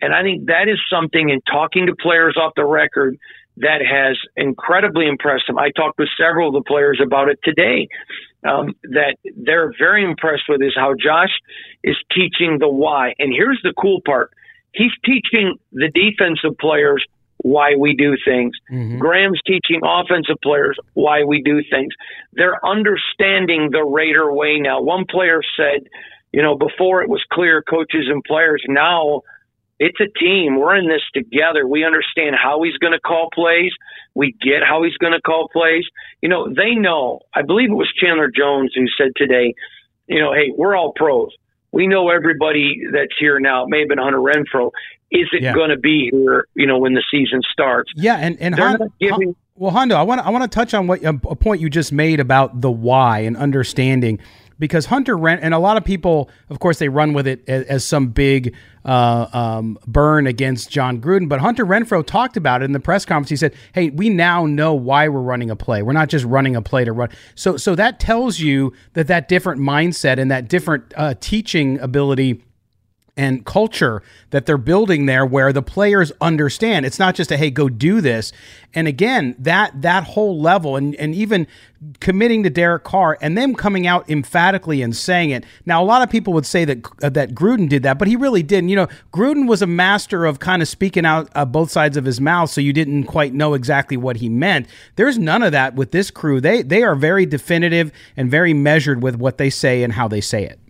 And 0.00 0.12
I 0.14 0.22
think 0.22 0.46
that 0.46 0.68
is 0.68 0.78
something 0.90 1.28
in 1.28 1.40
talking 1.42 1.86
to 1.86 1.94
players 1.94 2.36
off 2.36 2.52
the 2.56 2.64
record 2.64 3.18
that 3.58 3.80
has 3.82 4.16
incredibly 4.36 5.06
impressed 5.06 5.44
them. 5.46 5.58
I 5.58 5.70
talked 5.70 5.98
with 5.98 6.08
several 6.18 6.48
of 6.48 6.54
the 6.54 6.66
players 6.66 7.00
about 7.04 7.28
it 7.28 7.38
today. 7.44 7.88
Um, 8.44 8.74
that 8.82 9.16
they're 9.36 9.72
very 9.78 10.04
impressed 10.04 10.44
with 10.48 10.62
is 10.62 10.74
how 10.74 10.94
Josh 10.94 11.30
is 11.84 11.96
teaching 12.12 12.58
the 12.58 12.68
why. 12.68 13.14
And 13.20 13.32
here's 13.32 13.60
the 13.62 13.72
cool 13.80 14.00
part. 14.04 14.32
He's 14.74 14.90
teaching 15.04 15.58
the 15.70 15.88
defensive 15.94 16.58
players 16.58 17.04
why 17.38 17.74
we 17.78 17.94
do 17.94 18.16
things. 18.24 18.56
Mm-hmm. 18.70 18.98
Graham's 18.98 19.40
teaching 19.46 19.80
offensive 19.84 20.36
players 20.42 20.76
why 20.94 21.24
we 21.24 21.42
do 21.42 21.60
things. 21.70 21.92
They're 22.32 22.64
understanding 22.64 23.70
the 23.70 23.84
Raider 23.84 24.32
way 24.32 24.58
now. 24.58 24.80
One 24.80 25.04
player 25.08 25.42
said, 25.56 25.88
you 26.32 26.42
know, 26.42 26.56
before 26.56 27.02
it 27.02 27.08
was 27.08 27.22
clear 27.32 27.62
coaches 27.62 28.06
and 28.08 28.24
players. 28.24 28.62
Now 28.68 29.22
it's 29.82 29.98
a 29.98 30.06
team. 30.16 30.60
We're 30.60 30.76
in 30.76 30.86
this 30.86 31.02
together. 31.12 31.66
We 31.66 31.84
understand 31.84 32.36
how 32.40 32.62
he's 32.62 32.76
going 32.76 32.92
to 32.92 33.00
call 33.00 33.30
plays. 33.34 33.72
We 34.14 34.32
get 34.40 34.62
how 34.62 34.84
he's 34.84 34.96
going 34.98 35.12
to 35.12 35.20
call 35.20 35.48
plays. 35.52 35.82
You 36.20 36.28
know, 36.28 36.48
they 36.48 36.76
know. 36.76 37.18
I 37.34 37.42
believe 37.42 37.68
it 37.68 37.74
was 37.74 37.92
Chandler 38.00 38.30
Jones 38.30 38.72
who 38.76 38.84
said 38.96 39.10
today, 39.16 39.54
you 40.06 40.20
know, 40.20 40.32
hey, 40.32 40.52
we're 40.56 40.76
all 40.76 40.92
pros. 40.94 41.30
We 41.72 41.88
know 41.88 42.10
everybody 42.10 42.82
that's 42.92 43.14
here 43.18 43.40
now. 43.40 43.64
It 43.64 43.70
may 43.70 43.80
have 43.80 43.88
been 43.88 43.98
Hunter 43.98 44.18
Renfrow. 44.18 44.70
Is 45.10 45.28
it 45.32 45.42
yeah. 45.42 45.52
going 45.52 45.70
to 45.70 45.78
be 45.78 46.10
here, 46.12 46.46
you 46.54 46.68
know, 46.68 46.78
when 46.78 46.94
the 46.94 47.02
season 47.10 47.40
starts? 47.50 47.90
Yeah, 47.96 48.16
and 48.16 48.38
and 48.40 48.54
giving, 49.00 49.34
well, 49.56 49.72
Hondo, 49.72 49.96
I 49.96 50.02
want 50.02 50.20
I 50.20 50.30
want 50.30 50.44
to 50.44 50.54
touch 50.54 50.74
on 50.74 50.86
what 50.86 51.04
uh, 51.04 51.14
a 51.28 51.34
point 51.34 51.60
you 51.60 51.68
just 51.68 51.92
made 51.92 52.20
about 52.20 52.60
the 52.60 52.70
why 52.70 53.20
and 53.20 53.36
understanding 53.36 54.20
because 54.62 54.86
Hunter 54.86 55.18
Ren 55.18 55.40
and 55.40 55.54
a 55.54 55.58
lot 55.58 55.76
of 55.76 55.84
people, 55.84 56.30
of 56.48 56.60
course, 56.60 56.78
they 56.78 56.88
run 56.88 57.14
with 57.14 57.26
it 57.26 57.42
as, 57.48 57.64
as 57.64 57.84
some 57.84 58.10
big 58.10 58.54
uh, 58.84 59.26
um, 59.32 59.76
burn 59.88 60.28
against 60.28 60.70
Jon 60.70 61.00
Gruden. 61.00 61.28
But 61.28 61.40
Hunter 61.40 61.66
Renfrow 61.66 62.06
talked 62.06 62.36
about 62.36 62.62
it 62.62 62.66
in 62.66 62.72
the 62.72 62.78
press 62.78 63.04
conference. 63.04 63.30
He 63.30 63.34
said, 63.34 63.54
"Hey, 63.74 63.90
we 63.90 64.08
now 64.08 64.46
know 64.46 64.72
why 64.72 65.08
we're 65.08 65.20
running 65.20 65.50
a 65.50 65.56
play. 65.56 65.82
We're 65.82 65.94
not 65.94 66.08
just 66.08 66.24
running 66.24 66.54
a 66.54 66.62
play 66.62 66.84
to 66.84 66.92
run." 66.92 67.08
So, 67.34 67.56
so 67.56 67.74
that 67.74 67.98
tells 67.98 68.38
you 68.38 68.72
that 68.92 69.08
that 69.08 69.26
different 69.26 69.60
mindset 69.60 70.20
and 70.20 70.30
that 70.30 70.46
different 70.46 70.94
uh, 70.96 71.14
teaching 71.18 71.80
ability 71.80 72.44
and 73.16 73.44
culture 73.44 74.02
that 74.30 74.46
they're 74.46 74.56
building 74.56 75.04
there 75.04 75.26
where 75.26 75.52
the 75.52 75.62
players 75.62 76.12
understand. 76.20 76.86
It's 76.86 76.98
not 76.98 77.14
just 77.14 77.30
a 77.30 77.36
hey 77.36 77.50
go 77.50 77.68
do 77.68 78.00
this. 78.00 78.32
And 78.72 78.88
again 78.88 79.36
that 79.38 79.82
that 79.82 80.04
whole 80.04 80.40
level 80.40 80.76
and 80.76 80.94
and 80.94 81.14
even 81.14 81.46
committing 82.00 82.42
to 82.44 82.50
Derek 82.50 82.84
Carr 82.84 83.18
and 83.20 83.36
them 83.36 83.54
coming 83.54 83.86
out 83.86 84.08
emphatically 84.08 84.80
and 84.80 84.96
saying 84.96 85.28
it. 85.28 85.44
Now 85.66 85.82
a 85.82 85.84
lot 85.84 86.00
of 86.00 86.08
people 86.08 86.32
would 86.32 86.46
say 86.46 86.64
that 86.64 86.86
uh, 87.02 87.10
that 87.10 87.34
Gruden 87.34 87.68
did 87.68 87.82
that 87.82 87.98
but 87.98 88.08
he 88.08 88.16
really 88.16 88.42
didn't. 88.42 88.70
You 88.70 88.76
know 88.76 88.88
Gruden 89.12 89.46
was 89.46 89.60
a 89.60 89.66
master 89.66 90.24
of 90.24 90.38
kind 90.38 90.62
of 90.62 90.68
speaking 90.68 91.04
out 91.04 91.28
uh, 91.34 91.44
both 91.44 91.70
sides 91.70 91.98
of 91.98 92.06
his 92.06 92.18
mouth 92.18 92.48
so 92.48 92.62
you 92.62 92.72
didn't 92.72 93.04
quite 93.04 93.34
know 93.34 93.52
exactly 93.52 93.98
what 93.98 94.16
he 94.16 94.30
meant. 94.30 94.66
There's 94.96 95.18
none 95.18 95.42
of 95.42 95.52
that 95.52 95.74
with 95.74 95.90
this 95.90 96.10
crew. 96.10 96.40
They 96.40 96.62
they 96.62 96.82
are 96.82 96.94
very 96.94 97.26
definitive 97.26 97.92
and 98.16 98.30
very 98.30 98.54
measured 98.54 99.02
with 99.02 99.16
what 99.16 99.36
they 99.36 99.50
say 99.50 99.82
and 99.82 99.92
how 99.92 100.08
they 100.08 100.22
say 100.22 100.44
it 100.44 100.61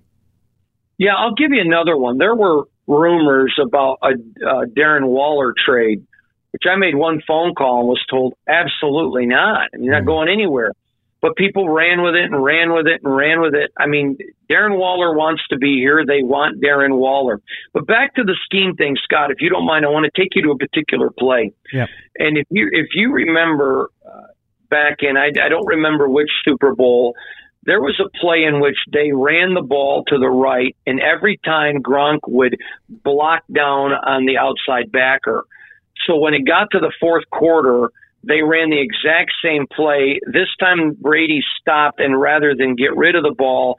yeah, 0.99 1.15
I'll 1.17 1.35
give 1.35 1.53
you 1.53 1.61
another 1.61 1.97
one. 1.97 2.19
There 2.19 2.35
were 2.35 2.65
rumors 2.87 3.55
about 3.61 3.99
a, 4.03 4.11
a 4.47 4.67
Darren 4.67 5.07
Waller 5.07 5.55
trade, 5.67 6.07
which 6.53 6.63
I 6.71 6.77
made 6.77 6.95
one 6.95 7.21
phone 7.27 7.55
call 7.55 7.81
and 7.81 7.89
was 7.89 8.05
told 8.11 8.35
absolutely 8.49 9.27
not. 9.27 9.69
I 9.75 9.77
mean, 9.79 9.91
not 9.91 10.03
mm. 10.03 10.07
going 10.07 10.29
anywhere. 10.29 10.73
But 11.21 11.37
people 11.37 11.69
ran 11.69 12.03
with 12.03 12.17
it 12.17 12.25
and 12.25 12.43
ran 12.43 12.75
with 12.75 12.89
it 12.89 13.01
and 13.05 13.17
ran 13.17 13.41
with 13.41 13.55
it. 13.55 13.71
I 13.79 13.87
mean, 13.87 14.19
Darren 14.51 14.77
Waller 14.77 15.15
wants 15.15 15.43
to 15.51 15.57
be 15.57 15.79
here. 15.79 16.05
They 16.05 16.25
want 16.25 16.61
Darren 16.61 16.99
Waller. 16.99 17.41
But 17.73 17.87
back 17.87 18.17
to 18.17 18.25
the 18.25 18.37
scheme 18.45 18.75
thing, 18.75 18.97
Scott. 19.05 19.31
If 19.31 19.37
you 19.41 19.49
don't 19.49 19.65
mind, 19.65 19.85
I 19.85 19.89
want 19.89 20.05
to 20.13 20.21
take 20.21 20.31
you 20.35 20.43
to 20.43 20.51
a 20.51 20.59
particular 20.59 21.11
play. 21.17 21.53
Yeah. 21.73 21.87
And 22.19 22.37
if 22.37 22.47
you 22.51 22.69
if 22.73 22.89
you 22.95 23.13
remember 23.13 23.91
uh, 24.05 24.33
back 24.69 24.97
in, 25.03 25.17
I, 25.17 25.27
I 25.29 25.49
don't 25.49 25.67
remember 25.67 26.09
which 26.09 26.29
Super 26.45 26.75
Bowl, 26.75 27.15
there 27.65 27.81
was 27.81 28.01
a 28.01 28.19
play 28.19 28.45
in 28.45 28.61
which 28.61 28.79
they 28.93 29.13
ran 29.13 29.55
the 29.55 29.63
ball 29.63 30.05
to 30.09 30.19
the 30.19 30.29
right, 30.29 30.75
and 30.87 31.01
every 31.01 31.39
time 31.45 31.83
Gronk 31.83 32.21
would 32.27 32.57
block 32.89 33.45
down 33.53 33.93
on 33.93 34.27
the 34.27 34.37
outside 34.37 34.91
backer. 34.91 35.45
So 36.07 36.17
when 36.17 36.35
it 36.35 36.47
got 36.47 36.69
to 36.73 36.81
the 36.81 36.93
fourth 36.99 37.25
quarter, 37.31 37.91
they 38.25 38.43
ran 38.43 38.71
the 38.71 38.81
exact 38.81 39.33
same 39.45 39.67
play. 39.75 40.19
This 40.27 40.49
time 40.59 40.97
Brady 41.01 41.41
stopped, 41.61 42.01
and 42.01 42.21
rather 42.21 42.55
than 42.57 42.75
get 42.75 42.97
rid 42.97 43.15
of 43.15 43.23
the 43.23 43.35
ball, 43.37 43.77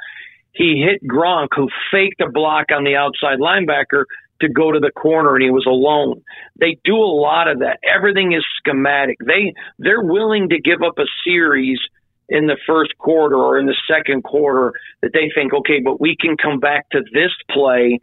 he 0.53 0.85
hit 0.85 1.05
Gronk, 1.05 1.49
who 1.55 1.67
faked 1.91 2.21
a 2.21 2.31
block 2.31 2.67
on 2.73 2.85
the 2.85 2.95
outside 2.95 3.39
linebacker 3.39 4.05
to 4.41 4.49
go 4.49 4.71
to 4.71 4.79
the 4.79 4.91
corner, 4.91 5.35
and 5.35 5.43
he 5.43 5.51
was 5.51 5.65
alone. 5.67 6.21
They 6.59 6.77
do 6.85 6.95
a 6.95 7.15
lot 7.19 7.49
of 7.49 7.59
that. 7.59 7.79
Everything 7.83 8.31
is 8.33 8.45
schematic. 8.57 9.17
They 9.25 9.53
they're 9.77 10.03
willing 10.03 10.49
to 10.49 10.61
give 10.61 10.81
up 10.81 10.97
a 10.99 11.05
series– 11.25 11.79
in 12.29 12.47
the 12.47 12.57
first 12.65 12.97
quarter 12.97 13.35
or 13.35 13.59
in 13.59 13.65
the 13.65 13.75
second 13.87 14.23
quarter 14.23 14.73
that 15.01 15.11
they 15.13 15.31
think, 15.35 15.53
okay, 15.53 15.79
but 15.83 15.99
we 15.99 16.15
can 16.19 16.37
come 16.37 16.59
back 16.59 16.89
to 16.91 17.01
this 17.13 17.31
play 17.51 17.99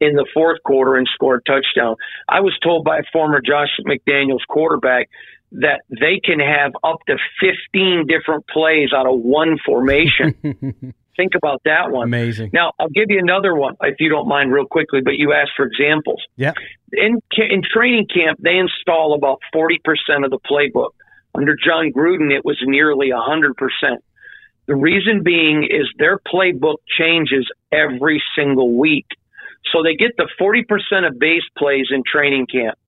in 0.00 0.14
the 0.14 0.26
fourth 0.32 0.62
quarter 0.64 0.96
and 0.96 1.06
score 1.12 1.36
a 1.36 1.42
touchdown. 1.42 1.96
I 2.28 2.40
was 2.40 2.56
told 2.62 2.84
by 2.84 2.98
a 2.98 3.02
former 3.12 3.40
Josh 3.40 3.68
McDaniels 3.86 4.46
quarterback 4.48 5.08
that 5.52 5.82
they 5.88 6.20
can 6.24 6.38
have 6.40 6.72
up 6.82 6.98
to 7.06 7.16
15 7.40 8.06
different 8.06 8.46
plays 8.48 8.90
out 8.94 9.06
of 9.06 9.20
one 9.20 9.58
formation. 9.64 10.34
Think 11.16 11.32
about 11.36 11.60
that 11.64 11.90
one. 11.90 12.04
Amazing. 12.04 12.50
Now, 12.52 12.72
I'll 12.78 12.88
give 12.88 13.06
you 13.08 13.18
another 13.18 13.54
one, 13.54 13.76
if 13.82 13.96
you 13.98 14.08
don't 14.08 14.28
mind, 14.28 14.52
real 14.52 14.64
quickly, 14.64 15.00
but 15.04 15.14
you 15.16 15.34
asked 15.34 15.50
for 15.56 15.66
examples. 15.66 16.22
Yeah. 16.36 16.52
In, 16.92 17.20
in 17.36 17.62
training 17.62 18.06
camp, 18.12 18.38
they 18.42 18.56
install 18.56 19.14
about 19.14 19.40
40% 19.54 19.76
of 20.24 20.30
the 20.30 20.38
playbook. 20.38 20.90
Under 21.34 21.56
Jon 21.56 21.92
Gruden, 21.92 22.32
it 22.32 22.44
was 22.44 22.58
nearly 22.64 23.10
100%. 23.10 23.52
The 24.66 24.76
reason 24.76 25.22
being 25.22 25.64
is 25.64 25.88
their 25.98 26.18
playbook 26.18 26.76
changes 26.98 27.48
every 27.72 28.22
single 28.36 28.78
week. 28.78 29.06
So 29.72 29.82
they 29.82 29.94
get 29.94 30.16
the 30.16 30.28
40% 30.40 31.06
of 31.06 31.18
base 31.18 31.42
plays 31.56 31.86
in 31.90 32.02
training 32.04 32.46
camp. 32.46 32.78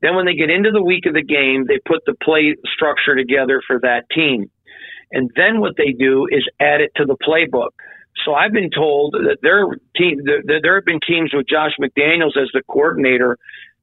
Then 0.00 0.14
when 0.14 0.26
they 0.26 0.34
get 0.34 0.50
into 0.50 0.70
the 0.70 0.82
week 0.82 1.06
of 1.06 1.14
the 1.14 1.22
game, 1.22 1.64
they 1.66 1.78
put 1.84 2.04
the 2.06 2.14
play 2.22 2.54
structure 2.74 3.16
together 3.16 3.62
for 3.66 3.80
that 3.80 4.04
team. 4.14 4.50
And 5.10 5.30
then 5.36 5.60
what 5.60 5.76
they 5.76 5.92
do 5.92 6.26
is 6.30 6.46
add 6.60 6.80
it 6.80 6.92
to 6.96 7.04
the 7.04 7.16
playbook. 7.16 7.70
So 8.24 8.34
I've 8.34 8.52
been 8.52 8.70
told 8.70 9.12
that 9.14 9.38
there 9.42 9.66
team 9.96 10.18
that 10.24 10.60
there 10.62 10.74
have 10.74 10.84
been 10.84 11.00
teams 11.06 11.32
with 11.32 11.46
Josh 11.48 11.72
McDaniels 11.80 12.36
as 12.36 12.50
the 12.52 12.62
coordinator 12.68 13.38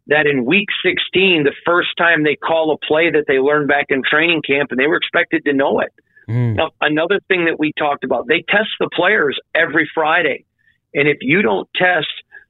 that 0.07 0.27
in 0.27 0.45
week 0.45 0.67
16, 0.83 1.43
the 1.43 1.53
first 1.65 1.89
time 1.97 2.23
they 2.23 2.36
call 2.36 2.71
a 2.71 2.86
play 2.86 3.09
that 3.11 3.25
they 3.27 3.39
learned 3.39 3.67
back 3.67 3.88
in 3.89 4.01
training 4.03 4.41
camp 4.45 4.71
and 4.71 4.80
they 4.80 4.88
were 4.88 4.97
expected 4.97 5.43
to 5.45 5.53
know 5.53 5.80
it. 5.80 5.93
Mm. 6.30 6.55
Now, 6.55 6.71
another 6.82 7.19
thing 7.27 7.45
that 7.45 7.59
we 7.59 7.73
talked 7.77 8.03
about, 8.03 8.27
they 8.27 8.43
test 8.49 8.69
the 8.80 8.89
players 8.93 9.39
every 9.53 9.89
Friday. 9.93 10.45
And 10.93 11.07
if 11.07 11.17
you 11.21 11.41
don't 11.41 11.67
test 11.75 12.07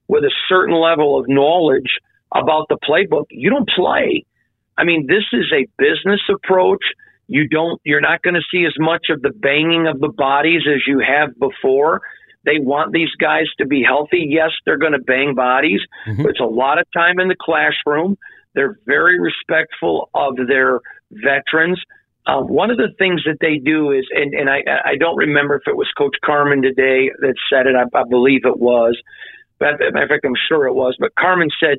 with 0.07 0.23
a 0.23 0.31
certain 0.47 0.75
level 0.75 1.19
of 1.19 1.25
knowledge 1.27 1.99
about 2.33 2.67
the 2.69 2.77
playbook, 2.77 3.25
you 3.29 3.49
don't 3.49 3.69
play. 3.69 4.25
I 4.77 4.83
mean, 4.83 5.07
this 5.07 5.23
is 5.31 5.51
a 5.53 5.67
business 5.77 6.21
approach. 6.29 6.83
You 7.27 7.47
don't. 7.47 7.81
You're 7.83 8.01
not 8.01 8.21
going 8.21 8.35
to 8.35 8.43
see 8.51 8.65
as 8.65 8.73
much 8.77 9.07
of 9.09 9.21
the 9.21 9.31
banging 9.31 9.87
of 9.87 9.99
the 9.99 10.09
bodies 10.09 10.61
as 10.67 10.81
you 10.85 10.99
have 10.99 11.29
before. 11.39 12.01
They 12.45 12.59
want 12.59 12.93
these 12.93 13.11
guys 13.19 13.45
to 13.57 13.65
be 13.65 13.83
healthy. 13.83 14.27
Yes, 14.29 14.51
they're 14.65 14.77
going 14.77 14.93
to 14.93 14.99
bang 14.99 15.33
bodies, 15.35 15.81
mm-hmm. 16.07 16.27
it's 16.27 16.39
a 16.39 16.45
lot 16.45 16.79
of 16.79 16.85
time 16.93 17.19
in 17.19 17.27
the 17.27 17.35
classroom. 17.39 18.17
They're 18.53 18.79
very 18.85 19.19
respectful 19.19 20.09
of 20.13 20.35
their 20.47 20.79
veterans. 21.11 21.81
Uh, 22.25 22.41
one 22.41 22.71
of 22.71 22.77
the 22.77 22.89
things 22.97 23.21
that 23.25 23.37
they 23.39 23.57
do 23.57 23.91
is, 23.91 24.05
and, 24.11 24.33
and 24.33 24.49
I, 24.49 24.63
I 24.83 24.95
don't 24.97 25.17
remember 25.17 25.55
if 25.55 25.63
it 25.67 25.75
was 25.75 25.87
Coach 25.95 26.15
Carmen 26.23 26.61
today 26.61 27.11
that 27.19 27.35
said 27.51 27.67
it. 27.67 27.75
I, 27.75 27.83
I 27.97 28.03
believe 28.09 28.41
it 28.45 28.57
was. 28.57 28.99
But 29.59 29.79
matter 29.79 30.03
of 30.03 30.09
fact, 30.09 30.25
I'm 30.25 30.33
sure 30.47 30.65
it 30.65 30.73
was. 30.73 30.95
But 30.99 31.13
Carmen 31.15 31.49
said, 31.59 31.77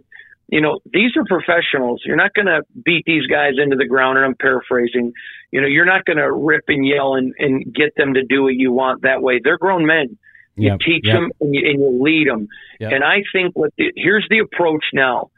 you 0.48 0.60
know, 0.60 0.78
these 0.92 1.10
are 1.16 1.24
professionals. 1.24 2.02
You're 2.04 2.16
not 2.16 2.32
going 2.34 2.46
to 2.46 2.62
beat 2.84 3.04
these 3.06 3.26
guys 3.26 3.54
into 3.58 3.74
the 3.76 3.86
ground. 3.86 4.18
And 4.18 4.26
I'm 4.26 4.36
paraphrasing. 4.36 5.12
You 5.50 5.60
know, 5.60 5.66
you're 5.66 5.84
not 5.84 6.04
going 6.04 6.18
to 6.18 6.32
rip 6.32 6.64
and 6.68 6.86
yell 6.86 7.14
and, 7.14 7.34
and 7.38 7.74
get 7.74 7.96
them 7.96 8.14
to 8.14 8.22
do 8.22 8.44
what 8.44 8.54
you 8.54 8.70
want 8.70 9.02
that 9.02 9.22
way. 9.22 9.40
They're 9.42 9.58
grown 9.58 9.84
men. 9.86 10.16
You 10.56 10.70
yep, 10.70 10.80
teach 10.80 11.04
yep. 11.04 11.14
them 11.14 11.30
and 11.40 11.54
you, 11.54 11.70
and 11.70 11.80
you 11.80 12.02
lead 12.02 12.28
them. 12.28 12.48
Yep. 12.80 12.92
And 12.92 13.04
I 13.04 13.22
think 13.32 13.54
what 13.54 13.72
the, 13.76 13.92
here's 13.94 14.26
the 14.30 14.38
approach 14.38 14.84
now. 14.92 15.30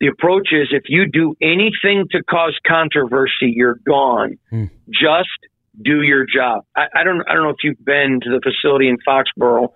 The 0.00 0.08
approach 0.08 0.48
is 0.50 0.68
if 0.72 0.84
you 0.88 1.06
do 1.06 1.36
anything 1.40 2.06
to 2.10 2.22
cause 2.24 2.58
controversy, 2.66 3.52
you're 3.54 3.78
gone. 3.86 4.38
Hmm. 4.50 4.64
Just 4.90 5.28
do 5.80 6.02
your 6.02 6.26
job. 6.26 6.64
I, 6.74 6.86
I 6.96 7.04
don't 7.04 7.22
I 7.28 7.34
don't 7.34 7.44
know 7.44 7.50
if 7.50 7.62
you've 7.62 7.84
been 7.84 8.20
to 8.22 8.30
the 8.30 8.40
facility 8.42 8.88
in 8.88 8.96
Foxborough, 9.06 9.68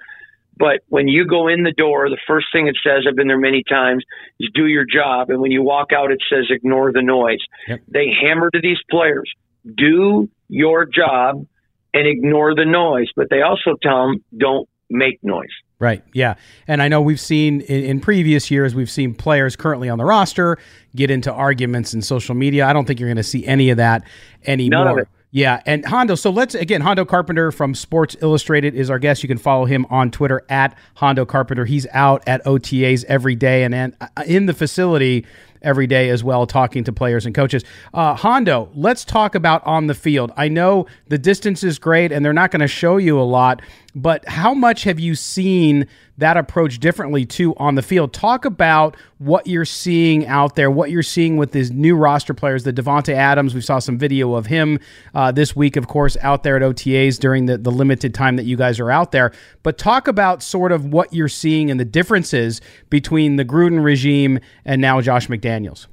but 0.56 0.80
when 0.88 1.06
you 1.06 1.26
go 1.26 1.48
in 1.48 1.62
the 1.62 1.72
door, 1.72 2.08
the 2.08 2.18
first 2.26 2.46
thing 2.52 2.66
it 2.66 2.76
says, 2.82 3.04
I've 3.08 3.16
been 3.16 3.28
there 3.28 3.38
many 3.38 3.62
times, 3.68 4.04
is 4.40 4.50
do 4.54 4.66
your 4.66 4.84
job. 4.84 5.30
And 5.30 5.40
when 5.40 5.50
you 5.50 5.62
walk 5.62 5.92
out, 5.92 6.10
it 6.10 6.22
says 6.30 6.46
ignore 6.50 6.92
the 6.92 7.02
noise. 7.02 7.44
Yep. 7.68 7.82
They 7.88 8.06
hammer 8.20 8.50
to 8.50 8.60
these 8.60 8.78
players, 8.90 9.30
do 9.76 10.28
your 10.48 10.86
job 10.86 11.46
and 11.92 12.06
ignore 12.06 12.54
the 12.54 12.64
noise. 12.64 13.08
But 13.14 13.28
they 13.30 13.42
also 13.42 13.74
tell 13.82 14.08
them, 14.08 14.24
don't 14.36 14.68
make 14.90 15.18
noise. 15.22 15.48
Right. 15.78 16.02
Yeah. 16.14 16.36
And 16.66 16.80
I 16.80 16.88
know 16.88 17.02
we've 17.02 17.20
seen 17.20 17.60
in, 17.62 17.84
in, 17.84 18.00
previous 18.00 18.50
years, 18.50 18.74
we've 18.74 18.90
seen 18.90 19.14
players 19.14 19.56
currently 19.56 19.90
on 19.90 19.98
the 19.98 20.04
roster 20.04 20.56
get 20.94 21.10
into 21.10 21.30
arguments 21.30 21.92
in 21.92 22.00
social 22.00 22.34
media. 22.34 22.66
I 22.66 22.72
don't 22.72 22.86
think 22.86 22.98
you're 22.98 23.08
going 23.10 23.16
to 23.18 23.22
see 23.22 23.44
any 23.46 23.68
of 23.68 23.76
that 23.76 24.02
anymore. 24.46 25.06
Yeah, 25.32 25.60
and 25.66 25.84
Hondo. 25.84 26.14
So 26.14 26.30
let's 26.30 26.54
again, 26.54 26.80
Hondo 26.80 27.04
Carpenter 27.04 27.52
from 27.52 27.74
Sports 27.74 28.16
Illustrated 28.22 28.74
is 28.74 28.88
our 28.88 28.98
guest. 28.98 29.22
You 29.22 29.28
can 29.28 29.36
follow 29.36 29.66
him 29.66 29.84
on 29.90 30.10
Twitter 30.10 30.42
at 30.48 30.74
Hondo 30.94 31.26
Carpenter. 31.26 31.66
He's 31.66 31.86
out 31.92 32.22
at 32.26 32.42
OTAs 32.46 33.04
every 33.04 33.34
day 33.34 33.64
and 33.64 33.94
in 34.26 34.46
the 34.46 34.54
facility 34.54 35.26
every 35.62 35.86
day 35.86 36.08
as 36.10 36.24
well, 36.24 36.46
talking 36.46 36.84
to 36.84 36.92
players 36.92 37.26
and 37.26 37.34
coaches. 37.34 37.64
Uh, 37.92 38.14
Hondo, 38.14 38.70
let's 38.74 39.04
talk 39.04 39.34
about 39.34 39.66
on 39.66 39.88
the 39.88 39.94
field. 39.94 40.32
I 40.36 40.48
know 40.48 40.86
the 41.08 41.18
distance 41.18 41.62
is 41.62 41.78
great 41.78 42.12
and 42.12 42.24
they're 42.24 42.32
not 42.32 42.50
going 42.50 42.60
to 42.60 42.68
show 42.68 42.96
you 42.96 43.20
a 43.20 43.22
lot, 43.22 43.60
but 43.96 44.28
how 44.28 44.52
much 44.52 44.84
have 44.84 45.00
you 45.00 45.14
seen 45.14 45.86
that 46.18 46.36
approach 46.36 46.78
differently 46.80 47.24
too 47.24 47.54
on 47.56 47.76
the 47.76 47.82
field? 47.82 48.12
Talk 48.12 48.44
about 48.44 48.94
what 49.16 49.46
you're 49.46 49.64
seeing 49.64 50.26
out 50.26 50.54
there, 50.54 50.70
what 50.70 50.90
you're 50.90 51.02
seeing 51.02 51.38
with 51.38 51.52
these 51.52 51.70
new 51.70 51.96
roster 51.96 52.34
players, 52.34 52.64
the 52.64 52.74
Davante 52.74 53.14
Adams. 53.14 53.54
We 53.54 53.62
saw 53.62 53.78
some 53.78 53.96
video 53.96 54.34
of 54.34 54.44
him 54.44 54.78
uh, 55.14 55.32
this 55.32 55.56
week, 55.56 55.76
of 55.76 55.88
course, 55.88 56.18
out 56.20 56.42
there 56.42 56.56
at 56.56 56.62
OTAs 56.62 57.18
during 57.18 57.46
the, 57.46 57.56
the 57.56 57.72
limited 57.72 58.12
time 58.12 58.36
that 58.36 58.44
you 58.44 58.58
guys 58.58 58.78
are 58.78 58.90
out 58.90 59.12
there. 59.12 59.32
But 59.62 59.78
talk 59.78 60.08
about 60.08 60.42
sort 60.42 60.72
of 60.72 60.84
what 60.84 61.14
you're 61.14 61.26
seeing 61.26 61.70
and 61.70 61.80
the 61.80 61.86
differences 61.86 62.60
between 62.90 63.36
the 63.36 63.46
Gruden 63.46 63.82
regime 63.82 64.40
and 64.66 64.82
now 64.82 65.00
Josh 65.00 65.28
McDaniels. 65.28 65.86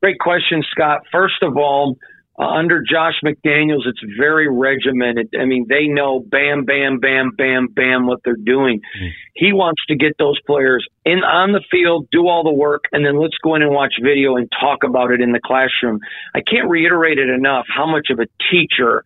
Great 0.00 0.20
question, 0.20 0.62
Scott. 0.70 1.00
First 1.10 1.42
of 1.42 1.56
all, 1.56 1.98
uh, 2.38 2.44
under 2.44 2.82
Josh 2.82 3.14
McDaniels, 3.24 3.86
it's 3.86 4.02
very 4.18 4.48
regimented. 4.48 5.34
I 5.40 5.44
mean, 5.46 5.66
they 5.68 5.86
know 5.86 6.20
bam, 6.20 6.64
bam, 6.64 6.98
bam, 6.98 7.30
bam, 7.36 7.68
bam 7.68 8.06
what 8.06 8.20
they're 8.24 8.36
doing. 8.36 8.80
Mm. 9.00 9.10
He 9.34 9.52
wants 9.52 9.82
to 9.88 9.96
get 9.96 10.12
those 10.18 10.38
players 10.46 10.86
in 11.04 11.20
on 11.24 11.52
the 11.52 11.62
field, 11.70 12.08
do 12.12 12.28
all 12.28 12.44
the 12.44 12.52
work, 12.52 12.84
and 12.92 13.04
then 13.04 13.18
let's 13.18 13.36
go 13.42 13.54
in 13.54 13.62
and 13.62 13.72
watch 13.72 13.94
video 14.02 14.36
and 14.36 14.50
talk 14.60 14.84
about 14.84 15.10
it 15.12 15.20
in 15.20 15.32
the 15.32 15.40
classroom. 15.42 15.98
I 16.34 16.40
can't 16.40 16.68
reiterate 16.68 17.18
it 17.18 17.30
enough 17.30 17.64
how 17.74 17.86
much 17.86 18.08
of 18.10 18.18
a 18.18 18.26
teacher 18.50 19.02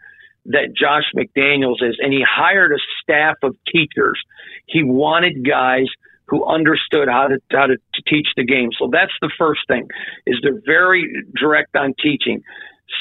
that 0.47 0.75
Josh 0.75 1.05
McDaniels 1.15 1.83
is, 1.83 1.99
and 2.01 2.13
he 2.13 2.25
hired 2.27 2.73
a 2.73 2.79
staff 3.03 3.37
of 3.43 3.55
teachers. 3.71 4.21
He 4.67 4.83
wanted 4.83 5.47
guys 5.47 5.87
who 6.27 6.47
understood 6.47 7.09
how 7.09 7.27
to 7.29 7.39
how 7.51 7.67
to, 7.67 7.77
to 7.77 8.03
teach 8.09 8.29
the 8.37 8.45
game. 8.45 8.71
So 8.79 8.89
that's 8.91 9.13
the 9.21 9.31
first 9.37 9.61
thing 9.69 9.87
is 10.27 10.37
they're 10.43 10.63
very 10.65 11.25
direct 11.39 11.77
on 11.77 11.93
teaching. 12.01 12.43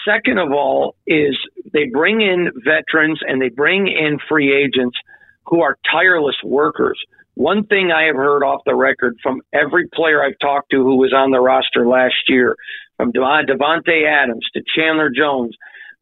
Second 0.06 0.38
of 0.38 0.52
all, 0.52 0.96
is 1.08 1.38
they 1.74 1.86
bring 1.92 2.22
in 2.22 2.50
veterans 2.64 3.20
and 3.26 3.42
they 3.42 3.50
bring 3.50 3.88
in 3.88 4.20
free 4.28 4.56
agents 4.56 4.98
who 5.46 5.62
are 5.62 5.78
tireless 5.92 6.36
workers. 6.44 7.00
One 7.36 7.66
thing 7.66 7.92
I 7.92 8.04
have 8.04 8.16
heard 8.16 8.44
off 8.44 8.62
the 8.66 8.76
record 8.76 9.18
from 9.24 9.42
every 9.54 9.88
player 9.94 10.24
I've 10.24 10.38
talked 10.40 10.72
to 10.72 10.84
who 10.84 10.98
was 10.98 11.14
on 11.14 11.32
the 11.32 11.40
roster 11.40 11.88
last 11.88 12.28
year, 12.28 12.56
from 12.98 13.14
Davante 13.14 14.06
Adams 14.06 14.46
to 14.54 14.62
Chandler 14.76 15.10
Jones, 15.10 15.56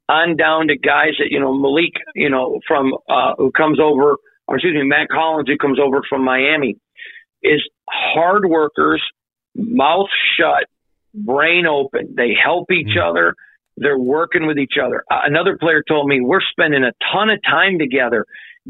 on 0.09 0.35
down 0.35 0.67
to 0.69 0.77
guys 0.77 1.13
that 1.19 1.27
you 1.29 1.39
know 1.39 1.53
Malik, 1.53 1.93
you 2.15 2.29
know 2.29 2.59
from 2.67 2.93
uh, 3.09 3.35
who 3.37 3.51
comes 3.51 3.79
over, 3.79 4.15
or 4.47 4.55
excuse 4.55 4.73
me, 4.73 4.83
Mack 4.83 5.09
Hollins 5.11 5.47
who 5.47 5.57
comes 5.57 5.79
over 5.79 6.01
from 6.09 6.23
Miami, 6.23 6.77
is 7.43 7.61
hard 7.87 8.45
workers, 8.49 9.03
mouth 9.55 10.09
shut, 10.37 10.65
brain 11.13 11.65
open. 11.65 12.15
They 12.15 12.33
help 12.41 12.71
each 12.71 12.87
mm-hmm. 12.87 13.09
other. 13.09 13.35
They're 13.77 13.99
working 13.99 14.47
with 14.47 14.57
each 14.57 14.75
other. 14.83 15.03
Uh, 15.09 15.21
another 15.23 15.57
player 15.57 15.83
told 15.87 16.07
me 16.07 16.19
we're 16.19 16.41
spending 16.41 16.83
a 16.83 16.91
ton 17.13 17.29
of 17.29 17.39
time 17.43 17.77
together, 17.79 18.25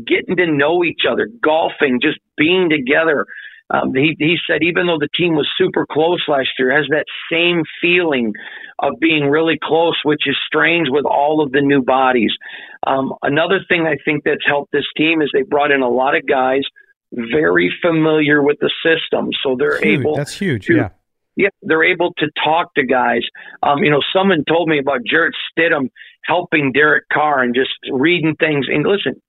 getting 0.06 0.36
to 0.36 0.48
know 0.48 0.84
each 0.84 1.02
other, 1.10 1.30
golfing, 1.42 2.00
just 2.02 2.20
being 2.38 2.70
together. 2.70 3.26
Um, 3.70 3.94
he, 3.94 4.16
he 4.20 4.38
said 4.50 4.64
even 4.64 4.88
though 4.88 5.00
the 5.00 5.10
team 5.16 5.36
was 5.36 5.48
super 5.58 5.86
close 5.90 6.24
last 6.28 6.50
year, 6.60 6.76
has 6.76 6.88
that 6.90 7.06
same 7.32 7.64
feeling 7.82 8.34
of 8.80 8.94
being 9.00 9.30
really 9.30 9.58
close, 9.62 10.00
which 10.04 10.28
is 10.28 10.36
strange 10.46 10.88
with 10.90 11.06
all 11.06 11.42
of 11.42 11.52
the 11.52 11.62
new 11.62 11.82
bodies. 11.82 12.32
Um, 12.86 13.14
another 13.24 13.60
thing 13.68 13.88
I 13.88 13.98
think 14.06 14.24
that's 14.24 14.46
helped 14.46 14.72
this 14.72 14.86
team 14.96 15.22
is 15.22 15.30
they 15.34 15.42
brought 15.42 15.72
in 15.72 15.82
a 15.82 15.90
lot 15.90 16.16
of 16.16 16.26
guys 16.28 16.62
very 17.12 17.74
familiar 17.82 18.44
with 18.44 18.58
the 18.60 18.72
system, 18.84 19.30
so 19.44 19.56
they're 19.58 19.80
huge. 19.80 20.00
able. 20.02 20.16
That's 20.16 20.38
huge. 20.38 20.68
To, 20.68 20.76
yeah 20.76 20.90
yeah, 21.38 21.50
they're 21.62 21.84
able 21.84 22.14
to 22.18 22.28
talk 22.44 22.74
to 22.76 22.84
guys. 22.84 23.22
Um, 23.62 23.84
you 23.84 23.92
know, 23.92 24.02
someone 24.12 24.44
told 24.48 24.68
me 24.68 24.80
about 24.80 25.02
Jarrett 25.10 25.36
Stidham 25.52 25.90
helping 26.24 26.72
Derek 26.74 27.06
Carr 27.14 27.44
and 27.44 27.56
just 27.56 27.70
reading 27.92 28.36
things. 28.40 28.66
And 28.68 28.86
listen, 28.86 29.22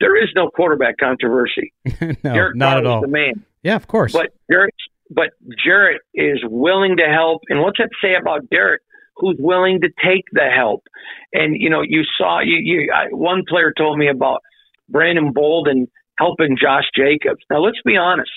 there 0.00 0.16
is 0.22 0.30
no 0.34 0.48
quarterback 0.48 0.94
controversy. 0.98 1.74
no, 2.00 2.14
Derek 2.22 2.56
not 2.56 2.70
Carr 2.70 2.78
at 2.78 2.86
all. 2.86 3.00
The 3.00 3.08
man. 3.08 3.44
Yeah, 3.64 3.74
of 3.74 3.88
course. 3.88 4.12
But 4.12 4.32
Jarrett, 4.48 4.74
but 5.10 5.30
Jarrett 5.62 6.02
is 6.14 6.38
willing 6.44 6.98
to 6.98 7.12
help. 7.12 7.42
And 7.48 7.60
what's 7.60 7.78
that 7.78 7.90
say 8.00 8.14
about 8.18 8.48
Derek? 8.48 8.82
Who's 9.16 9.36
willing 9.40 9.80
to 9.80 9.88
take 9.88 10.24
the 10.32 10.48
help? 10.54 10.84
And 11.32 11.60
you 11.60 11.68
know, 11.68 11.82
you 11.82 12.02
saw 12.16 12.40
you. 12.40 12.58
you 12.62 12.92
I, 12.94 13.06
one 13.10 13.42
player 13.48 13.72
told 13.76 13.98
me 13.98 14.08
about 14.08 14.40
Brandon 14.88 15.32
Bolden 15.32 15.88
helping 16.16 16.56
Josh 16.60 16.84
Jacobs. 16.94 17.40
Now, 17.50 17.58
let's 17.58 17.80
be 17.84 17.96
honest. 17.96 18.30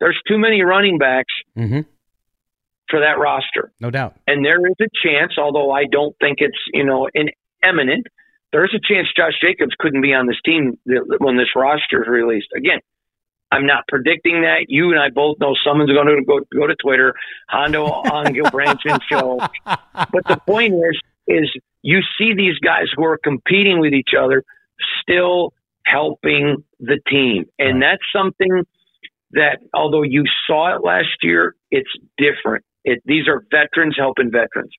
There's 0.00 0.18
too 0.26 0.38
many 0.38 0.62
running 0.62 0.98
backs. 0.98 1.32
Mm-hmm 1.56 1.80
for 2.94 3.00
that 3.00 3.18
roster. 3.18 3.72
No 3.80 3.90
doubt. 3.90 4.14
And 4.28 4.44
there 4.44 4.64
is 4.66 4.76
a 4.80 4.88
chance, 5.02 5.32
although 5.36 5.72
I 5.72 5.84
don't 5.90 6.14
think 6.20 6.38
it's, 6.38 6.58
you 6.72 6.84
know, 6.84 7.08
an 7.12 7.30
eminent, 7.62 8.06
there 8.52 8.64
is 8.64 8.70
a 8.72 8.78
chance 8.78 9.08
Josh 9.16 9.32
Jacobs 9.40 9.72
couldn't 9.80 10.00
be 10.00 10.14
on 10.14 10.28
this 10.28 10.36
team 10.44 10.78
when 11.18 11.36
this 11.36 11.48
roster 11.56 12.02
is 12.02 12.08
released. 12.08 12.46
Again, 12.56 12.78
I'm 13.50 13.66
not 13.66 13.82
predicting 13.88 14.42
that. 14.42 14.66
You 14.68 14.92
and 14.92 15.00
I 15.00 15.10
both 15.10 15.38
know 15.40 15.54
someone's 15.66 15.90
going 15.90 16.06
to 16.06 16.24
go 16.24 16.38
go 16.56 16.68
to 16.68 16.76
Twitter, 16.76 17.14
Hondo 17.48 17.84
on 17.84 18.26
Gulbransen 18.26 19.00
show. 19.10 19.40
But 19.64 20.24
the 20.28 20.40
point 20.46 20.74
is, 20.74 21.00
is 21.26 21.50
you 21.82 21.98
see 22.16 22.34
these 22.36 22.58
guys 22.60 22.86
who 22.96 23.04
are 23.04 23.18
competing 23.18 23.80
with 23.80 23.92
each 23.92 24.10
other 24.16 24.44
still 25.02 25.52
helping 25.84 26.62
the 26.78 27.00
team, 27.10 27.46
and 27.58 27.82
that's 27.82 28.02
something 28.14 28.62
that 29.32 29.58
although 29.72 30.02
you 30.04 30.22
saw 30.46 30.76
it 30.76 30.84
last 30.84 31.16
year, 31.22 31.56
it's 31.72 31.90
different. 32.16 32.64
It, 32.84 33.02
these 33.04 33.26
are 33.28 33.44
veterans 33.50 33.96
helping 33.98 34.30
veterans. 34.30 34.72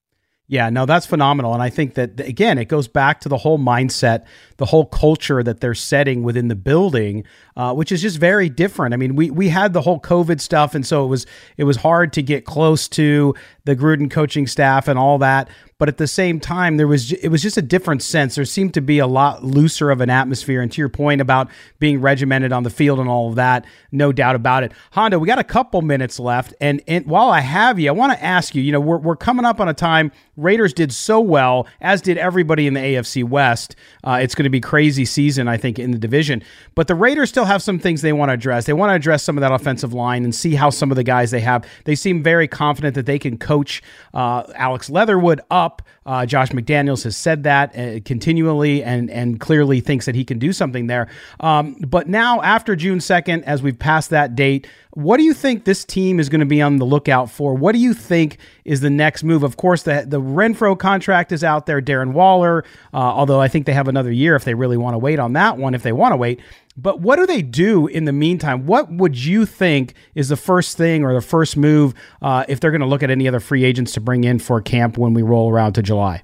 Yeah, 0.48 0.70
no, 0.70 0.86
that's 0.86 1.08
phenomenal. 1.08 1.56
And 1.56 1.64
I 1.64 1.72
think 1.72 1.96
that, 1.96 2.20
again, 2.20 2.60
it 2.60 2.66
goes 2.66 2.88
back 2.88 3.20
to 3.22 3.30
the 3.30 3.38
whole 3.38 3.58
mindset, 3.58 4.26
the 4.58 4.66
whole 4.66 4.86
culture 4.86 5.42
that 5.42 5.60
they're 5.60 5.74
setting 5.74 6.22
within 6.22 6.50
the 6.50 6.56
building, 6.56 7.24
uh, 7.58 7.74
which 7.74 7.92
is 7.92 8.00
just 8.00 8.20
very 8.20 8.48
different. 8.48 8.94
I 8.94 8.98
mean, 8.98 9.16
we, 9.16 9.32
we 9.32 9.50
had 9.50 9.74
the 9.74 9.82
whole 9.82 10.00
COVID 10.00 10.40
stuff, 10.40 10.76
and 10.76 10.86
so 10.86 11.04
it 11.04 11.08
was 11.08 11.26
it 11.58 11.64
was 11.64 11.78
hard 11.78 12.14
to 12.14 12.22
get 12.22 12.46
close 12.46 12.88
to 12.90 13.34
the 13.64 13.76
Gruden 13.76 14.12
coaching 14.12 14.46
staff 14.46 14.88
and 14.88 15.00
all 15.00 15.18
that. 15.18 15.50
But 15.78 15.90
at 15.90 15.98
the 15.98 16.08
same 16.08 16.40
time, 16.40 16.78
there 16.78 16.88
was 16.88 17.12
it 17.12 17.28
was 17.28 17.42
just 17.42 17.58
a 17.58 17.62
different 17.62 18.02
sense. 18.02 18.36
There 18.36 18.46
seemed 18.46 18.74
to 18.76 18.82
be 18.82 19.00
a 19.00 19.08
lot 19.08 19.44
looser 19.44 19.92
of 19.92 20.00
an 20.00 20.10
atmosphere. 20.10 20.62
And 20.62 20.72
to 20.72 20.82
your 20.82 20.88
point 20.88 21.20
about 21.20 21.50
being 21.80 22.00
regimented 22.00 22.54
on 22.54 22.64
the 22.64 22.70
field 22.70 22.98
and 22.98 23.10
all 23.10 23.28
of 23.28 23.36
that, 23.36 23.66
no 23.92 24.14
doubt 24.14 24.36
about 24.36 24.64
it. 24.64 24.72
Hondo 24.92 25.20
we 25.20 25.28
got 25.28 25.38
a 25.38 25.44
couple 25.44 25.82
minutes 25.82 26.18
left, 26.18 26.54
and, 26.62 26.82
and 26.88 27.06
while 27.06 27.30
I 27.30 27.42
have 27.42 27.78
you, 27.78 27.90
I 27.90 27.92
want 27.92 28.14
to 28.14 28.24
ask 28.24 28.56
you. 28.56 28.62
You 28.62 28.72
know, 28.72 28.80
we're 28.80 29.00
we're 29.00 29.18
coming 29.18 29.44
up 29.44 29.60
on 29.60 29.68
a 29.68 29.74
time 29.74 30.14
Raiders 30.38 30.74
did 30.74 30.92
so 30.94 31.20
well, 31.20 31.68
as 31.80 32.02
did 32.02 32.18
everybody 32.18 32.68
in 32.68 32.74
the 32.74 32.80
AFC 32.80 33.24
West. 33.24 33.76
Uh, 34.04 34.20
it's 34.22 34.36
going 34.36 34.44
to 34.44 34.50
be 34.50 34.60
crazy 34.60 35.06
season, 35.06 35.48
I 35.48 35.58
think, 35.58 35.80
in 35.80 35.92
the 35.92 35.98
division. 35.98 36.44
But 36.76 36.88
the 36.88 36.96
Raiders 36.96 37.30
still 37.30 37.46
have 37.46 37.64
some 37.64 37.80
things 37.80 38.02
they 38.02 38.14
want 38.14 38.30
to 38.30 38.34
address. 38.34 38.66
They 38.66 38.74
want 38.74 38.90
to 38.90 38.96
address 38.96 39.24
some 39.24 39.38
of 39.38 39.42
that 39.42 39.52
offensive 39.54 39.94
line 39.94 40.24
and 40.24 40.36
see 40.36 40.56
how 40.56 40.70
some 40.70 40.92
of 40.92 40.98
the 40.98 41.04
guys 41.04 41.32
they 41.32 41.40
have. 41.42 41.66
They 41.86 41.96
seem 41.96 42.22
very 42.22 42.48
confident 42.48 42.96
that 42.96 43.06
they 43.06 43.20
can 43.20 43.38
coach 43.38 43.82
uh, 44.14 44.44
Alex 44.56 44.90
Leatherwood 44.90 45.42
up. 45.50 45.65
Uh, 46.06 46.26
Josh 46.26 46.50
McDaniels 46.50 47.04
has 47.04 47.18
said 47.18 47.44
that 47.44 47.78
uh, 47.78 48.00
continually 48.06 48.84
and 48.84 49.10
and 49.10 49.40
clearly 49.40 49.82
thinks 49.82 50.06
that 50.06 50.16
he 50.16 50.24
can 50.24 50.40
do 50.40 50.54
something 50.54 50.88
there. 50.88 51.08
Um, 51.40 51.76
but 51.76 52.08
now, 52.08 52.42
after 52.42 52.76
June 52.76 53.00
second, 53.00 53.44
as 53.46 53.62
we've 53.62 53.80
passed 53.80 54.10
that 54.12 54.36
date, 54.36 54.68
what 54.96 55.18
do 55.18 55.24
you 55.24 55.34
think 55.34 55.66
this 55.66 55.84
team 55.84 56.20
is 56.20 56.30
going 56.30 56.40
to 56.40 56.46
be 56.46 56.62
on 56.62 56.78
the 56.78 56.86
lookout 56.86 57.30
for? 57.30 57.54
What 57.54 57.74
do 57.74 57.80
you 57.80 57.94
think 57.94 58.38
is 58.64 58.80
the 58.80 58.90
next 58.90 59.24
move? 59.24 59.44
Of 59.44 59.58
course, 59.58 59.84
the 59.84 60.06
the 60.08 60.22
Renfrow 60.22 60.80
contract 60.80 61.32
is 61.32 61.44
out 61.44 61.66
there. 61.66 61.82
Darren 61.82 62.14
Waller, 62.14 62.64
uh, 62.94 62.98
although 62.98 63.42
I 63.42 63.50
think 63.50 63.66
they 63.66 63.74
have 63.74 63.90
another 63.90 64.12
year 64.12 64.36
if 64.36 64.46
they 64.46 64.54
really 64.54 64.78
want 64.78 64.94
to 64.94 64.98
wait 64.98 65.20
on 65.20 65.34
that 65.34 65.58
one. 65.58 65.76
If 65.76 65.84
they 65.84 65.92
want 65.92 66.14
to 66.14 66.18
wait. 66.18 66.40
But 66.78 67.02
what 67.02 67.18
do 67.18 67.26
they 67.26 67.42
do 67.42 67.88
in 67.88 68.06
the 68.06 68.14
meantime? 68.14 68.66
What 68.66 68.92
would 68.92 69.18
you 69.18 69.46
think 69.46 69.94
is 70.14 70.30
the 70.30 70.36
first 70.38 70.78
thing 70.78 71.04
or 71.04 71.14
the 71.14 71.22
first 71.22 71.56
move 71.56 71.94
uh, 72.22 72.46
if 72.48 72.60
they're 72.60 72.72
going 72.72 72.82
to 72.82 72.88
look 72.88 73.04
at 73.04 73.10
any 73.10 73.28
other 73.28 73.40
free 73.40 73.64
agents 73.64 73.94
to 73.94 74.02
bring 74.02 74.24
in 74.24 74.40
for 74.40 74.62
camp 74.62 74.98
when 74.98 75.14
we 75.14 75.22
roll 75.22 75.52
around 75.52 75.74
to 75.74 75.82
July? 75.82 76.24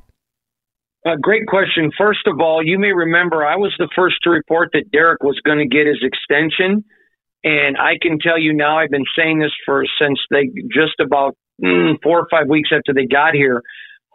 Uh, 1.06 1.16
great 1.22 1.48
question. 1.48 1.92
First 1.98 2.28
of 2.28 2.40
all, 2.40 2.62
you 2.64 2.78
may 2.78 2.92
remember 2.92 3.46
I 3.46 3.56
was 3.56 3.74
the 3.80 3.90
first 3.96 4.18
to 4.24 4.30
report 4.30 4.70
that 4.74 4.92
Derek 4.92 5.24
was 5.24 5.40
going 5.44 5.58
to 5.58 5.68
get 5.68 5.88
his 5.88 6.04
extension. 6.04 6.84
And 7.44 7.78
I 7.78 7.94
can 8.02 8.20
tell 8.20 8.38
you 8.38 8.54
now, 8.54 8.78
I've 8.78 8.92
been 8.92 9.06
saying 9.18 9.40
this 9.40 9.52
for 9.66 9.84
since 10.00 10.20
they 10.30 10.50
just 10.72 11.00
about 11.00 11.36
mm, 11.64 11.96
four 12.04 12.20
or 12.20 12.28
five 12.30 12.48
weeks 12.48 12.70
after 12.72 12.94
they 12.94 13.06
got 13.06 13.34
here. 13.34 13.62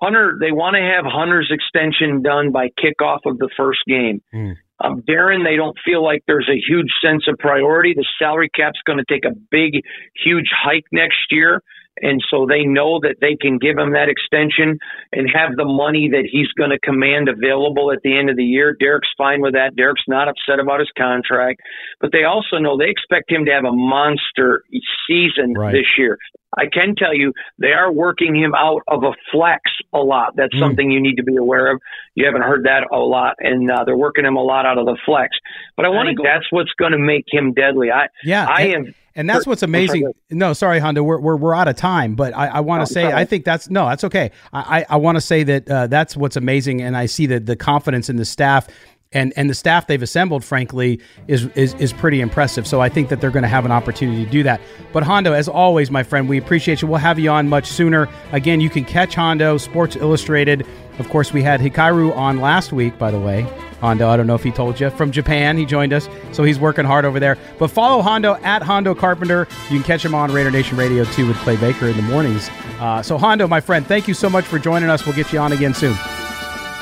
Hunter, 0.00 0.36
they 0.40 0.52
want 0.52 0.76
to 0.76 0.82
have 0.82 1.04
Hunter's 1.10 1.50
extension 1.50 2.22
done 2.22 2.52
by 2.52 2.68
kickoff 2.68 3.20
of 3.24 3.38
the 3.38 3.48
first 3.56 3.80
game. 3.88 4.20
Mm. 4.34 4.54
Um, 4.78 5.02
Darren, 5.08 5.42
they 5.42 5.56
don't 5.56 5.76
feel 5.84 6.04
like 6.04 6.22
there's 6.26 6.48
a 6.50 6.60
huge 6.68 6.92
sense 7.02 7.24
of 7.28 7.38
priority. 7.38 7.94
The 7.94 8.04
salary 8.18 8.50
cap's 8.54 8.80
going 8.86 8.98
to 8.98 9.06
take 9.08 9.24
a 9.24 9.34
big, 9.50 9.82
huge 10.22 10.50
hike 10.52 10.84
next 10.92 11.30
year. 11.30 11.62
And 12.02 12.20
so 12.30 12.46
they 12.46 12.64
know 12.64 13.00
that 13.00 13.16
they 13.20 13.36
can 13.36 13.58
give 13.58 13.78
him 13.78 13.92
that 13.92 14.08
extension 14.08 14.78
and 15.12 15.28
have 15.32 15.56
the 15.56 15.64
money 15.64 16.08
that 16.12 16.28
he's 16.30 16.48
going 16.58 16.70
to 16.70 16.78
command 16.80 17.28
available 17.28 17.90
at 17.90 18.02
the 18.04 18.16
end 18.16 18.28
of 18.28 18.36
the 18.36 18.44
year. 18.44 18.76
Derek's 18.78 19.08
fine 19.16 19.40
with 19.40 19.54
that. 19.54 19.76
Derek's 19.76 20.04
not 20.06 20.28
upset 20.28 20.60
about 20.60 20.80
his 20.80 20.90
contract, 20.96 21.60
but 22.00 22.12
they 22.12 22.24
also 22.24 22.58
know 22.58 22.76
they 22.76 22.90
expect 22.90 23.30
him 23.30 23.44
to 23.46 23.52
have 23.52 23.64
a 23.64 23.72
monster 23.72 24.62
season 25.08 25.54
right. 25.54 25.72
this 25.72 25.86
year. 25.96 26.18
I 26.56 26.66
can 26.72 26.94
tell 26.96 27.14
you 27.14 27.32
they 27.58 27.72
are 27.72 27.92
working 27.92 28.34
him 28.34 28.54
out 28.54 28.82
of 28.88 29.04
a 29.04 29.12
flex 29.30 29.62
a 29.92 29.98
lot. 29.98 30.34
That's 30.36 30.54
mm. 30.54 30.60
something 30.60 30.90
you 30.90 31.00
need 31.00 31.16
to 31.16 31.22
be 31.22 31.36
aware 31.36 31.72
of. 31.72 31.80
You 32.14 32.26
haven't 32.26 32.42
heard 32.42 32.64
that 32.64 32.86
a 32.92 32.98
lot, 32.98 33.36
and 33.40 33.70
uh, 33.70 33.84
they're 33.84 33.96
working 33.96 34.24
him 34.24 34.36
a 34.36 34.42
lot 34.42 34.66
out 34.66 34.78
of 34.78 34.86
the 34.86 34.96
flex. 35.04 35.36
But 35.76 35.84
I 35.84 35.88
want 35.90 36.08
to. 36.08 36.22
That's 36.22 36.46
what's 36.50 36.72
going 36.78 36.92
to 36.92 36.98
make 36.98 37.24
him 37.30 37.52
deadly. 37.52 37.90
I 37.90 38.06
yeah. 38.24 38.46
I 38.48 38.62
and, 38.62 38.86
am. 38.88 38.94
And 39.18 39.30
that's 39.30 39.46
what's 39.46 39.62
amazing. 39.62 40.12
No, 40.30 40.52
sorry, 40.52 40.78
Hondo, 40.78 41.02
we're, 41.02 41.18
we're, 41.18 41.36
we're 41.36 41.54
out 41.54 41.68
of 41.68 41.76
time, 41.76 42.16
but 42.16 42.36
I, 42.36 42.48
I 42.48 42.60
want 42.60 42.86
to 42.86 42.92
say. 42.92 43.10
I 43.10 43.24
think 43.24 43.46
that's, 43.46 43.70
no, 43.70 43.88
that's 43.88 44.04
okay. 44.04 44.30
I, 44.52 44.80
I, 44.80 44.86
I 44.90 44.96
want 44.96 45.16
to 45.16 45.22
say 45.22 45.42
that 45.42 45.70
uh, 45.70 45.86
that's 45.86 46.14
what's 46.18 46.36
amazing. 46.36 46.82
And 46.82 46.94
I 46.94 47.06
see 47.06 47.24
that 47.26 47.46
the 47.46 47.56
confidence 47.56 48.10
in 48.10 48.16
the 48.16 48.26
staff 48.26 48.68
and 49.16 49.32
and 49.36 49.48
the 49.48 49.54
staff 49.54 49.86
they've 49.86 50.02
assembled, 50.02 50.44
frankly, 50.44 51.00
is 51.26 51.46
is, 51.54 51.74
is 51.74 51.92
pretty 51.92 52.20
impressive. 52.20 52.66
So 52.66 52.80
I 52.80 52.88
think 52.88 53.08
that 53.08 53.20
they're 53.20 53.30
going 53.30 53.42
to 53.42 53.48
have 53.48 53.64
an 53.64 53.72
opportunity 53.72 54.24
to 54.24 54.30
do 54.30 54.42
that. 54.42 54.60
But 54.92 55.02
Hondo, 55.02 55.32
as 55.32 55.48
always, 55.48 55.90
my 55.90 56.02
friend, 56.02 56.28
we 56.28 56.38
appreciate 56.38 56.82
you. 56.82 56.88
We'll 56.88 56.98
have 56.98 57.18
you 57.18 57.30
on 57.30 57.48
much 57.48 57.66
sooner. 57.66 58.08
Again, 58.32 58.60
you 58.60 58.68
can 58.68 58.84
catch 58.84 59.14
Hondo 59.14 59.56
Sports 59.56 59.96
Illustrated. 59.96 60.66
Of 60.98 61.08
course, 61.08 61.32
we 61.32 61.42
had 61.42 61.60
Hikaru 61.60 62.14
on 62.16 62.40
last 62.40 62.72
week, 62.72 62.98
by 62.98 63.10
the 63.10 63.20
way. 63.20 63.42
Hondo, 63.80 64.08
I 64.08 64.16
don't 64.16 64.26
know 64.26 64.34
if 64.34 64.42
he 64.42 64.50
told 64.50 64.80
you 64.80 64.88
from 64.90 65.10
Japan. 65.12 65.58
He 65.58 65.66
joined 65.66 65.92
us, 65.92 66.08
so 66.32 66.42
he's 66.42 66.58
working 66.58 66.86
hard 66.86 67.04
over 67.04 67.20
there. 67.20 67.36
But 67.58 67.68
follow 67.68 68.02
Hondo 68.02 68.34
at 68.36 68.62
Hondo 68.62 68.94
Carpenter. 68.94 69.46
You 69.70 69.78
can 69.78 69.82
catch 69.82 70.04
him 70.04 70.14
on 70.14 70.32
Raider 70.32 70.50
Nation 70.50 70.78
Radio 70.78 71.04
too 71.04 71.26
with 71.26 71.36
Clay 71.38 71.56
Baker 71.56 71.86
in 71.86 71.96
the 71.96 72.02
mornings. 72.02 72.48
Uh, 72.80 73.02
so 73.02 73.18
Hondo, 73.18 73.46
my 73.46 73.60
friend, 73.60 73.86
thank 73.86 74.08
you 74.08 74.14
so 74.14 74.30
much 74.30 74.44
for 74.44 74.58
joining 74.58 74.88
us. 74.88 75.04
We'll 75.04 75.16
get 75.16 75.32
you 75.32 75.38
on 75.38 75.52
again 75.52 75.74
soon. 75.74 75.94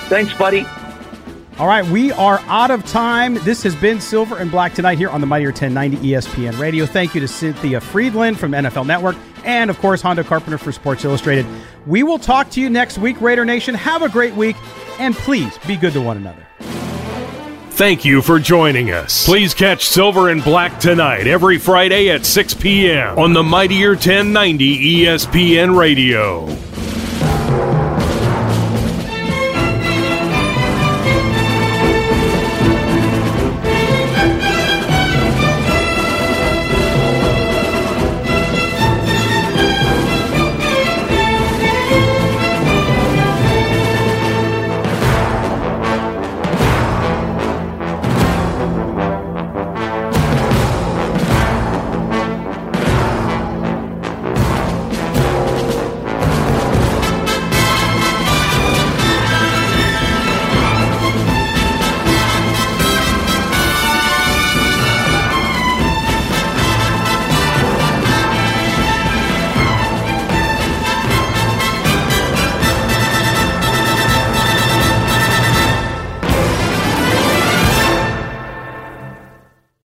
Thanks, 0.09 0.33
buddy. 0.35 0.65
All 1.57 1.69
right, 1.69 1.87
we 1.87 2.11
are 2.11 2.41
out 2.47 2.73
of 2.73 2.85
time. 2.85 3.35
This 3.45 3.63
has 3.63 3.77
been 3.77 4.01
Silver 4.01 4.39
and 4.39 4.51
Black 4.51 4.75
tonight 4.75 4.99
here 4.99 5.09
on 5.09 5.21
the 5.21 5.27
Mightier 5.27 5.51
1090 5.51 5.99
ESPN 5.99 6.59
Radio. 6.59 6.85
Thank 6.85 7.15
you 7.15 7.21
to 7.21 7.29
Cynthia 7.29 7.79
Frelund 7.79 8.39
from 8.39 8.51
NFL 8.51 8.87
Network 8.87 9.15
and, 9.45 9.71
of 9.71 9.79
course, 9.79 10.03
Hondo 10.03 10.25
Carpenter 10.25 10.59
for 10.59 10.73
Sports 10.73 11.05
Illustrated. 11.05 11.47
We 11.87 12.03
will 12.03 12.19
talk 12.19 12.51
to 12.51 12.61
you 12.61 12.69
next 12.69 12.99
week, 12.99 13.21
Raider 13.21 13.45
Nation. 13.45 13.77
Have 13.77 14.03
a 14.03 14.09
great 14.09 14.35
week, 14.35 14.57
and 14.99 15.15
please 15.15 15.57
be 15.59 15.77
good 15.77 15.93
to 15.93 16.01
one 16.01 16.17
another. 16.17 16.45
Thank 17.71 18.05
you 18.05 18.21
for 18.21 18.41
joining 18.41 18.91
us. 18.91 19.25
Please 19.25 19.55
catch 19.55 19.87
Silver 19.87 20.31
and 20.31 20.43
Black 20.43 20.81
tonight, 20.81 21.29
every 21.29 21.59
Friday 21.59 22.11
at 22.11 22.27
6 22.27 22.55
p.m. 22.55 23.17
on 23.17 23.33
the 23.33 23.45
Mightier 23.45 23.91
1090 23.91 25.05
ESPN 25.05 25.79
Radio. 25.79 26.47